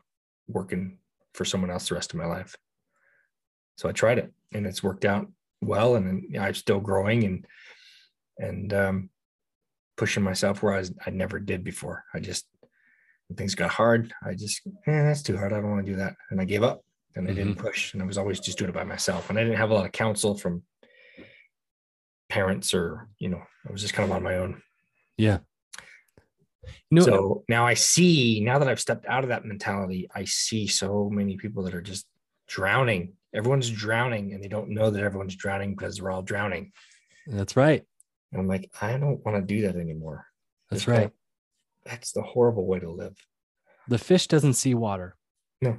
working 0.47 0.99
for 1.33 1.45
someone 1.47 1.71
else 1.71 1.89
the 1.89 1.95
rest 1.95 2.13
of 2.13 2.19
my 2.19 2.27
life. 2.27 2.55
So 3.79 3.89
I 3.89 3.93
tried 3.93 4.19
it 4.19 4.33
and 4.53 4.67
it's 4.67 4.83
worked 4.83 5.05
out 5.07 5.27
well. 5.63 5.97
And 5.97 6.37
I'm 6.39 6.55
still 6.55 6.79
growing 6.81 7.25
and 7.25 7.47
and 8.39 8.73
um, 8.73 9.11
pushing 9.97 10.23
myself 10.23 10.63
where 10.63 10.75
I, 10.75 10.79
was, 10.79 10.93
I 11.07 11.11
never 11.11 11.39
did 11.39 11.65
before. 11.65 12.05
I 12.15 12.21
just 12.21 12.47
when 13.29 13.37
things 13.37 13.55
got 13.55 13.71
hard. 13.71 14.13
I 14.23 14.35
just 14.35 14.61
eh, 14.87 15.03
that's 15.03 15.23
too 15.23 15.37
hard. 15.37 15.53
I 15.53 15.61
don't 15.61 15.71
want 15.71 15.87
to 15.87 15.93
do 15.93 15.99
that, 15.99 16.15
and 16.31 16.41
I 16.41 16.45
gave 16.45 16.63
up. 16.63 16.83
And 17.17 17.29
I 17.29 17.33
didn't 17.33 17.55
push, 17.55 17.95
and 17.95 18.03
I 18.03 18.07
was 18.07 18.19
always 18.19 18.41
just 18.41 18.59
doing 18.59 18.71
it 18.71 18.75
by 18.75 18.83
myself. 18.83 19.31
And 19.31 19.39
I 19.39 19.45
didn't 19.45 19.59
have 19.59 19.71
a 19.71 19.75
lot 19.75 19.87
of 19.87 19.93
counsel 19.93 20.37
from 20.37 20.65
parents 22.29 22.75
or 22.75 23.09
you 23.21 23.29
know, 23.29 23.41
I 23.69 23.73
was 23.73 23.81
just 23.81 23.95
kind 23.95 24.11
of 24.11 24.17
on 24.17 24.25
my 24.25 24.37
own. 24.39 24.61
yeah 25.17 25.39
You 26.91 26.99
know, 26.99 27.05
so 27.05 27.45
now 27.49 27.65
I 27.65 27.75
see, 27.75 28.41
now 28.41 28.59
that 28.59 28.69
I've 28.69 28.81
stepped 28.81 29.07
out 29.07 29.23
of 29.23 29.29
that 29.29 29.45
mentality, 29.45 30.09
I 30.13 30.25
see 30.25 30.67
so 30.67 31.09
many 31.13 31.37
people 31.37 31.63
that 31.63 31.75
are 31.75 31.83
just 31.83 32.07
drowning. 32.49 33.13
Everyone's 33.33 33.71
drowning 33.71 34.33
and 34.33 34.43
they 34.43 34.49
don't 34.49 34.71
know 34.71 34.91
that 34.91 35.03
everyone's 35.03 35.37
drowning 35.37 35.75
because 35.75 36.03
we're 36.03 36.11
all 36.11 36.23
drowning. 36.23 36.73
that's 37.27 37.57
right. 37.57 37.85
And 38.35 38.41
I'm 38.43 38.49
like, 38.49 38.69
I 38.83 38.99
don't 38.99 39.25
want 39.25 39.37
to 39.37 39.43
do 39.55 39.63
that 39.63 39.77
anymore. 39.77 40.27
That's 40.69 40.89
right. 40.89 41.11
That's 41.87 42.11
the 42.11 42.23
horrible 42.23 42.67
way 42.67 42.81
to 42.81 42.91
live. 42.91 43.17
The 43.87 43.99
fish 43.99 44.27
doesn't 44.27 44.55
see 44.55 44.75
water. 44.75 45.15
No. 45.63 45.77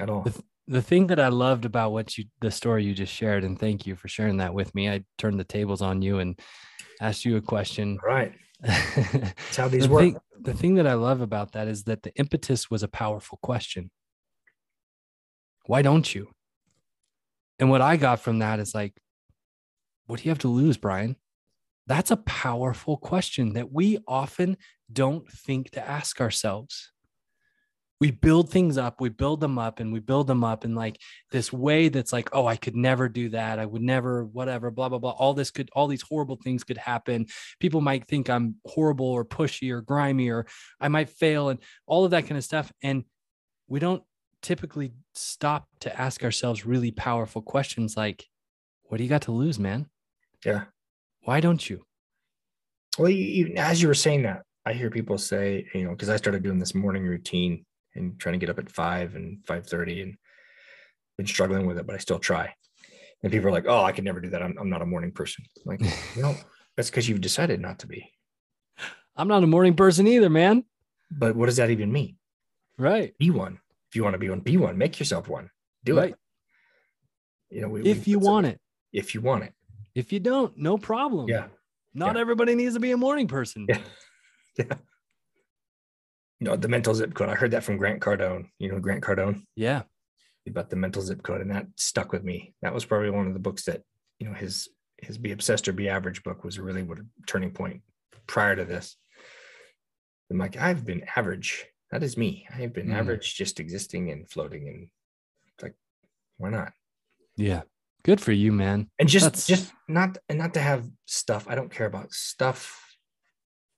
At 0.00 0.08
all. 0.08 0.22
The- 0.22 0.42
The 0.66 0.82
thing 0.82 1.06
that 1.08 1.18
I 1.18 1.28
loved 1.28 1.64
about 1.64 1.92
what 1.92 2.18
you, 2.18 2.24
the 2.42 2.50
story 2.50 2.84
you 2.84 2.92
just 2.94 3.12
shared, 3.12 3.42
and 3.42 3.58
thank 3.58 3.86
you 3.86 3.96
for 3.96 4.06
sharing 4.08 4.36
that 4.38 4.52
with 4.52 4.74
me. 4.74 4.88
I 4.90 5.02
turned 5.16 5.40
the 5.40 5.44
tables 5.44 5.80
on 5.80 6.02
you 6.02 6.18
and 6.18 6.38
asked 7.00 7.24
you 7.24 7.36
a 7.36 7.40
question. 7.40 7.98
All 8.02 8.08
right. 8.14 8.34
That's 8.60 9.56
how 9.56 9.68
these 9.68 9.88
work. 9.88 10.00
thing, 10.02 10.16
the 10.42 10.52
thing 10.52 10.74
that 10.74 10.86
I 10.86 10.92
love 10.94 11.22
about 11.22 11.52
that 11.52 11.68
is 11.68 11.84
that 11.84 12.02
the 12.02 12.12
impetus 12.16 12.70
was 12.70 12.82
a 12.82 12.88
powerful 12.88 13.38
question. 13.42 13.90
Why 15.66 15.80
don't 15.82 16.14
you? 16.14 16.28
And 17.58 17.70
what 17.70 17.80
I 17.80 17.96
got 17.96 18.20
from 18.20 18.40
that 18.40 18.58
is 18.60 18.74
like, 18.74 18.92
what 20.08 20.18
do 20.18 20.24
you 20.24 20.30
have 20.30 20.38
to 20.38 20.48
lose, 20.48 20.76
Brian? 20.78 21.16
That's 21.86 22.10
a 22.10 22.16
powerful 22.16 22.96
question 22.96 23.52
that 23.52 23.72
we 23.72 23.98
often 24.08 24.56
don't 24.92 25.30
think 25.30 25.70
to 25.72 25.86
ask 25.86 26.20
ourselves. 26.20 26.92
We 28.00 28.10
build 28.10 28.50
things 28.50 28.78
up, 28.78 29.00
we 29.00 29.08
build 29.08 29.40
them 29.40 29.58
up, 29.58 29.80
and 29.80 29.92
we 29.92 30.00
build 30.00 30.28
them 30.28 30.44
up 30.44 30.64
in 30.64 30.74
like 30.74 30.98
this 31.30 31.52
way 31.52 31.88
that's 31.88 32.12
like, 32.12 32.30
oh, 32.32 32.46
I 32.46 32.56
could 32.56 32.76
never 32.76 33.08
do 33.08 33.28
that. 33.30 33.58
I 33.58 33.66
would 33.66 33.82
never, 33.82 34.24
whatever, 34.24 34.70
blah, 34.70 34.88
blah, 34.88 34.98
blah. 34.98 35.10
All 35.10 35.34
this 35.34 35.50
could, 35.50 35.68
all 35.72 35.88
these 35.88 36.02
horrible 36.02 36.38
things 36.42 36.64
could 36.64 36.78
happen. 36.78 37.26
People 37.58 37.80
might 37.80 38.06
think 38.06 38.30
I'm 38.30 38.56
horrible 38.64 39.06
or 39.06 39.24
pushy 39.24 39.70
or 39.70 39.80
grimy 39.80 40.30
or 40.30 40.46
I 40.80 40.88
might 40.88 41.10
fail 41.10 41.48
and 41.48 41.58
all 41.86 42.04
of 42.04 42.12
that 42.12 42.26
kind 42.26 42.38
of 42.38 42.44
stuff. 42.44 42.72
And 42.82 43.04
we 43.66 43.80
don't 43.80 44.02
typically 44.42 44.92
stop 45.14 45.68
to 45.80 46.00
ask 46.00 46.22
ourselves 46.22 46.64
really 46.64 46.92
powerful 46.92 47.42
questions 47.42 47.96
like, 47.96 48.24
what 48.84 48.98
do 48.98 49.04
you 49.04 49.10
got 49.10 49.22
to 49.22 49.32
lose, 49.32 49.58
man? 49.58 49.86
Yeah. 50.44 50.64
Why 51.22 51.40
don't 51.40 51.68
you? 51.68 51.84
Well, 52.98 53.10
you, 53.10 53.24
you, 53.46 53.54
as 53.56 53.80
you 53.82 53.88
were 53.88 53.94
saying 53.94 54.22
that, 54.22 54.42
I 54.66 54.72
hear 54.72 54.90
people 54.90 55.18
say, 55.18 55.66
you 55.74 55.84
know, 55.84 55.90
because 55.90 56.08
I 56.08 56.16
started 56.16 56.42
doing 56.42 56.58
this 56.58 56.74
morning 56.74 57.04
routine 57.04 57.64
and 57.94 58.18
trying 58.18 58.34
to 58.34 58.38
get 58.38 58.50
up 58.50 58.58
at 58.58 58.70
five 58.70 59.14
and 59.14 59.44
five 59.46 59.66
thirty, 59.66 60.02
and 60.02 60.16
been 61.16 61.26
struggling 61.26 61.66
with 61.66 61.78
it, 61.78 61.86
but 61.86 61.94
I 61.94 61.98
still 61.98 62.18
try. 62.18 62.52
And 63.22 63.32
people 63.32 63.48
are 63.48 63.52
like, 63.52 63.64
"Oh, 63.66 63.82
I 63.82 63.92
could 63.92 64.04
never 64.04 64.20
do 64.20 64.30
that. 64.30 64.42
I'm, 64.42 64.56
I'm 64.60 64.70
not 64.70 64.82
a 64.82 64.86
morning 64.86 65.12
person." 65.12 65.44
I'm 65.66 65.76
like, 65.78 65.92
no, 66.16 66.34
that's 66.76 66.90
because 66.90 67.08
you've 67.08 67.20
decided 67.20 67.60
not 67.60 67.78
to 67.80 67.86
be. 67.86 68.12
I'm 69.16 69.28
not 69.28 69.42
a 69.42 69.46
morning 69.48 69.74
person 69.74 70.06
either, 70.06 70.30
man. 70.30 70.64
But 71.10 71.34
what 71.34 71.46
does 71.46 71.56
that 71.56 71.70
even 71.70 71.90
mean? 71.90 72.16
Right. 72.76 73.16
Be 73.18 73.30
one. 73.30 73.58
If 73.90 73.96
you 73.96 74.04
want 74.04 74.14
to 74.14 74.18
be 74.18 74.28
one, 74.28 74.40
be 74.40 74.56
one. 74.56 74.76
Make 74.78 74.98
yourself 75.00 75.28
one. 75.28 75.50
Do 75.84 75.96
Right. 75.96 76.10
it. 76.10 76.16
You 77.50 77.62
know, 77.62 77.68
we, 77.68 77.82
If 77.82 78.06
you 78.06 78.18
want 78.18 78.46
it. 78.46 78.60
If 78.92 79.14
you 79.14 79.20
want 79.22 79.44
it. 79.44 79.54
If 79.98 80.12
you 80.12 80.20
don't, 80.20 80.56
no 80.56 80.78
problem. 80.78 81.28
Yeah. 81.28 81.48
Not 81.92 82.14
Yeah. 82.14 82.20
everybody 82.20 82.54
needs 82.54 82.74
to 82.74 82.80
be 82.80 82.92
a 82.92 82.96
morning 82.96 83.26
person. 83.28 83.66
Yeah. 83.68 83.80
Yeah. 84.58 84.76
You 86.40 86.46
know, 86.48 86.56
the 86.56 86.68
mental 86.68 86.94
zip 86.94 87.14
code. 87.14 87.28
I 87.28 87.34
heard 87.36 87.52
that 87.52 87.62
from 87.64 87.76
Grant 87.78 88.00
Cardone. 88.00 88.46
You 88.58 88.72
know, 88.72 88.80
Grant 88.80 89.02
Cardone. 89.04 89.42
Yeah. 89.56 89.82
about 90.48 90.70
the 90.70 90.76
mental 90.76 91.02
zip 91.02 91.22
code 91.22 91.42
and 91.42 91.50
that 91.50 91.66
stuck 91.76 92.10
with 92.10 92.24
me 92.24 92.54
that 92.62 92.72
was 92.72 92.84
probably 92.86 93.10
one 93.10 93.26
of 93.26 93.34
the 93.34 93.38
books 93.38 93.64
that 93.64 93.82
you 94.18 94.26
know 94.26 94.32
his 94.32 94.68
his 94.96 95.18
be 95.18 95.32
obsessed 95.32 95.68
or 95.68 95.74
be 95.74 95.90
average 95.90 96.22
book 96.22 96.42
was 96.42 96.58
really 96.58 96.82
what 96.82 96.98
a 96.98 97.04
turning 97.26 97.50
point 97.50 97.82
prior 98.26 98.56
to 98.56 98.64
this 98.64 98.96
i'm 100.30 100.38
like 100.38 100.56
i've 100.56 100.86
been 100.86 101.04
average 101.16 101.66
that 101.90 102.02
is 102.02 102.16
me 102.16 102.46
i've 102.56 102.72
been 102.72 102.88
Mhm. 102.88 102.94
average 103.00 103.34
just 103.34 103.60
existing 103.60 104.10
and 104.10 104.30
floating 104.30 104.68
and 104.68 104.88
it's 105.52 105.62
like 105.62 105.74
why 106.38 106.48
not 106.48 106.72
Yeah. 107.36 107.62
Good 108.04 108.20
for 108.20 108.32
you, 108.32 108.52
man. 108.52 108.88
and 108.98 109.08
just 109.08 109.24
That's- 109.24 109.46
just 109.46 109.72
not 109.88 110.18
and 110.28 110.38
not 110.38 110.54
to 110.54 110.60
have 110.60 110.86
stuff 111.06 111.46
i 111.48 111.54
don't 111.54 111.70
care 111.70 111.86
about 111.86 112.12
stuff 112.12 112.96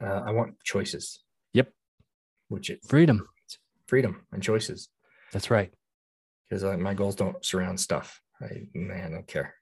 uh, 0.02 0.22
i 0.26 0.30
want 0.32 0.54
choices 0.64 1.22
Yep. 1.52 1.72
which 2.48 2.68
it 2.70 2.80
Freedom. 2.86 3.26
freedom 3.86 4.26
and 4.32 4.42
choices 4.42 4.88
That's 5.32 5.50
right. 5.50 5.72
because 6.48 6.62
like, 6.64 6.78
my 6.78 6.94
goals 6.94 7.14
don't 7.16 7.44
surround 7.44 7.78
stuff. 7.80 8.20
I 8.42 8.66
man, 8.74 9.06
I 9.06 9.10
don't 9.14 9.26
care. 9.26 9.54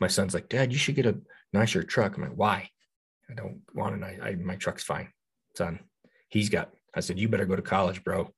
My 0.00 0.08
son's 0.08 0.34
like, 0.34 0.48
Dad, 0.48 0.72
you 0.72 0.78
should 0.78 0.94
get 0.96 1.06
a 1.06 1.16
nicer 1.52 1.82
truck. 1.82 2.16
I'm 2.16 2.22
like, 2.22 2.36
why? 2.36 2.68
I 3.30 3.34
don't 3.34 3.62
want 3.74 3.96
it. 3.96 4.04
I, 4.04 4.28
I 4.28 4.34
my 4.36 4.56
truck's 4.56 4.84
fine, 4.84 5.08
son. 5.56 5.80
He's 6.28 6.48
got. 6.50 6.70
I 6.94 7.00
said, 7.00 7.18
you 7.18 7.28
better 7.28 7.46
go 7.46 7.56
to 7.56 7.62
college, 7.62 8.04
bro, 8.04 8.28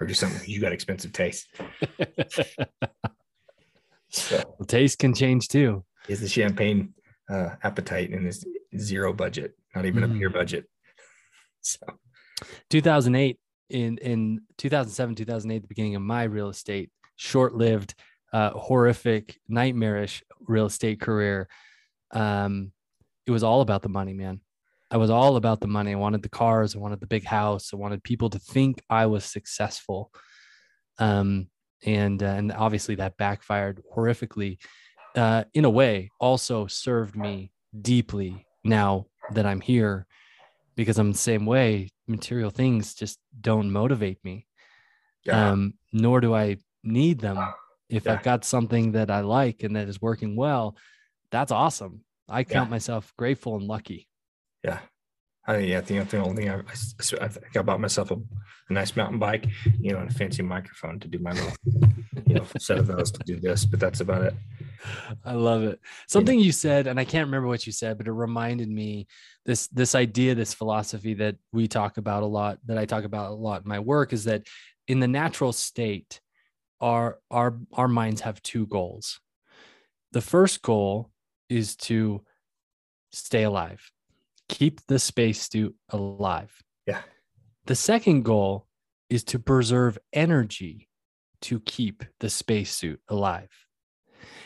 or 0.00 0.06
do 0.06 0.14
something. 0.14 0.42
You 0.48 0.60
got 0.60 0.72
expensive 0.72 1.12
taste. 1.12 1.46
So 4.12 4.36
Well, 4.58 4.66
taste 4.66 4.98
can 4.98 5.14
change 5.14 5.48
too. 5.48 5.84
Is 6.08 6.20
the 6.20 6.28
champagne 6.28 6.94
uh, 7.28 7.50
appetite 7.62 8.10
and 8.10 8.26
his 8.26 8.44
zero 8.76 9.12
budget, 9.12 9.56
not 9.74 9.84
even 9.86 10.02
Mhm. 10.02 10.14
a 10.14 10.18
beer 10.18 10.30
budget. 10.30 10.66
So 11.64 11.78
2008 12.70 13.38
in 13.70 13.96
in 13.98 14.40
2007 14.58 15.14
2008 15.14 15.62
the 15.62 15.68
beginning 15.68 15.94
of 15.94 16.02
my 16.02 16.24
real 16.24 16.48
estate 16.48 16.90
short-lived 17.14 17.94
uh 18.32 18.50
horrific 18.50 19.38
nightmarish 19.48 20.24
real 20.40 20.66
estate 20.66 21.00
career 21.00 21.48
um 22.10 22.72
it 23.26 23.30
was 23.30 23.44
all 23.44 23.60
about 23.60 23.82
the 23.82 23.88
money 23.88 24.12
man 24.12 24.40
i 24.90 24.96
was 24.96 25.08
all 25.08 25.36
about 25.36 25.60
the 25.60 25.68
money 25.68 25.92
i 25.92 25.94
wanted 25.94 26.20
the 26.22 26.28
cars 26.28 26.74
i 26.74 26.78
wanted 26.80 26.98
the 26.98 27.06
big 27.06 27.24
house 27.24 27.70
i 27.72 27.76
wanted 27.76 28.02
people 28.02 28.28
to 28.28 28.40
think 28.40 28.82
i 28.90 29.06
was 29.06 29.24
successful 29.24 30.10
um 30.98 31.46
and 31.84 32.22
uh, 32.22 32.26
and 32.26 32.52
obviously 32.52 32.94
that 32.96 33.16
backfired 33.16 33.82
horrifically 33.94 34.58
uh 35.16 35.44
in 35.54 35.64
a 35.64 35.70
way 35.70 36.10
also 36.20 36.66
served 36.66 37.16
me 37.16 37.52
deeply 37.80 38.46
now 38.64 39.06
that 39.32 39.46
i'm 39.46 39.60
here 39.60 40.06
because 40.74 40.98
I'm 40.98 41.12
the 41.12 41.18
same 41.18 41.46
way. 41.46 41.90
Material 42.06 42.50
things 42.50 42.94
just 42.94 43.18
don't 43.40 43.70
motivate 43.70 44.24
me. 44.24 44.46
yeah, 45.24 45.50
Um, 45.50 45.74
nor 45.92 46.20
do 46.20 46.34
I 46.34 46.56
need 46.82 47.20
them. 47.20 47.38
If 47.88 48.06
Yeah. 48.06 48.14
I've 48.14 48.22
got 48.22 48.44
something 48.44 48.92
that 48.92 49.10
I 49.10 49.20
like 49.20 49.62
and 49.62 49.76
that 49.76 49.88
is 49.88 50.00
working 50.00 50.34
well, 50.34 50.76
that's 51.30 51.52
awesome. 51.52 52.04
I 52.28 52.44
count 52.44 52.70
myself 52.70 53.12
grateful 53.16 53.56
and 53.56 53.66
lucky. 53.66 54.08
yeah. 54.64 54.80
I, 55.46 55.58
yeah, 55.58 55.80
the 55.80 56.18
only 56.18 56.44
thing 56.44 56.50
I, 56.50 56.56
I, 56.56 57.24
I 57.24 57.28
think 57.28 57.56
I 57.56 57.62
bought 57.62 57.80
myself 57.80 58.10
a, 58.12 58.14
a 58.14 58.72
nice 58.72 58.94
mountain 58.94 59.18
bike, 59.18 59.46
you 59.80 59.92
know, 59.92 59.98
and 59.98 60.10
a 60.10 60.14
fancy 60.14 60.42
microphone 60.42 61.00
to 61.00 61.08
do 61.08 61.18
my 61.18 61.32
little, 61.32 61.52
you 62.26 62.34
know, 62.34 62.46
set 62.58 62.78
of 62.78 62.86
those 62.86 63.10
to 63.10 63.18
do 63.24 63.40
this, 63.40 63.64
but 63.64 63.80
that's 63.80 64.00
about 64.00 64.22
it. 64.22 64.34
I 65.24 65.34
love 65.34 65.64
it. 65.64 65.80
Something 66.08 66.38
you 66.38 66.52
said, 66.52 66.86
and 66.86 66.98
I 66.98 67.04
can't 67.04 67.26
remember 67.26 67.48
what 67.48 67.66
you 67.66 67.72
said, 67.72 67.98
but 67.98 68.06
it 68.06 68.12
reminded 68.12 68.68
me 68.68 69.06
this 69.44 69.66
this 69.68 69.94
idea, 69.94 70.34
this 70.34 70.54
philosophy 70.54 71.14
that 71.14 71.36
we 71.52 71.66
talk 71.68 71.96
about 71.96 72.22
a 72.22 72.26
lot, 72.26 72.58
that 72.66 72.78
I 72.78 72.84
talk 72.84 73.04
about 73.04 73.32
a 73.32 73.34
lot 73.34 73.62
in 73.62 73.68
my 73.68 73.80
work, 73.80 74.12
is 74.12 74.24
that 74.24 74.46
in 74.86 75.00
the 75.00 75.08
natural 75.08 75.52
state, 75.52 76.20
our 76.80 77.18
our 77.30 77.58
our 77.72 77.88
minds 77.88 78.22
have 78.22 78.42
two 78.42 78.66
goals. 78.66 79.20
The 80.12 80.20
first 80.20 80.62
goal 80.62 81.10
is 81.48 81.76
to 81.76 82.24
stay 83.12 83.44
alive, 83.44 83.90
keep 84.52 84.86
the 84.86 84.98
spacesuit 84.98 85.74
alive. 85.88 86.62
Yeah. 86.86 87.00
The 87.64 87.74
second 87.74 88.22
goal 88.22 88.66
is 89.08 89.24
to 89.24 89.38
preserve 89.38 89.98
energy 90.12 90.88
to 91.42 91.58
keep 91.60 92.04
the 92.20 92.28
spacesuit 92.28 93.00
alive 93.08 93.48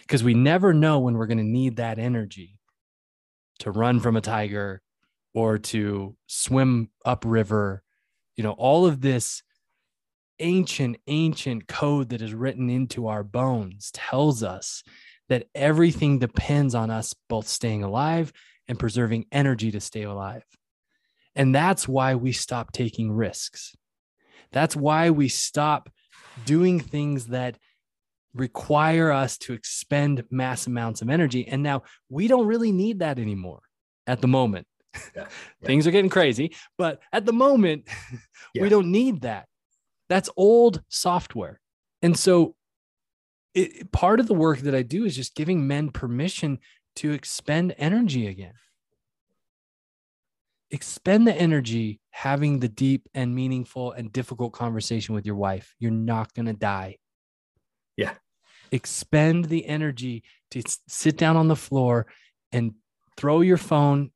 because 0.03 0.23
we 0.23 0.33
never 0.33 0.73
know 0.73 1.01
when 1.01 1.15
we're 1.15 1.27
going 1.27 1.39
to 1.39 1.45
need 1.45 1.77
that 1.77 1.99
energy 1.99 2.57
to 3.59 3.73
run 3.73 3.99
from 3.99 4.17
a 4.17 4.21
tiger 4.21 4.81
or 5.35 5.59
to 5.59 6.17
swim 6.29 6.89
upriver. 7.05 7.83
You 8.37 8.45
know, 8.45 8.53
all 8.53 8.87
of 8.87 9.01
this 9.01 9.43
ancient, 10.39 10.99
ancient 11.09 11.67
code 11.67 12.11
that 12.11 12.23
is 12.23 12.33
written 12.33 12.71
into 12.71 13.09
our 13.09 13.25
bones 13.25 13.91
tells 13.93 14.45
us 14.45 14.85
that 15.29 15.49
everything 15.53 16.21
depends 16.21 16.77
on 16.77 16.91
us 16.91 17.13
both 17.29 17.49
staying 17.49 17.83
alive 17.83 18.33
and 18.69 18.79
preserving 18.79 19.27
energy 19.33 19.71
to 19.73 19.81
stay 19.81 20.03
alive. 20.03 20.45
And 21.35 21.55
that's 21.55 21.87
why 21.87 22.15
we 22.15 22.33
stop 22.33 22.73
taking 22.73 23.13
risks. 23.13 23.75
That's 24.53 24.75
why 24.75 25.11
we 25.11 25.29
stop 25.29 25.91
doing 26.45 26.81
things 26.81 27.27
that 27.27 27.59
require 28.35 29.11
us 29.11 29.39
to 29.39 29.53
expend 29.53 30.25
mass 30.31 30.67
amounts 30.67 31.03
of 31.03 31.11
energy. 31.11 31.47
And 31.49 31.63
now 31.63 31.83
we 32.09 32.29
don't 32.29 32.47
really 32.47 32.73
need 32.73 32.99
that 33.01 33.19
anymore 33.19 33.61
at 34.07 34.21
the 34.21 34.29
moment. 34.29 34.67
Yeah. 35.15 35.27
Things 35.65 35.87
are 35.87 35.91
getting 35.91 36.11
crazy, 36.11 36.55
but 36.79 37.01
at 37.13 37.27
the 37.27 37.33
moment, 37.33 37.89
Yeah. 38.55 38.63
we 38.63 38.69
don't 38.71 38.91
need 38.91 39.23
that. 39.23 39.47
That's 40.09 40.31
old 40.37 40.83
software. 40.89 41.61
And 42.01 42.19
so, 42.19 42.55
it, 43.55 43.91
part 43.93 44.21
of 44.21 44.27
the 44.29 44.35
work 44.35 44.61
that 44.61 44.75
I 44.75 44.83
do 44.83 45.05
is 45.05 45.17
just 45.17 45.35
giving 45.35 45.67
men 45.67 45.91
permission 45.91 46.59
to 46.97 47.13
expend 47.13 47.75
energy 47.79 48.27
again. 48.27 48.55
expend 50.71 51.27
the 51.27 51.35
energy 51.35 52.01
having 52.11 52.61
the 52.61 52.69
deep 52.69 53.09
and 53.15 53.35
meaningful 53.35 53.93
and 53.93 54.13
difficult 54.13 54.53
conversation 54.53 55.15
with 55.15 55.25
your 55.27 55.37
wife. 55.37 55.75
You're 55.79 55.91
not 55.91 56.35
going 56.35 56.47
to 56.47 56.53
die. 56.53 56.97
Yeah. 57.97 58.15
Expend 58.73 59.47
the 59.47 59.67
energy 59.67 60.25
to 60.51 60.63
sit 60.89 61.17
down 61.17 61.37
on 61.37 61.49
the 61.49 61.57
floor 61.57 62.07
and 62.53 62.75
throw 63.17 63.41
your 63.41 63.57
phone 63.57 64.11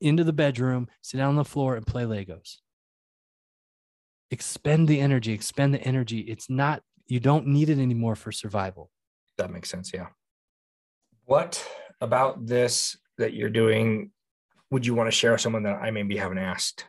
into 0.00 0.22
the 0.22 0.32
bedroom, 0.32 0.88
sit 1.00 1.16
down 1.18 1.30
on 1.30 1.36
the 1.36 1.44
floor 1.44 1.76
and 1.76 1.86
play 1.86 2.02
Legos. 2.02 2.58
Expend 4.30 4.88
the 4.88 5.00
energy, 5.00 5.32
expend 5.32 5.72
the 5.72 5.82
energy. 5.82 6.20
It's 6.20 6.50
not, 6.50 6.82
you 7.06 7.20
don't 7.20 7.46
need 7.46 7.70
it 7.70 7.78
anymore 7.78 8.16
for 8.16 8.32
survival. 8.32 8.90
That 9.38 9.50
makes 9.50 9.70
sense. 9.70 9.92
Yeah. 9.94 10.08
What 11.24 11.66
about 12.04 12.46
this 12.46 12.96
that 13.18 13.34
you're 13.34 13.50
doing 13.50 14.10
would 14.70 14.86
you 14.86 14.94
want 14.94 15.06
to 15.06 15.16
share 15.16 15.32
with 15.32 15.40
someone 15.40 15.62
that 15.64 15.80
I 15.80 15.90
maybe 15.90 16.16
haven't 16.16 16.38
asked? 16.38 16.86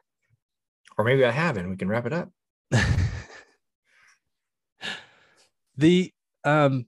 Or 0.97 1.05
maybe 1.05 1.25
I 1.25 1.31
haven't. 1.31 1.69
We 1.69 1.77
can 1.77 1.87
wrap 1.87 2.05
it 2.05 2.13
up. 2.13 2.31
the 5.77 6.11
um 6.43 6.85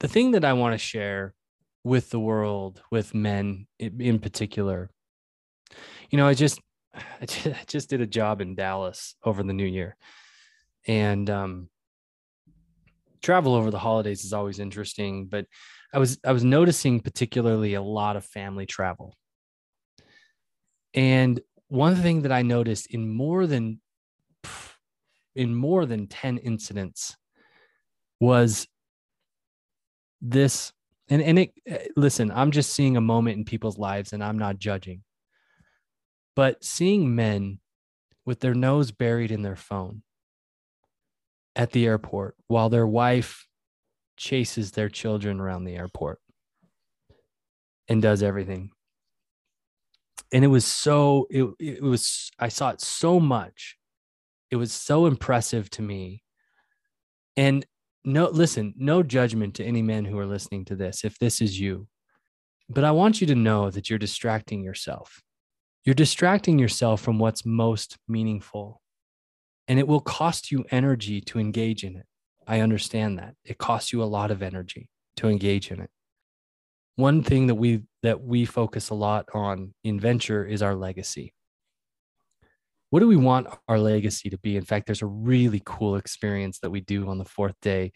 the 0.00 0.08
thing 0.08 0.32
that 0.32 0.44
I 0.44 0.52
want 0.54 0.74
to 0.74 0.78
share 0.78 1.34
with 1.84 2.10
the 2.10 2.20
world, 2.20 2.82
with 2.90 3.14
men 3.14 3.66
in 3.78 4.18
particular, 4.18 4.90
you 6.10 6.18
know, 6.18 6.26
I 6.26 6.34
just 6.34 6.60
I 7.22 7.26
just 7.66 7.90
did 7.90 8.00
a 8.00 8.06
job 8.06 8.40
in 8.40 8.54
Dallas 8.56 9.14
over 9.22 9.42
the 9.42 9.52
new 9.52 9.66
year. 9.66 9.96
And 10.86 11.28
um 11.30 11.68
travel 13.22 13.54
over 13.54 13.70
the 13.70 13.78
holidays 13.78 14.24
is 14.24 14.32
always 14.32 14.58
interesting, 14.58 15.26
but 15.26 15.46
I 15.92 15.98
was 15.98 16.18
I 16.24 16.32
was 16.32 16.44
noticing 16.44 17.00
particularly 17.00 17.74
a 17.74 17.82
lot 17.82 18.16
of 18.16 18.24
family 18.24 18.66
travel. 18.66 19.14
And 20.94 21.40
one 21.68 21.96
thing 21.96 22.22
that 22.22 22.32
I 22.32 22.42
noticed 22.42 22.86
in 22.88 23.08
more 23.08 23.46
than 23.46 23.80
in 25.34 25.54
more 25.54 25.86
than 25.86 26.06
10 26.06 26.38
incidents 26.38 27.16
was 28.20 28.66
this 30.20 30.72
and 31.08 31.22
and 31.22 31.38
it 31.38 31.52
eh, 31.66 31.86
listen, 31.96 32.30
I'm 32.30 32.50
just 32.50 32.72
seeing 32.72 32.96
a 32.96 33.00
moment 33.00 33.38
in 33.38 33.44
people's 33.44 33.78
lives 33.78 34.12
and 34.12 34.22
I'm 34.22 34.38
not 34.38 34.58
judging. 34.58 35.04
But 36.36 36.62
seeing 36.62 37.14
men 37.14 37.60
with 38.26 38.40
their 38.40 38.54
nose 38.54 38.92
buried 38.92 39.30
in 39.30 39.42
their 39.42 39.56
phone 39.56 40.02
at 41.56 41.72
the 41.72 41.86
airport 41.86 42.36
while 42.46 42.68
their 42.68 42.86
wife 42.86 43.47
chases 44.18 44.72
their 44.72 44.88
children 44.88 45.40
around 45.40 45.64
the 45.64 45.76
airport 45.76 46.18
and 47.88 48.02
does 48.02 48.22
everything. 48.22 48.70
And 50.32 50.44
it 50.44 50.48
was 50.48 50.66
so 50.66 51.26
it 51.30 51.48
it 51.58 51.82
was 51.82 52.30
I 52.38 52.48
saw 52.48 52.70
it 52.70 52.80
so 52.80 53.18
much. 53.18 53.76
It 54.50 54.56
was 54.56 54.72
so 54.72 55.06
impressive 55.06 55.70
to 55.70 55.82
me. 55.82 56.22
And 57.36 57.64
no 58.04 58.28
listen, 58.28 58.74
no 58.76 59.02
judgment 59.02 59.54
to 59.54 59.64
any 59.64 59.80
men 59.80 60.04
who 60.04 60.18
are 60.18 60.26
listening 60.26 60.64
to 60.66 60.76
this 60.76 61.04
if 61.04 61.18
this 61.18 61.40
is 61.40 61.58
you. 61.58 61.88
But 62.68 62.84
I 62.84 62.90
want 62.90 63.20
you 63.20 63.26
to 63.28 63.34
know 63.34 63.70
that 63.70 63.88
you're 63.88 63.98
distracting 63.98 64.62
yourself. 64.62 65.22
You're 65.84 65.94
distracting 65.94 66.58
yourself 66.58 67.00
from 67.00 67.18
what's 67.18 67.46
most 67.46 67.96
meaningful. 68.06 68.82
And 69.68 69.78
it 69.78 69.88
will 69.88 70.00
cost 70.00 70.50
you 70.50 70.64
energy 70.70 71.20
to 71.22 71.38
engage 71.38 71.84
in 71.84 71.96
it. 71.96 72.07
I 72.48 72.60
understand 72.60 73.18
that. 73.18 73.34
It 73.44 73.58
costs 73.58 73.92
you 73.92 74.02
a 74.02 74.04
lot 74.04 74.30
of 74.30 74.42
energy 74.42 74.88
to 75.16 75.28
engage 75.28 75.70
in 75.70 75.80
it. 75.80 75.90
One 76.96 77.22
thing 77.22 77.46
that 77.48 77.54
we 77.54 77.82
that 78.02 78.22
we 78.22 78.44
focus 78.44 78.88
a 78.88 78.94
lot 78.94 79.26
on 79.34 79.74
in 79.84 80.00
venture 80.00 80.44
is 80.44 80.62
our 80.62 80.74
legacy. 80.74 81.34
What 82.90 83.00
do 83.00 83.06
we 83.06 83.16
want 83.16 83.48
our 83.68 83.78
legacy 83.78 84.30
to 84.30 84.38
be? 84.38 84.56
In 84.56 84.64
fact, 84.64 84.86
there's 84.86 85.02
a 85.02 85.06
really 85.06 85.60
cool 85.64 85.96
experience 85.96 86.58
that 86.60 86.70
we 86.70 86.80
do 86.80 87.08
on 87.08 87.18
the 87.18 87.24
fourth 87.24 87.54
day 87.60 87.92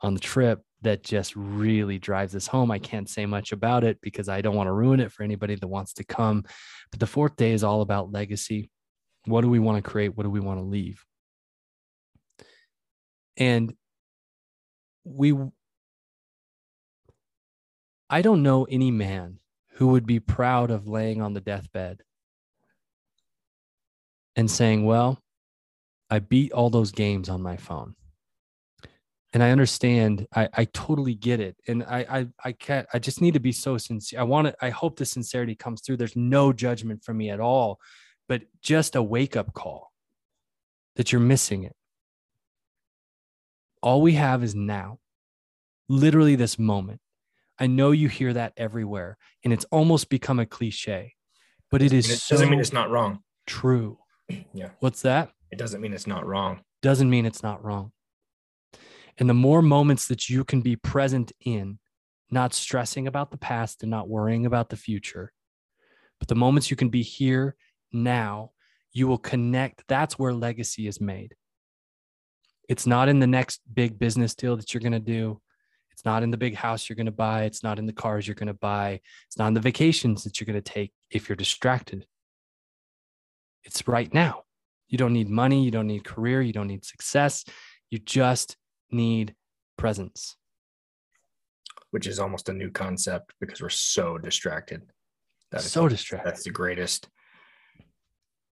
on 0.00 0.14
the 0.14 0.20
trip 0.20 0.62
that 0.82 1.02
just 1.02 1.34
really 1.34 1.98
drives 1.98 2.36
us 2.36 2.46
home. 2.46 2.70
I 2.70 2.78
can't 2.78 3.08
say 3.08 3.26
much 3.26 3.50
about 3.50 3.82
it 3.82 4.00
because 4.00 4.28
I 4.28 4.40
don't 4.40 4.54
want 4.54 4.68
to 4.68 4.72
ruin 4.72 5.00
it 5.00 5.10
for 5.10 5.24
anybody 5.24 5.56
that 5.56 5.66
wants 5.66 5.92
to 5.94 6.04
come. 6.04 6.44
But 6.92 7.00
the 7.00 7.06
fourth 7.06 7.34
day 7.34 7.50
is 7.50 7.64
all 7.64 7.80
about 7.80 8.12
legacy. 8.12 8.70
What 9.24 9.40
do 9.40 9.48
we 9.48 9.58
want 9.58 9.82
to 9.82 9.90
create? 9.90 10.16
What 10.16 10.22
do 10.22 10.30
we 10.30 10.38
want 10.38 10.60
to 10.60 10.64
leave? 10.64 11.04
And 13.36 13.74
we 15.08 15.34
I 18.10 18.22
don't 18.22 18.42
know 18.42 18.64
any 18.64 18.90
man 18.90 19.38
who 19.72 19.88
would 19.88 20.06
be 20.06 20.20
proud 20.20 20.70
of 20.70 20.88
laying 20.88 21.20
on 21.20 21.34
the 21.34 21.40
deathbed 21.40 22.02
and 24.34 24.50
saying, 24.50 24.84
Well, 24.84 25.22
I 26.10 26.20
beat 26.20 26.52
all 26.52 26.70
those 26.70 26.90
games 26.90 27.28
on 27.28 27.42
my 27.42 27.56
phone. 27.56 27.94
And 29.34 29.42
I 29.42 29.50
understand, 29.50 30.26
I, 30.34 30.48
I 30.54 30.64
totally 30.64 31.14
get 31.14 31.38
it. 31.38 31.56
And 31.68 31.84
I, 31.84 32.06
I 32.08 32.26
I 32.44 32.52
can't 32.52 32.86
I 32.94 32.98
just 32.98 33.20
need 33.20 33.34
to 33.34 33.40
be 33.40 33.52
so 33.52 33.76
sincere. 33.76 34.20
I 34.20 34.22
want 34.22 34.46
to 34.48 34.56
I 34.60 34.70
hope 34.70 34.96
the 34.96 35.04
sincerity 35.04 35.54
comes 35.54 35.82
through. 35.82 35.98
There's 35.98 36.16
no 36.16 36.52
judgment 36.52 37.04
from 37.04 37.18
me 37.18 37.28
at 37.28 37.40
all, 37.40 37.78
but 38.26 38.42
just 38.62 38.96
a 38.96 39.02
wake-up 39.02 39.52
call 39.52 39.92
that 40.96 41.12
you're 41.12 41.20
missing 41.20 41.64
it. 41.64 41.76
All 43.82 44.02
we 44.02 44.14
have 44.14 44.42
is 44.42 44.54
now, 44.54 44.98
literally 45.88 46.36
this 46.36 46.58
moment. 46.58 47.00
I 47.58 47.66
know 47.66 47.90
you 47.90 48.08
hear 48.08 48.32
that 48.32 48.52
everywhere, 48.56 49.18
and 49.44 49.52
it's 49.52 49.64
almost 49.66 50.08
become 50.08 50.38
a 50.38 50.46
cliche, 50.46 51.14
but 51.70 51.82
it 51.82 51.92
is 51.92 52.08
it 52.08 52.18
so 52.18 52.36
doesn't 52.36 52.50
mean 52.50 52.60
it's 52.60 52.72
not 52.72 52.90
wrong. 52.90 53.20
True. 53.46 53.98
Yeah. 54.52 54.70
What's 54.80 55.02
that? 55.02 55.30
It 55.50 55.58
doesn't 55.58 55.80
mean 55.80 55.94
it's 55.94 56.06
not 56.06 56.26
wrong. 56.26 56.60
Doesn't 56.82 57.08
mean 57.08 57.24
it's 57.24 57.42
not 57.42 57.64
wrong. 57.64 57.92
And 59.16 59.28
the 59.28 59.34
more 59.34 59.62
moments 59.62 60.06
that 60.08 60.28
you 60.28 60.44
can 60.44 60.60
be 60.60 60.76
present 60.76 61.32
in, 61.40 61.78
not 62.30 62.52
stressing 62.52 63.06
about 63.06 63.30
the 63.30 63.38
past 63.38 63.82
and 63.82 63.90
not 63.90 64.08
worrying 64.08 64.44
about 64.44 64.68
the 64.68 64.76
future, 64.76 65.32
but 66.18 66.28
the 66.28 66.34
moments 66.34 66.70
you 66.70 66.76
can 66.76 66.90
be 66.90 67.02
here 67.02 67.56
now, 67.90 68.50
you 68.92 69.06
will 69.06 69.18
connect. 69.18 69.84
That's 69.88 70.18
where 70.18 70.34
legacy 70.34 70.86
is 70.86 71.00
made. 71.00 71.34
It's 72.68 72.86
not 72.86 73.08
in 73.08 73.18
the 73.18 73.26
next 73.26 73.60
big 73.72 73.98
business 73.98 74.34
deal 74.34 74.56
that 74.56 74.72
you're 74.72 74.82
going 74.82 74.92
to 74.92 75.00
do. 75.00 75.40
It's 75.90 76.04
not 76.04 76.22
in 76.22 76.30
the 76.30 76.36
big 76.36 76.54
house 76.54 76.88
you're 76.88 76.96
going 76.96 77.06
to 77.06 77.12
buy. 77.12 77.44
It's 77.44 77.64
not 77.64 77.78
in 77.78 77.86
the 77.86 77.92
cars 77.92 78.28
you're 78.28 78.34
going 78.34 78.48
to 78.48 78.54
buy. 78.54 79.00
It's 79.26 79.38
not 79.38 79.48
in 79.48 79.54
the 79.54 79.60
vacations 79.60 80.22
that 80.24 80.38
you're 80.38 80.46
going 80.46 80.62
to 80.62 80.72
take 80.72 80.92
if 81.10 81.28
you're 81.28 81.36
distracted. 81.36 82.06
It's 83.64 83.88
right 83.88 84.12
now. 84.12 84.44
You 84.88 84.96
don't 84.96 85.12
need 85.12 85.28
money. 85.28 85.64
You 85.64 85.70
don't 85.70 85.86
need 85.86 86.04
career. 86.04 86.40
You 86.40 86.52
don't 86.52 86.68
need 86.68 86.84
success. 86.84 87.44
You 87.90 87.98
just 87.98 88.56
need 88.90 89.34
presence. 89.76 90.36
Which 91.90 92.06
is 92.06 92.20
almost 92.20 92.48
a 92.48 92.52
new 92.52 92.70
concept 92.70 93.32
because 93.40 93.60
we're 93.60 93.68
so 93.70 94.18
distracted. 94.18 94.82
That 95.50 95.62
so 95.62 95.86
is, 95.86 95.94
distracted. 95.94 96.28
That's 96.28 96.44
the 96.44 96.50
greatest, 96.50 97.08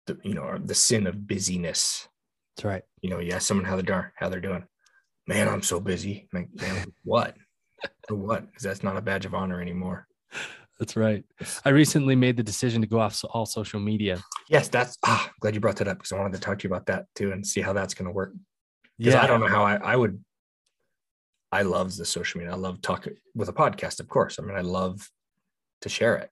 the, 0.07 0.17
you 0.23 0.35
know, 0.35 0.57
the 0.65 0.75
sin 0.75 1.07
of 1.07 1.27
busyness 1.27 2.09
that's 2.57 2.65
right. 2.65 2.83
You 3.03 3.11
know, 3.11 3.19
you 3.19 3.33
ask 3.33 3.47
someone 3.47 3.67
how 3.67 3.81
they're 3.81 4.13
how 4.17 4.29
they're 4.29 4.41
doing. 4.41 4.65
Man, 5.27 5.49
I'm 5.49 5.63
so 5.63 5.81
busy. 5.81 6.29
Like, 6.33 6.49
man, 6.55 6.93
what? 7.05 7.37
For 8.09 8.15
what? 8.15 8.47
Because 8.47 8.63
that's 8.63 8.83
not 8.83 8.97
a 8.97 9.03
badge 9.03 9.27
of 9.27 9.35
honor 9.35 9.61
anymore. 9.61 10.07
That's 10.79 10.97
right. 10.97 11.25
I 11.65 11.69
recently 11.71 12.17
made 12.17 12.37
the 12.37 12.43
decision 12.43 12.81
to 12.81 12.87
go 12.87 12.99
off 12.99 13.25
all 13.31 13.47
social 13.47 13.79
media. 13.79 14.23
Yes, 14.49 14.69
that's 14.69 14.99
ah, 15.05 15.31
glad 15.41 15.55
you 15.55 15.61
brought 15.61 15.77
that 15.77 15.89
up 15.89 15.99
because 15.99 16.13
I 16.13 16.19
wanted 16.19 16.35
to 16.35 16.41
talk 16.41 16.59
to 16.59 16.69
you 16.69 16.75
about 16.75 16.87
that 16.87 17.07
too 17.15 17.33
and 17.33 17.47
see 17.47 17.61
how 17.61 17.73
that's 17.73 17.95
going 17.95 18.07
to 18.07 18.13
work. 18.13 18.33
Because 18.99 19.15
yeah. 19.15 19.23
I 19.23 19.27
don't 19.27 19.41
know 19.41 19.47
how 19.47 19.65
I, 19.65 19.77
I 19.77 19.97
would. 19.97 20.23
I 21.53 21.63
love 21.63 21.97
the 21.97 22.05
social 22.05 22.41
media. 22.41 22.53
I 22.53 22.57
love 22.57 22.81
talking 22.81 23.15
with 23.35 23.49
a 23.49 23.53
podcast, 23.53 24.01
of 24.01 24.09
course. 24.09 24.39
I 24.39 24.43
mean, 24.43 24.57
I 24.57 24.63
love 24.63 25.09
to 25.83 25.89
share 25.89 26.17
it. 26.17 26.31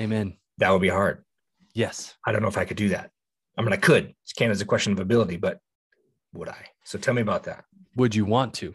Amen. 0.00 0.36
That 0.58 0.70
would 0.70 0.82
be 0.82 0.88
hard. 0.88 1.24
Yes. 1.72 2.16
I 2.26 2.32
don't 2.32 2.42
know 2.42 2.48
if 2.48 2.58
I 2.58 2.64
could 2.64 2.76
do 2.76 2.88
that. 2.88 3.10
I 3.60 3.62
mean, 3.62 3.74
I 3.74 3.76
could. 3.76 4.04
It 4.04 4.16
can't 4.36 4.58
a 4.58 4.64
question 4.64 4.94
of 4.94 5.00
ability, 5.00 5.36
but 5.36 5.58
would 6.32 6.48
I? 6.48 6.68
So 6.84 6.98
tell 6.98 7.12
me 7.12 7.20
about 7.20 7.44
that. 7.44 7.64
Would 7.94 8.14
you 8.14 8.24
want 8.24 8.54
to? 8.54 8.74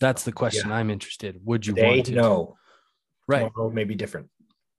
That's 0.00 0.22
the 0.22 0.32
question 0.32 0.70
yeah. 0.70 0.76
I'm 0.76 0.88
interested. 0.88 1.38
Would 1.44 1.66
you 1.66 1.74
Today, 1.74 1.96
want 1.96 2.06
to? 2.06 2.12
No. 2.12 2.56
Right. 3.28 3.50
Tomorrow 3.52 3.72
may 3.72 3.84
be 3.84 3.94
different. 3.94 4.28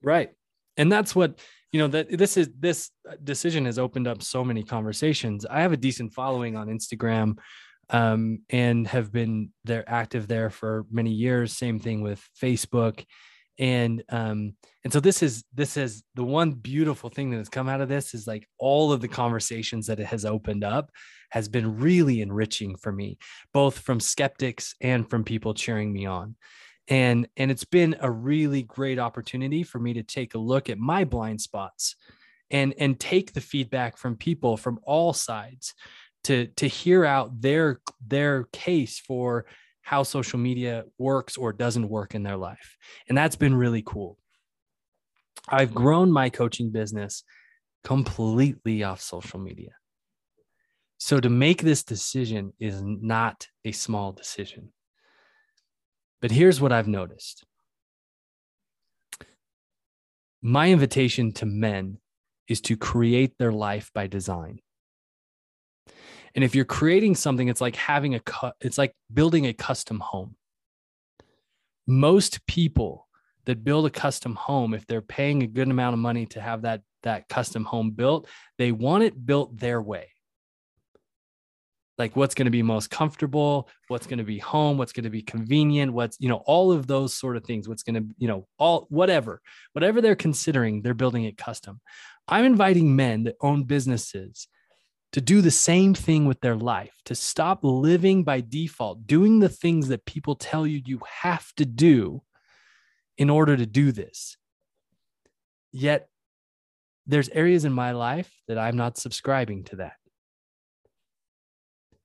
Right. 0.02 0.32
And 0.76 0.92
that's 0.92 1.16
what 1.16 1.40
you 1.72 1.80
know 1.80 1.88
that 1.90 2.18
this 2.18 2.36
is 2.36 2.50
this 2.58 2.90
decision 3.24 3.66
has 3.66 3.78
opened 3.78 4.08
up 4.08 4.24
so 4.24 4.44
many 4.44 4.64
conversations. 4.64 5.46
I 5.46 5.62
have 5.62 5.72
a 5.72 5.78
decent 5.78 6.14
following 6.14 6.56
on 6.56 6.68
Instagram 6.68 7.38
um, 7.92 8.40
and 8.50 8.88
have 8.88 9.12
been 9.12 9.52
there 9.66 9.84
active 9.88 10.28
there 10.28 10.50
for 10.50 10.88
many 10.90 11.12
years. 11.12 11.54
Same 11.54 11.80
thing 11.80 12.02
with 12.02 12.28
Facebook 12.42 13.06
and 13.60 14.04
um 14.10 14.54
and 14.84 14.94
so 14.94 15.00
this 15.00 15.24
is 15.24 15.44
this 15.54 15.78
is 15.78 16.04
the 16.16 16.24
one 16.24 16.52
beautiful 16.52 17.10
thing 17.10 17.32
that 17.32 17.38
has 17.38 17.50
come 17.50 17.68
out 17.68 17.82
of 17.82 17.90
this 17.90 18.14
is 18.14 18.28
like 18.28 18.48
all 18.58 18.92
of 18.92 19.02
the 19.02 19.08
conversations 19.08 19.88
that 19.88 20.00
it 20.00 20.06
has 20.06 20.26
opened 20.26 20.64
up 20.64 20.92
has 21.30 21.48
been 21.48 21.80
really 21.80 22.22
enriching 22.22 22.76
for 22.76 22.92
me 22.92 23.18
both 23.54 23.80
from 23.80 24.00
skeptics 24.00 24.76
and 24.82 25.10
from 25.10 25.24
people 25.24 25.54
cheering 25.54 25.92
me 25.92 26.06
on. 26.06 26.36
And 26.88 27.28
and 27.36 27.52
it's 27.52 27.66
been 27.66 27.98
a 28.00 28.10
really 28.10 28.64
great 28.64 28.98
opportunity 28.98 29.64
for 29.64 29.80
me 29.80 29.94
to 29.94 30.04
take 30.04 30.36
a 30.36 30.40
look 30.40 30.70
at 30.70 30.78
my 30.78 31.04
blind 31.04 31.42
spots 31.42 31.96
and 32.50 32.74
and 32.78 32.98
take 32.98 33.34
the 33.34 33.42
feedback 33.42 33.98
from 33.98 34.16
people 34.16 34.56
from 34.56 34.80
all 34.84 35.12
sides 35.12 35.74
to 36.24 36.48
to 36.56 36.68
hear 36.68 37.04
out 37.04 37.42
their 37.42 37.82
their 38.06 38.46
case 38.54 39.00
for 39.00 39.46
how 39.88 40.04
social 40.04 40.38
media 40.38 40.84
works 40.98 41.38
or 41.38 41.54
doesn't 41.54 41.88
work 41.88 42.14
in 42.14 42.22
their 42.22 42.36
life. 42.36 42.76
And 43.08 43.18
that's 43.18 43.38
been 43.38 43.56
really 43.56 43.82
cool. 43.82 44.18
I've 45.48 45.70
mm-hmm. 45.70 45.78
grown 45.78 46.12
my 46.12 46.30
coaching 46.30 46.72
business 46.72 47.24
completely 47.86 48.84
off 48.84 49.00
social 49.00 49.40
media. 49.40 49.70
So 50.98 51.22
to 51.22 51.30
make 51.30 51.62
this 51.62 51.86
decision 51.86 52.52
is 52.60 52.82
not 52.84 53.48
a 53.64 53.72
small 53.72 54.12
decision. 54.12 54.74
But 56.22 56.32
here's 56.32 56.60
what 56.60 56.74
I've 56.74 56.90
noticed. 56.90 57.46
My 60.42 60.70
invitation 60.70 61.32
to 61.36 61.46
men 61.46 62.00
is 62.50 62.60
to 62.62 62.76
create 62.76 63.38
their 63.38 63.54
life 63.54 63.90
by 63.94 64.08
design. 64.08 64.60
And 66.36 66.44
if 66.44 66.56
you're 66.56 66.66
creating 66.66 67.16
something, 67.16 67.48
it's 67.48 67.62
like 67.62 67.76
having 67.76 68.16
a, 68.16 68.22
it's 68.62 68.78
like 68.78 68.94
building 69.14 69.46
a 69.46 69.54
custom 69.54 70.00
home. 70.00 70.36
Most 71.88 72.46
people 72.48 73.08
that 73.46 73.64
build 73.64 73.86
a 73.86 73.90
custom 73.90 74.36
home, 74.36 74.74
if 74.74 74.86
they're 74.88 75.02
paying 75.02 75.42
a 75.42 75.48
good 75.48 75.70
amount 75.70 75.94
of 75.94 76.00
money 76.00 76.26
to 76.28 76.42
have 76.42 76.64
that, 76.64 76.82
that 77.04 77.30
custom 77.30 77.64
home 77.64 77.92
built, 77.92 78.28
they 78.58 78.72
want 78.72 79.04
it 79.04 79.26
built 79.26 79.58
their 79.58 79.82
way 79.82 80.10
like 81.98 82.16
what's 82.16 82.36
going 82.36 82.46
to 82.46 82.52
be 82.52 82.62
most 82.62 82.90
comfortable 82.90 83.68
what's 83.88 84.08
going 84.08 84.18
to 84.18 84.24
be 84.24 84.38
home 84.38 84.78
what's 84.78 84.94
going 84.94 85.04
to 85.04 85.10
be 85.10 85.22
convenient 85.22 85.94
what's 85.94 86.18
you 86.20 86.30
know 86.30 86.44
all 86.46 86.72
of 86.72 86.88
those 86.88 87.14
sort 87.14 87.36
of 87.36 87.44
things 87.44 87.68
what's 87.68 87.84
going 87.84 87.96
to 87.96 88.16
you 88.18 88.28
know 88.28 88.48
all 88.58 88.86
whatever 88.90 89.42
whatever 89.74 90.02
they're 90.02 90.16
considering 90.16 90.82
they're 90.82 90.94
building 90.94 91.24
it 91.24 91.38
custom 91.38 91.80
i'm 92.28 92.46
inviting 92.46 92.96
men 92.96 93.24
that 93.24 93.36
own 93.42 93.64
businesses 93.64 94.48
to 95.14 95.22
do 95.22 95.42
the 95.42 95.52
same 95.52 95.94
thing 95.94 96.26
with 96.26 96.42
their 96.42 96.56
life 96.56 96.94
to 97.06 97.16
stop 97.16 97.60
living 97.64 98.24
by 98.24 98.42
default 98.42 99.08
doing 99.08 99.40
the 99.40 99.50
things 99.50 99.88
that 99.88 100.06
people 100.06 100.36
tell 100.36 100.68
you 100.68 100.82
you 100.86 101.00
have 101.22 101.52
to 101.56 101.66
do 101.66 102.22
in 103.18 103.30
order 103.30 103.56
to 103.58 103.66
do 103.66 103.92
this. 103.92 104.38
Yet 105.72 106.10
there's 107.06 107.30
areas 107.30 107.64
in 107.64 107.72
my 107.72 107.92
life 107.92 108.32
that 108.48 108.58
i'm 108.58 108.76
not 108.76 108.98
subscribing 108.98 109.64
to 109.66 109.78
that. 109.78 109.94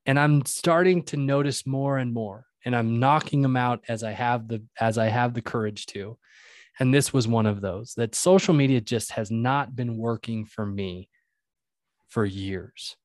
And 0.07 0.19
i'm 0.19 0.45
starting 0.45 1.03
to 1.05 1.17
notice 1.17 1.67
more 1.67 1.99
and 1.99 2.13
more 2.13 2.47
and 2.65 2.75
i'm 2.75 3.01
knocking 3.01 3.43
them 3.43 3.57
out 3.57 3.85
as 3.89 4.05
i 4.05 4.13
have 4.13 4.49
the 4.49 4.63
as 4.81 4.97
i 4.97 5.07
have 5.07 5.35
the 5.35 5.43
courage 5.43 5.87
to. 5.87 6.19
And 6.81 6.95
this 6.95 7.13
was 7.13 7.29
one 7.29 7.47
of 7.47 7.61
those 7.61 7.95
that 7.97 8.15
social 8.15 8.55
media 8.55 8.81
just 8.81 9.13
has 9.13 9.31
not 9.31 9.77
been 9.77 9.99
working 9.99 10.47
for 10.47 10.65
me 10.65 11.09
for 12.13 12.25
years 12.25 12.97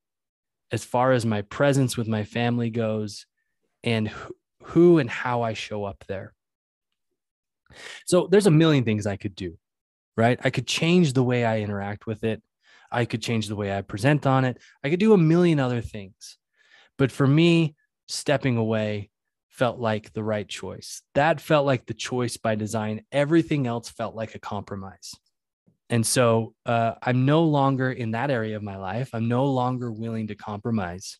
as 0.70 0.84
far 0.84 1.12
as 1.12 1.24
my 1.24 1.42
presence 1.42 1.96
with 1.96 2.08
my 2.08 2.24
family 2.24 2.70
goes 2.70 3.26
and 3.82 4.10
who 4.62 4.98
and 4.98 5.08
how 5.08 5.42
i 5.42 5.52
show 5.52 5.84
up 5.84 6.04
there 6.08 6.34
so 8.06 8.26
there's 8.30 8.46
a 8.46 8.50
million 8.50 8.84
things 8.84 9.06
i 9.06 9.16
could 9.16 9.34
do 9.34 9.56
right 10.16 10.38
i 10.44 10.50
could 10.50 10.66
change 10.66 11.12
the 11.12 11.22
way 11.22 11.44
i 11.44 11.60
interact 11.60 12.06
with 12.06 12.22
it 12.24 12.42
i 12.90 13.04
could 13.04 13.22
change 13.22 13.48
the 13.48 13.56
way 13.56 13.76
i 13.76 13.80
present 13.82 14.26
on 14.26 14.44
it 14.44 14.58
i 14.84 14.90
could 14.90 15.00
do 15.00 15.14
a 15.14 15.18
million 15.18 15.58
other 15.58 15.80
things 15.80 16.38
but 16.98 17.12
for 17.12 17.26
me, 17.26 17.76
stepping 18.08 18.56
away 18.56 19.10
felt 19.48 19.78
like 19.78 20.12
the 20.12 20.22
right 20.22 20.48
choice. 20.48 21.02
That 21.14 21.40
felt 21.40 21.64
like 21.64 21.86
the 21.86 21.94
choice 21.94 22.36
by 22.36 22.56
design. 22.56 23.04
Everything 23.10 23.66
else 23.66 23.88
felt 23.88 24.14
like 24.14 24.34
a 24.34 24.40
compromise. 24.40 25.14
And 25.90 26.06
so 26.06 26.54
uh, 26.66 26.94
I'm 27.02 27.24
no 27.24 27.44
longer 27.44 27.90
in 27.90 28.10
that 28.10 28.30
area 28.30 28.56
of 28.56 28.62
my 28.62 28.76
life. 28.76 29.10
I'm 29.14 29.28
no 29.28 29.46
longer 29.46 29.90
willing 29.90 30.26
to 30.28 30.34
compromise. 30.34 31.18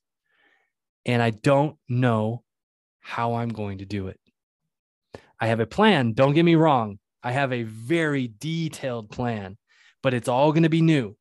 And 1.07 1.23
I 1.23 1.31
don't 1.31 1.77
know 1.89 2.43
how 3.01 3.35
I'm 3.35 3.49
going 3.49 3.79
to 3.79 3.87
do 3.87 4.09
it. 4.09 4.21
I 5.41 5.47
have 5.47 5.61
a 5.61 5.67
plan. 5.67 6.13
Don't 6.13 6.35
get 6.35 6.45
me 6.45 6.55
wrong. 6.55 6.99
I 7.23 7.33
have 7.33 7.53
a 7.53 7.63
very 7.63 8.29
detailed 8.39 9.11
plan, 9.11 9.57
but 10.03 10.15
it's 10.15 10.29
all 10.29 10.53
going 10.53 10.65
to 10.65 10.69
be 10.69 10.83
new. 10.83 11.17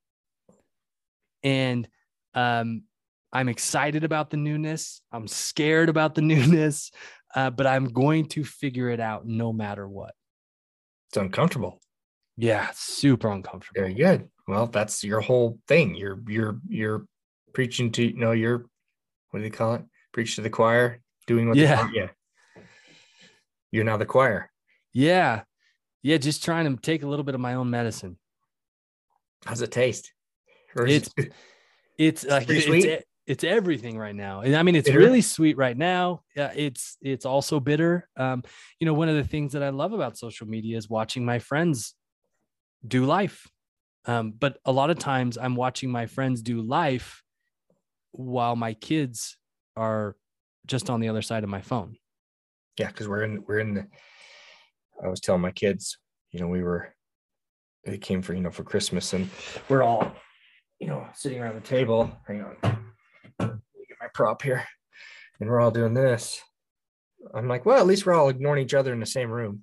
And 1.43 1.87
um, 2.33 2.83
I'm 3.31 3.49
excited 3.49 4.03
about 4.03 4.29
the 4.29 4.37
newness. 4.37 5.01
I'm 5.11 5.27
scared 5.27 5.89
about 5.89 6.15
the 6.15 6.21
newness, 6.33 6.91
uh, 7.33 7.49
but 7.49 7.67
I'm 7.67 7.85
going 7.85 8.27
to 8.29 8.43
figure 8.43 8.89
it 8.89 8.99
out 8.99 9.25
no 9.25 9.53
matter 9.53 9.87
what. 9.87 10.13
It's 11.09 11.17
uncomfortable. 11.17 11.79
Yeah, 12.37 12.69
super 12.73 13.29
uncomfortable. 13.29 13.81
Very 13.81 13.95
good. 13.95 14.29
Well, 14.47 14.67
that's 14.67 15.03
your 15.03 15.21
whole 15.21 15.59
thing. 15.67 15.95
You're 15.95 16.19
you're 16.27 16.59
you're 16.69 17.05
preaching 17.53 17.91
to 17.93 18.03
you 18.03 18.17
know 18.17 18.31
you're 18.31 18.65
what 19.31 19.39
do 19.39 19.41
they 19.41 19.49
call 19.49 19.73
it? 19.75 19.83
Preach 20.13 20.35
to 20.35 20.41
the 20.41 20.49
choir, 20.49 21.01
doing 21.25 21.47
what 21.47 21.57
yeah 21.57 21.89
yeah. 21.93 22.09
You're 23.71 23.83
now 23.83 23.97
the 23.97 24.05
choir. 24.05 24.51
Yeah, 24.93 25.41
yeah. 26.03 26.17
Just 26.17 26.43
trying 26.43 26.73
to 26.73 26.81
take 26.81 27.03
a 27.03 27.07
little 27.07 27.25
bit 27.25 27.35
of 27.35 27.41
my 27.41 27.55
own 27.55 27.69
medicine. 27.69 28.17
How's 29.45 29.61
it 29.61 29.71
taste? 29.71 30.13
it's 30.75 31.09
it, 31.17 31.33
it's 31.97 32.23
uh, 32.23 32.43
it's, 32.47 33.05
it's 33.25 33.43
everything 33.43 33.97
right 33.97 34.15
now. 34.15 34.41
And 34.41 34.55
I 34.55 34.63
mean, 34.63 34.75
it's 34.75 34.87
bitter. 34.87 34.99
really 34.99 35.21
sweet 35.21 35.57
right 35.57 35.77
now. 35.77 36.21
Yeah, 36.35 36.53
it's 36.55 36.97
it's 37.01 37.25
also 37.25 37.59
bitter. 37.59 38.07
Um, 38.15 38.43
you 38.79 38.85
know, 38.85 38.93
one 38.93 39.09
of 39.09 39.15
the 39.15 39.23
things 39.23 39.53
that 39.53 39.63
I 39.63 39.69
love 39.69 39.91
about 39.91 40.17
social 40.17 40.47
media 40.47 40.77
is 40.77 40.89
watching 40.89 41.25
my 41.25 41.39
friends 41.39 41.93
do 42.85 43.05
life. 43.05 43.47
Um, 44.05 44.33
but 44.37 44.57
a 44.65 44.71
lot 44.71 44.89
of 44.89 44.99
times 44.99 45.37
I'm 45.37 45.55
watching 45.55 45.89
my 45.89 46.05
friends 46.05 46.41
do 46.41 46.61
life 46.61 47.23
while 48.11 48.55
my 48.55 48.73
kids 48.73 49.37
are 49.75 50.15
just 50.65 50.89
on 50.89 50.99
the 50.99 51.09
other 51.09 51.21
side 51.21 51.43
of 51.43 51.49
my 51.49 51.61
phone. 51.61 51.97
Yeah, 52.77 52.87
because 52.87 53.07
we're 53.07 53.23
in 53.23 53.43
we're 53.47 53.59
in 53.59 53.73
the 53.73 53.87
I 55.03 55.07
was 55.07 55.19
telling 55.19 55.41
my 55.41 55.51
kids, 55.51 55.97
you 56.31 56.39
know, 56.39 56.47
we 56.47 56.63
were 56.63 56.93
they 57.85 57.97
came 57.97 58.21
for, 58.21 58.33
you 58.33 58.41
know, 58.41 58.51
for 58.51 58.63
Christmas 58.63 59.13
and 59.13 59.29
we're 59.69 59.83
all, 59.83 60.13
you 60.79 60.87
know, 60.87 61.07
sitting 61.13 61.39
around 61.39 61.55
the 61.55 61.61
table. 61.61 62.11
Hang 62.27 62.43
on 62.43 62.77
get 63.39 63.97
my 63.99 64.07
prop 64.13 64.41
here, 64.41 64.65
and 65.39 65.49
we're 65.49 65.59
all 65.59 65.71
doing 65.71 65.93
this. 65.93 66.41
I'm 67.33 67.47
like, 67.47 67.65
well, 67.65 67.79
at 67.79 67.87
least 67.87 68.05
we're 68.05 68.13
all 68.13 68.29
ignoring 68.29 68.63
each 68.63 68.73
other 68.73 68.93
in 68.93 68.99
the 68.99 69.05
same 69.05 69.31
room. 69.31 69.61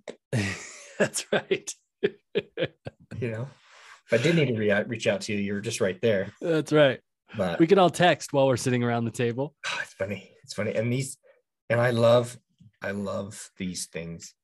That's 0.99 1.27
right. 1.33 1.71
you 3.21 3.31
know, 3.31 3.49
if 4.07 4.21
I 4.21 4.23
did 4.23 4.37
need 4.37 4.49
to 4.49 4.57
re- 4.57 4.85
reach 4.85 5.07
out 5.07 5.23
to 5.23 5.33
you, 5.33 5.39
you 5.39 5.55
were 5.55 5.61
just 5.61 5.81
right 5.81 6.01
there. 6.01 6.33
That's 6.41 6.73
right. 6.73 7.01
But 7.37 7.59
we 7.59 7.67
can 7.67 7.79
all 7.79 7.91
text 7.91 8.33
while 8.33 8.47
we're 8.47 8.57
sitting 8.57 8.83
around 8.83 9.05
the 9.05 9.11
table. 9.11 9.55
Oh, 9.67 9.79
it's 9.83 9.95
funny. 9.95 10.31
It's 10.43 10.55
funny. 10.55 10.75
And 10.75 10.93
these, 10.93 11.19
and 11.71 11.81
I 11.81 11.91
love, 11.91 12.39
I 12.83 12.91
love 12.93 13.51
these 13.57 13.87
things 13.87 14.35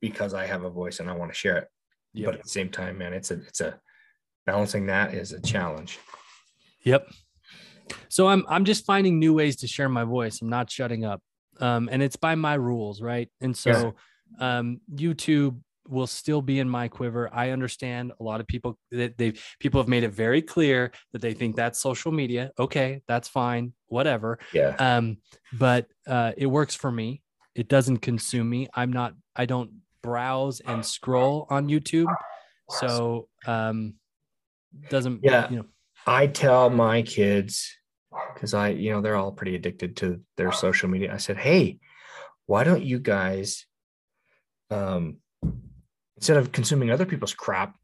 because 0.00 0.34
I 0.34 0.46
have 0.46 0.64
a 0.64 0.70
voice 0.70 1.00
and 1.00 1.10
I 1.10 1.14
want 1.14 1.30
to 1.30 1.36
share 1.36 1.58
it. 1.58 1.68
Yep. 2.14 2.26
But 2.26 2.34
at 2.36 2.42
the 2.42 2.48
same 2.48 2.70
time, 2.70 2.98
man, 2.98 3.12
it's 3.12 3.30
a, 3.30 3.34
it's 3.34 3.60
a 3.60 3.80
balancing 4.46 4.86
that 4.86 5.14
is 5.14 5.32
a 5.32 5.40
challenge. 5.40 5.98
Yep. 6.82 7.08
So 8.08 8.28
I'm 8.28 8.44
I'm 8.48 8.64
just 8.64 8.84
finding 8.84 9.18
new 9.18 9.34
ways 9.34 9.56
to 9.56 9.66
share 9.66 9.88
my 9.88 10.04
voice. 10.04 10.40
I'm 10.40 10.48
not 10.48 10.70
shutting 10.70 11.04
up. 11.04 11.20
Um, 11.60 11.88
and 11.92 12.02
it's 12.02 12.16
by 12.16 12.34
my 12.36 12.54
rules, 12.54 13.02
right? 13.02 13.28
And 13.40 13.56
so 13.56 13.94
yeah. 14.40 14.58
um, 14.58 14.80
YouTube 14.92 15.60
will 15.90 16.06
still 16.06 16.42
be 16.42 16.58
in 16.58 16.68
my 16.68 16.88
quiver. 16.88 17.28
I 17.32 17.50
understand 17.50 18.12
a 18.20 18.22
lot 18.22 18.40
of 18.40 18.46
people 18.46 18.78
that 18.92 19.18
they 19.18 19.34
people 19.58 19.80
have 19.80 19.88
made 19.88 20.04
it 20.04 20.12
very 20.12 20.42
clear 20.42 20.92
that 21.12 21.20
they 21.20 21.34
think 21.34 21.56
that's 21.56 21.80
social 21.80 22.12
media. 22.12 22.50
Okay, 22.58 23.02
that's 23.08 23.28
fine, 23.28 23.72
whatever. 23.86 24.38
Yeah. 24.52 24.76
Um, 24.78 25.18
but 25.52 25.86
uh, 26.06 26.32
it 26.36 26.46
works 26.46 26.74
for 26.74 26.90
me. 26.90 27.22
It 27.54 27.68
doesn't 27.68 27.98
consume 27.98 28.48
me. 28.48 28.68
I'm 28.74 28.92
not. 28.92 29.14
I 29.34 29.46
don't 29.46 29.70
browse 30.02 30.60
and 30.60 30.84
scroll 30.84 31.46
on 31.50 31.68
YouTube. 31.68 32.14
So 32.68 33.28
um, 33.46 33.94
doesn't. 34.88 35.20
Yeah. 35.22 35.50
You 35.50 35.56
know. 35.58 35.66
I 36.06 36.26
tell 36.28 36.70
my 36.70 37.02
kids 37.02 37.76
because 38.34 38.54
I, 38.54 38.68
you 38.70 38.92
know, 38.92 39.00
they're 39.00 39.16
all 39.16 39.32
pretty 39.32 39.54
addicted 39.54 39.96
to 39.98 40.20
their 40.36 40.52
social 40.52 40.88
media. 40.88 41.12
I 41.12 41.18
said, 41.18 41.36
hey, 41.36 41.78
why 42.46 42.64
don't 42.64 42.82
you 42.82 42.98
guys, 42.98 43.66
um, 44.70 45.18
instead 46.20 46.36
of 46.36 46.52
consuming 46.52 46.90
other 46.90 47.06
people's 47.06 47.34
crap, 47.34 47.74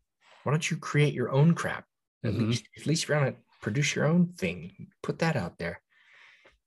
why 0.45 0.53
don't 0.53 0.71
you 0.71 0.77
create 0.77 1.15
your 1.15 1.33
own 1.33 1.55
crap? 1.55 1.85
At 2.23 2.33
mm-hmm. 2.33 2.51
least, 2.51 2.69
at 2.77 2.87
least 2.87 3.09
you're 3.09 3.17
on 3.17 3.27
it, 3.27 3.37
produce 3.63 3.97
your 3.97 4.05
own 4.05 4.35
thing, 4.39 4.89
put 5.03 5.19
that 5.21 5.37
out 5.37 5.59
there. 5.59 5.81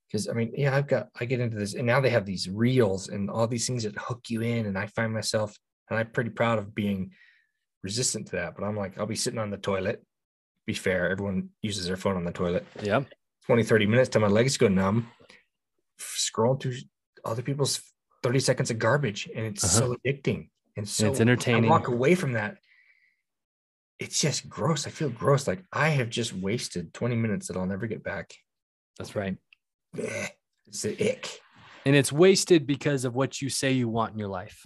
Because 0.08 0.28
I 0.28 0.34
mean, 0.34 0.52
yeah, 0.56 0.76
I've 0.76 0.88
got 0.88 1.10
I 1.20 1.26
get 1.26 1.40
into 1.40 1.58
this, 1.58 1.76
and 1.76 1.86
now 1.86 2.02
they 2.02 2.10
have 2.10 2.26
these 2.26 2.50
reels 2.50 3.10
and 3.10 3.30
all 3.30 3.48
these 3.48 3.68
things 3.68 3.84
that 3.84 3.96
hook 3.98 4.22
you 4.30 4.42
in, 4.42 4.66
and 4.66 4.78
I 4.78 4.88
find 4.88 5.14
myself, 5.14 5.56
and 5.90 6.00
I'm 6.00 6.10
pretty 6.10 6.32
proud 6.32 6.58
of 6.58 6.74
being 6.74 7.12
resistant 7.84 8.28
to 8.28 8.38
that. 8.38 8.56
But 8.58 8.66
I'm 8.66 8.76
like, 8.76 8.98
I'll 8.98 9.06
be 9.06 9.16
sitting 9.16 9.40
on 9.40 9.52
the 9.52 9.58
toilet. 9.58 10.04
Be 10.66 10.74
fair, 10.74 11.12
everyone 11.12 11.50
uses 11.62 11.86
their 11.86 11.98
phone 11.98 12.16
on 12.16 12.26
the 12.26 12.32
toilet. 12.32 12.66
Yeah. 12.82 13.04
20, 13.46 13.64
30 13.64 13.86
minutes 13.86 14.10
till 14.10 14.22
my 14.22 14.28
legs 14.28 14.58
go 14.58 14.68
numb, 14.68 15.08
scrolling 16.00 16.62
through 16.62 16.76
other 17.24 17.42
people's 17.42 17.82
30 18.24 18.40
seconds 18.40 18.72
of 18.72 18.80
garbage 18.80 19.30
and 19.36 19.46
it's 19.46 19.64
uh-huh. 19.64 19.88
so 19.88 19.96
addicting 19.96 20.50
and 20.80 20.90
so 20.90 21.10
it's 21.10 21.20
entertaining. 21.20 21.66
I 21.66 21.70
walk 21.70 21.88
away 21.88 22.16
from 22.16 22.34
that. 22.34 22.58
It's 24.00 24.20
just 24.20 24.50
gross. 24.50 24.88
I 24.88 24.90
feel 24.90 25.10
gross. 25.10 25.48
Like 25.48 25.64
I 25.72 25.90
have 25.90 26.10
just 26.10 26.34
wasted 26.34 26.94
20 26.94 27.16
minutes 27.16 27.48
that 27.48 27.58
I'll 27.58 27.66
never 27.66 27.86
get 27.86 28.04
back. 28.04 28.34
That's 28.98 29.16
right. 29.16 29.38
It's 29.94 30.82
the 30.82 30.92
ick. 30.92 31.40
And 31.86 31.96
it's 31.96 32.12
wasted 32.12 32.66
because 32.66 33.06
of 33.06 33.16
what 33.16 33.42
you 33.42 33.50
say 33.50 33.72
you 33.72 33.90
want 33.90 34.14
in 34.14 34.20
your 34.20 34.28
life. 34.28 34.66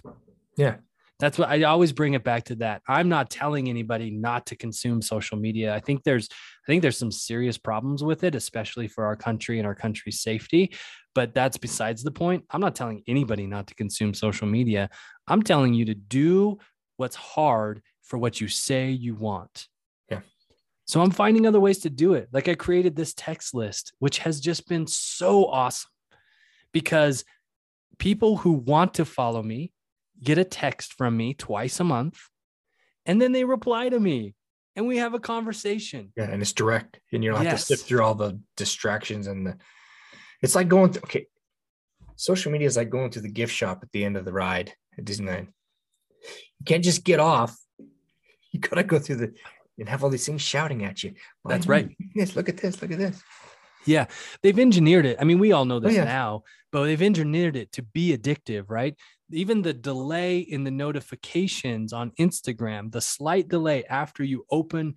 Yeah. 0.56 0.76
That's 1.24 1.38
what 1.38 1.48
I 1.48 1.62
always 1.62 1.90
bring 1.90 2.12
it 2.12 2.22
back 2.22 2.44
to 2.44 2.54
that. 2.56 2.82
I'm 2.86 3.08
not 3.08 3.30
telling 3.30 3.70
anybody 3.70 4.10
not 4.10 4.44
to 4.44 4.56
consume 4.56 5.00
social 5.00 5.38
media. 5.38 5.74
I 5.74 5.80
think 5.80 6.02
there's 6.02 6.28
I 6.30 6.66
think 6.66 6.82
there's 6.82 6.98
some 6.98 7.10
serious 7.10 7.56
problems 7.56 8.04
with 8.04 8.24
it, 8.24 8.34
especially 8.34 8.88
for 8.88 9.06
our 9.06 9.16
country 9.16 9.58
and 9.58 9.66
our 9.66 9.74
country's 9.74 10.20
safety. 10.20 10.74
But 11.14 11.32
that's 11.32 11.56
besides 11.56 12.02
the 12.02 12.10
point. 12.10 12.44
I'm 12.50 12.60
not 12.60 12.74
telling 12.74 13.02
anybody 13.06 13.46
not 13.46 13.68
to 13.68 13.74
consume 13.74 14.12
social 14.12 14.46
media. 14.46 14.90
I'm 15.26 15.42
telling 15.42 15.72
you 15.72 15.86
to 15.86 15.94
do 15.94 16.58
what's 16.98 17.16
hard 17.16 17.80
for 18.02 18.18
what 18.18 18.38
you 18.42 18.48
say 18.48 18.90
you 18.90 19.14
want. 19.14 19.66
Yeah. 20.10 20.20
So 20.84 21.00
I'm 21.00 21.10
finding 21.10 21.46
other 21.46 21.58
ways 21.58 21.78
to 21.78 21.88
do 21.88 22.12
it. 22.12 22.28
Like 22.32 22.48
I 22.48 22.54
created 22.54 22.96
this 22.96 23.14
text 23.16 23.54
list, 23.54 23.94
which 23.98 24.18
has 24.18 24.40
just 24.40 24.68
been 24.68 24.86
so 24.86 25.46
awesome 25.46 25.90
because 26.70 27.24
people 27.98 28.36
who 28.36 28.52
want 28.52 28.92
to 28.94 29.06
follow 29.06 29.42
me 29.42 29.72
get 30.22 30.38
a 30.38 30.44
text 30.44 30.94
from 30.94 31.16
me 31.16 31.34
twice 31.34 31.80
a 31.80 31.84
month, 31.84 32.18
and 33.06 33.20
then 33.20 33.32
they 33.32 33.44
reply 33.44 33.88
to 33.88 33.98
me 33.98 34.34
and 34.76 34.86
we 34.86 34.98
have 34.98 35.14
a 35.14 35.20
conversation. 35.20 36.12
Yeah, 36.16 36.24
and 36.24 36.42
it's 36.42 36.52
direct, 36.52 37.00
and 37.12 37.22
you 37.22 37.30
don't 37.30 37.38
have 37.38 37.52
yes. 37.52 37.66
to 37.66 37.76
sift 37.76 37.88
through 37.88 38.02
all 38.02 38.14
the 38.14 38.38
distractions 38.56 39.26
and 39.26 39.46
the. 39.46 39.56
It's 40.42 40.54
like 40.54 40.68
going. 40.68 40.92
Through, 40.92 41.02
okay, 41.04 41.26
social 42.16 42.52
media 42.52 42.66
is 42.66 42.76
like 42.76 42.90
going 42.90 43.10
to 43.10 43.20
the 43.20 43.30
gift 43.30 43.54
shop 43.54 43.80
at 43.82 43.92
the 43.92 44.04
end 44.04 44.16
of 44.16 44.24
the 44.24 44.32
ride 44.32 44.72
at 44.98 45.04
Disneyland. 45.04 45.48
You 46.58 46.64
can't 46.64 46.84
just 46.84 47.04
get 47.04 47.20
off. 47.20 47.56
You 48.50 48.60
gotta 48.60 48.84
go 48.84 48.98
through 48.98 49.16
the 49.16 49.34
and 49.78 49.88
have 49.88 50.04
all 50.04 50.10
these 50.10 50.26
things 50.26 50.42
shouting 50.42 50.84
at 50.84 51.02
you. 51.02 51.14
That's 51.44 51.66
right. 51.66 51.88
This, 52.14 52.36
look 52.36 52.48
at 52.48 52.56
this, 52.56 52.80
look 52.80 52.92
at 52.92 52.98
this. 52.98 53.22
Yeah, 53.86 54.06
they've 54.42 54.58
engineered 54.58 55.04
it. 55.04 55.18
I 55.20 55.24
mean, 55.24 55.38
we 55.38 55.52
all 55.52 55.64
know 55.64 55.78
this 55.80 55.92
oh, 55.92 55.96
yeah. 55.96 56.04
now, 56.04 56.44
but 56.72 56.84
they've 56.84 57.02
engineered 57.02 57.56
it 57.56 57.72
to 57.72 57.82
be 57.82 58.16
addictive, 58.16 58.66
right? 58.68 58.96
Even 59.30 59.62
the 59.62 59.72
delay 59.72 60.38
in 60.38 60.64
the 60.64 60.70
notifications 60.70 61.92
on 61.92 62.12
Instagram, 62.20 62.92
the 62.92 63.00
slight 63.00 63.48
delay 63.48 63.84
after 63.84 64.22
you 64.22 64.44
open 64.50 64.94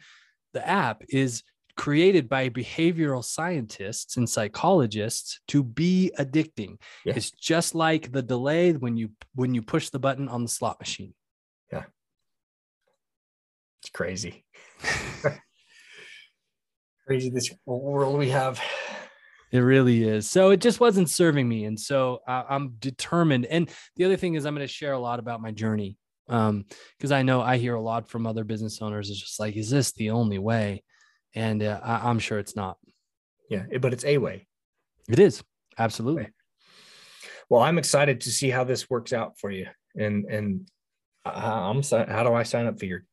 the 0.53 0.67
app 0.67 1.03
is 1.09 1.43
created 1.77 2.27
by 2.27 2.49
behavioral 2.49 3.23
scientists 3.23 4.17
and 4.17 4.29
psychologists 4.29 5.39
to 5.47 5.63
be 5.63 6.11
addicting. 6.19 6.77
Yeah. 7.05 7.13
It's 7.15 7.31
just 7.31 7.75
like 7.75 8.11
the 8.11 8.23
delay 8.23 8.73
when 8.73 8.97
you 8.97 9.11
when 9.35 9.53
you 9.53 9.61
push 9.61 9.89
the 9.89 9.99
button 9.99 10.27
on 10.27 10.43
the 10.43 10.49
slot 10.49 10.79
machine. 10.79 11.13
Yeah. 11.71 11.85
It's 13.81 13.91
crazy. 13.91 14.43
crazy 17.07 17.29
this 17.29 17.53
world 17.65 18.17
we 18.17 18.29
have. 18.29 18.59
It 19.51 19.59
really 19.59 20.03
is. 20.03 20.29
So 20.29 20.49
it 20.49 20.59
just 20.59 20.79
wasn't 20.79 21.09
serving 21.09 21.47
me. 21.47 21.65
And 21.65 21.79
so 21.79 22.19
uh, 22.27 22.43
I'm 22.49 22.75
determined. 22.79 23.45
And 23.45 23.69
the 23.95 24.05
other 24.05 24.17
thing 24.17 24.33
is, 24.33 24.45
I'm 24.45 24.53
going 24.53 24.67
to 24.67 24.73
share 24.73 24.93
a 24.93 24.99
lot 24.99 25.19
about 25.19 25.41
my 25.41 25.51
journey 25.51 25.97
um 26.29 26.65
because 26.97 27.11
i 27.11 27.21
know 27.21 27.41
i 27.41 27.57
hear 27.57 27.75
a 27.75 27.81
lot 27.81 28.09
from 28.09 28.27
other 28.27 28.43
business 28.43 28.81
owners. 28.81 29.09
It's 29.09 29.19
just 29.19 29.39
like 29.39 29.55
is 29.55 29.69
this 29.69 29.91
the 29.93 30.11
only 30.11 30.39
way? 30.39 30.83
And 31.35 31.61
uh, 31.61 31.79
I, 31.83 32.09
am 32.09 32.19
sure 32.19 32.39
it's 32.39 32.55
not. 32.55 32.77
Yeah 33.49 33.63
but 33.79 33.93
it's 33.93 34.05
a 34.05 34.17
way. 34.17 34.47
It 35.09 35.19
is. 35.19 35.43
Absolutely. 35.77 36.29
Well 37.49 37.61
i'm 37.61 37.77
excited 37.77 38.21
to 38.21 38.29
see 38.29 38.49
how 38.49 38.63
this 38.63 38.89
works 38.89 39.13
out 39.13 39.39
for 39.39 39.51
you. 39.51 39.67
And 39.95 40.25
and 40.25 40.69
i'm 41.25 41.81
how 41.83 42.23
do 42.23 42.33
i 42.33 42.43
sign 42.43 42.67
up 42.67 42.79
for 42.79 42.85
your 42.85 43.03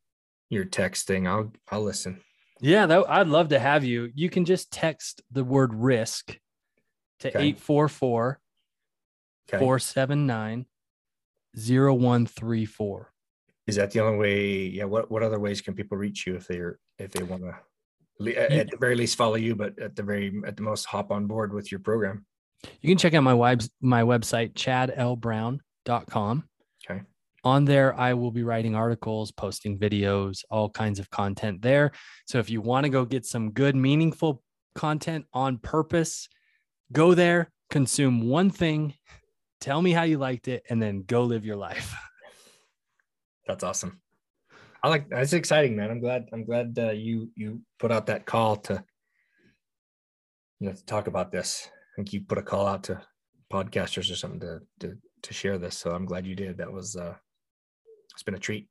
your 0.51 0.65
text 0.65 1.07
thing? 1.07 1.29
I'll 1.29 1.53
i'll 1.71 1.83
listen 1.83 2.21
yeah, 2.65 2.87
that, 2.87 3.05
I'd 3.09 3.29
love 3.29 3.49
to 3.49 3.59
have 3.59 3.85
you. 3.85 4.11
You 4.15 4.31
can 4.31 4.45
just 4.45 4.71
text 4.71 5.23
the 5.31 5.45
word 5.45 5.75
risk 5.75 6.39
to 7.21 7.29
844 7.29 8.41
479 9.49 10.67
0134. 11.57 13.13
Is 13.67 13.77
that 13.77 13.91
the 13.91 14.01
only 14.01 14.19
way? 14.19 14.57
Yeah. 14.69 14.85
What, 14.85 15.11
what 15.11 15.23
other 15.23 15.39
ways 15.39 15.61
can 15.61 15.75
people 15.75 15.97
reach 15.97 16.27
you 16.27 16.37
if 16.37 16.47
they're, 16.47 16.79
if 16.99 17.13
they 17.13 17.23
want 17.23 17.43
to, 17.43 17.55
at 18.37 18.71
the 18.71 18.77
very 18.77 18.95
least 18.95 19.17
follow 19.17 19.37
you, 19.37 19.55
but 19.55 19.79
at 19.79 19.97
the 19.97 20.03
very, 20.03 20.33
at 20.47 20.57
the 20.57 20.63
most 20.63 20.85
hop 20.85 21.11
on 21.11 21.27
board 21.27 21.53
with 21.53 21.71
your 21.71 21.81
program? 21.81 22.27
You 22.81 22.89
can 22.89 22.99
check 22.99 23.15
out 23.15 23.23
my 23.23 23.35
my 23.81 24.03
website, 24.03 24.55
chadlbrown.com. 24.55 26.45
On 27.45 27.67
there, 27.67 27.95
I 27.99 28.15
will 28.15 28.31
be 28.31 28.43
writing 28.43 28.75
articles, 28.75 29.31
posting 29.31 29.79
videos, 29.79 30.45
all 30.51 30.71
kinds 30.71 30.99
of 30.99 31.11
content 31.11 31.61
there. 31.61 31.93
So 32.27 32.39
if 32.39 32.49
you 32.49 32.63
want 32.63 32.85
to 32.85 32.91
go 32.91 33.05
get 33.05 33.27
some 33.27 33.53
good, 33.53 33.77
meaningful 33.77 34.43
content 34.75 35.27
on 35.35 35.59
purpose, 35.59 36.29
go 36.91 37.13
there, 37.13 37.51
consume 37.69 38.29
one 38.29 38.49
thing, 38.49 38.95
tell 39.61 39.83
me 39.83 39.93
how 39.93 40.05
you 40.05 40.17
liked 40.17 40.49
it, 40.49 40.63
and 40.71 40.83
then 40.83 41.05
go 41.07 41.25
live 41.25 41.45
your 41.45 41.57
life. 41.57 41.95
That's 43.47 43.63
awesome. 43.63 44.01
I 44.83 44.89
like 44.89 45.09
that's 45.09 45.33
exciting, 45.33 45.77
man. 45.77 45.91
I'm 45.91 46.01
glad 46.01 46.29
I'm 46.31 46.45
glad 46.45 46.79
uh, 46.79 46.91
you 46.91 47.31
you 47.37 47.63
put 47.79 47.91
out 47.91 48.05
that 48.07 48.27
call 48.27 48.57
to 48.57 48.85
you 50.61 50.69
know 50.69 50.75
to 50.75 50.85
talk 50.85 51.07
about 51.07 51.33
this. 51.33 51.71
I 51.73 51.97
think 51.97 52.13
you 52.13 52.21
put 52.21 52.37
a 52.37 52.43
call 52.43 52.67
out 52.67 52.85
to 52.85 53.01
podcasters 53.51 54.13
or 54.13 54.15
something 54.15 54.41
to 54.41 54.61
to 54.81 54.99
to 55.23 55.33
share 55.33 55.57
this. 55.57 55.79
So 55.79 55.93
I'm 55.93 56.05
glad 56.05 56.27
you 56.27 56.35
did. 56.35 56.59
That 56.59 56.71
was 56.71 56.97
uh 56.97 57.15
it's 58.15 58.23
been 58.23 58.35
a 58.35 58.39
treat. 58.39 58.69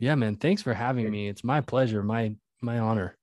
Yeah, 0.00 0.14
man. 0.14 0.36
Thanks 0.36 0.62
for 0.62 0.74
having 0.74 1.10
me. 1.10 1.28
It's 1.28 1.44
my 1.44 1.60
pleasure, 1.60 2.02
my 2.02 2.34
my 2.60 2.78
honor. 2.78 3.16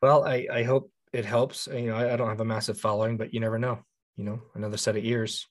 Well, 0.00 0.24
I 0.24 0.46
I 0.52 0.62
hope 0.62 0.90
it 1.12 1.24
helps. 1.24 1.66
You 1.66 1.88
know, 1.88 1.96
I, 1.96 2.14
I 2.14 2.16
don't 2.16 2.28
have 2.28 2.40
a 2.40 2.44
massive 2.44 2.78
following, 2.78 3.16
but 3.16 3.32
you 3.32 3.40
never 3.40 3.58
know. 3.58 3.80
You 4.16 4.24
know, 4.24 4.42
another 4.54 4.76
set 4.76 4.96
of 4.96 5.04
ears. 5.04 5.46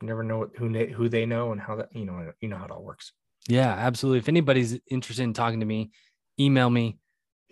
You 0.00 0.08
never 0.08 0.22
know 0.22 0.48
who 0.56 0.68
who 0.86 1.08
they 1.08 1.26
know 1.26 1.52
and 1.52 1.60
how 1.60 1.76
that 1.76 1.94
you 1.94 2.04
know 2.04 2.32
you 2.40 2.48
know 2.48 2.56
how 2.56 2.64
it 2.64 2.70
all 2.70 2.82
works. 2.82 3.12
Yeah, 3.48 3.72
absolutely. 3.72 4.18
If 4.18 4.28
anybody's 4.28 4.78
interested 4.90 5.22
in 5.22 5.32
talking 5.32 5.60
to 5.60 5.66
me, 5.66 5.90
email 6.38 6.68
me, 6.68 6.98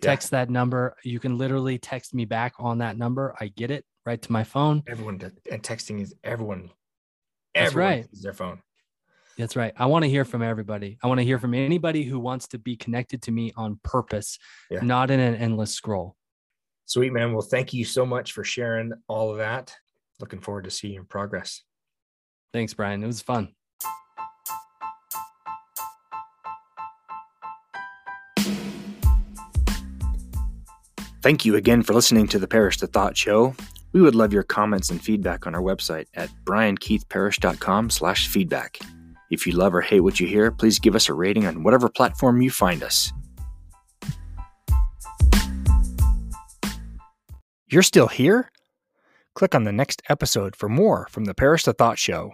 text 0.01 0.31
yeah. 0.31 0.39
that 0.39 0.49
number. 0.49 0.95
You 1.03 1.19
can 1.19 1.37
literally 1.37 1.77
text 1.77 2.13
me 2.13 2.25
back 2.25 2.53
on 2.59 2.79
that 2.79 2.97
number. 2.97 3.35
I 3.39 3.47
get 3.47 3.71
it 3.71 3.85
right 4.05 4.21
to 4.21 4.31
my 4.31 4.43
phone. 4.43 4.83
Everyone 4.87 5.17
does, 5.17 5.31
and 5.51 5.63
texting 5.63 6.01
is 6.01 6.13
everyone. 6.23 6.69
That's 7.55 7.71
everyone 7.71 7.91
right. 7.91 8.07
Their 8.21 8.33
phone. 8.33 8.61
That's 9.37 9.55
right. 9.55 9.73
I 9.77 9.85
want 9.85 10.03
to 10.03 10.09
hear 10.09 10.25
from 10.25 10.41
everybody. 10.41 10.97
I 11.03 11.07
want 11.07 11.19
to 11.19 11.23
hear 11.23 11.37
from 11.37 11.53
anybody 11.53 12.03
who 12.03 12.19
wants 12.19 12.47
to 12.49 12.57
be 12.57 12.75
connected 12.75 13.21
to 13.23 13.31
me 13.31 13.53
on 13.55 13.79
purpose, 13.83 14.39
yeah. 14.71 14.79
not 14.81 15.11
in 15.11 15.19
an 15.19 15.35
endless 15.35 15.73
scroll. 15.73 16.15
Sweet 16.85 17.13
man. 17.13 17.33
Well, 17.33 17.41
thank 17.41 17.73
you 17.73 17.85
so 17.85 18.05
much 18.05 18.31
for 18.31 18.43
sharing 18.43 18.93
all 19.07 19.29
of 19.29 19.37
that. 19.37 19.75
Looking 20.19 20.39
forward 20.39 20.63
to 20.63 20.71
seeing 20.71 20.93
your 20.93 21.03
progress. 21.03 21.63
Thanks, 22.51 22.73
Brian. 22.73 23.03
It 23.03 23.07
was 23.07 23.21
fun. 23.21 23.53
Thank 31.21 31.45
you 31.45 31.57
again 31.57 31.83
for 31.83 31.93
listening 31.93 32.27
to 32.29 32.39
the 32.39 32.47
Parish 32.47 32.77
the 32.77 32.87
Thought 32.87 33.17
Show. 33.17 33.53
We 33.91 34.01
would 34.01 34.15
love 34.15 34.31
your 34.31 34.43
comments 34.43 34.89
and 34.89 35.03
feedback 35.03 35.45
on 35.45 35.53
our 35.53 35.61
website 35.61 36.05
at 36.13 36.29
briankeithparish.com 36.45 37.89
slash 37.89 38.27
feedback. 38.27 38.79
If 39.29 39.45
you 39.45 39.53
love 39.53 39.75
or 39.75 39.81
hate 39.81 40.01
what 40.01 40.19
you 40.19 40.27
hear, 40.27 40.51
please 40.51 40.79
give 40.79 40.95
us 40.95 41.09
a 41.09 41.13
rating 41.13 41.45
on 41.45 41.63
whatever 41.63 41.89
platform 41.89 42.41
you 42.41 42.49
find 42.49 42.81
us. 42.83 43.11
You're 47.69 47.83
still 47.83 48.07
here? 48.07 48.49
Click 49.35 49.53
on 49.53 49.65
the 49.65 49.73
next 49.73 50.01
episode 50.07 50.55
for 50.55 50.69
more 50.69 51.07
from 51.11 51.25
the 51.25 51.33
Parish 51.33 51.65
the 51.65 51.73
Thought 51.73 51.99
Show. 51.99 52.33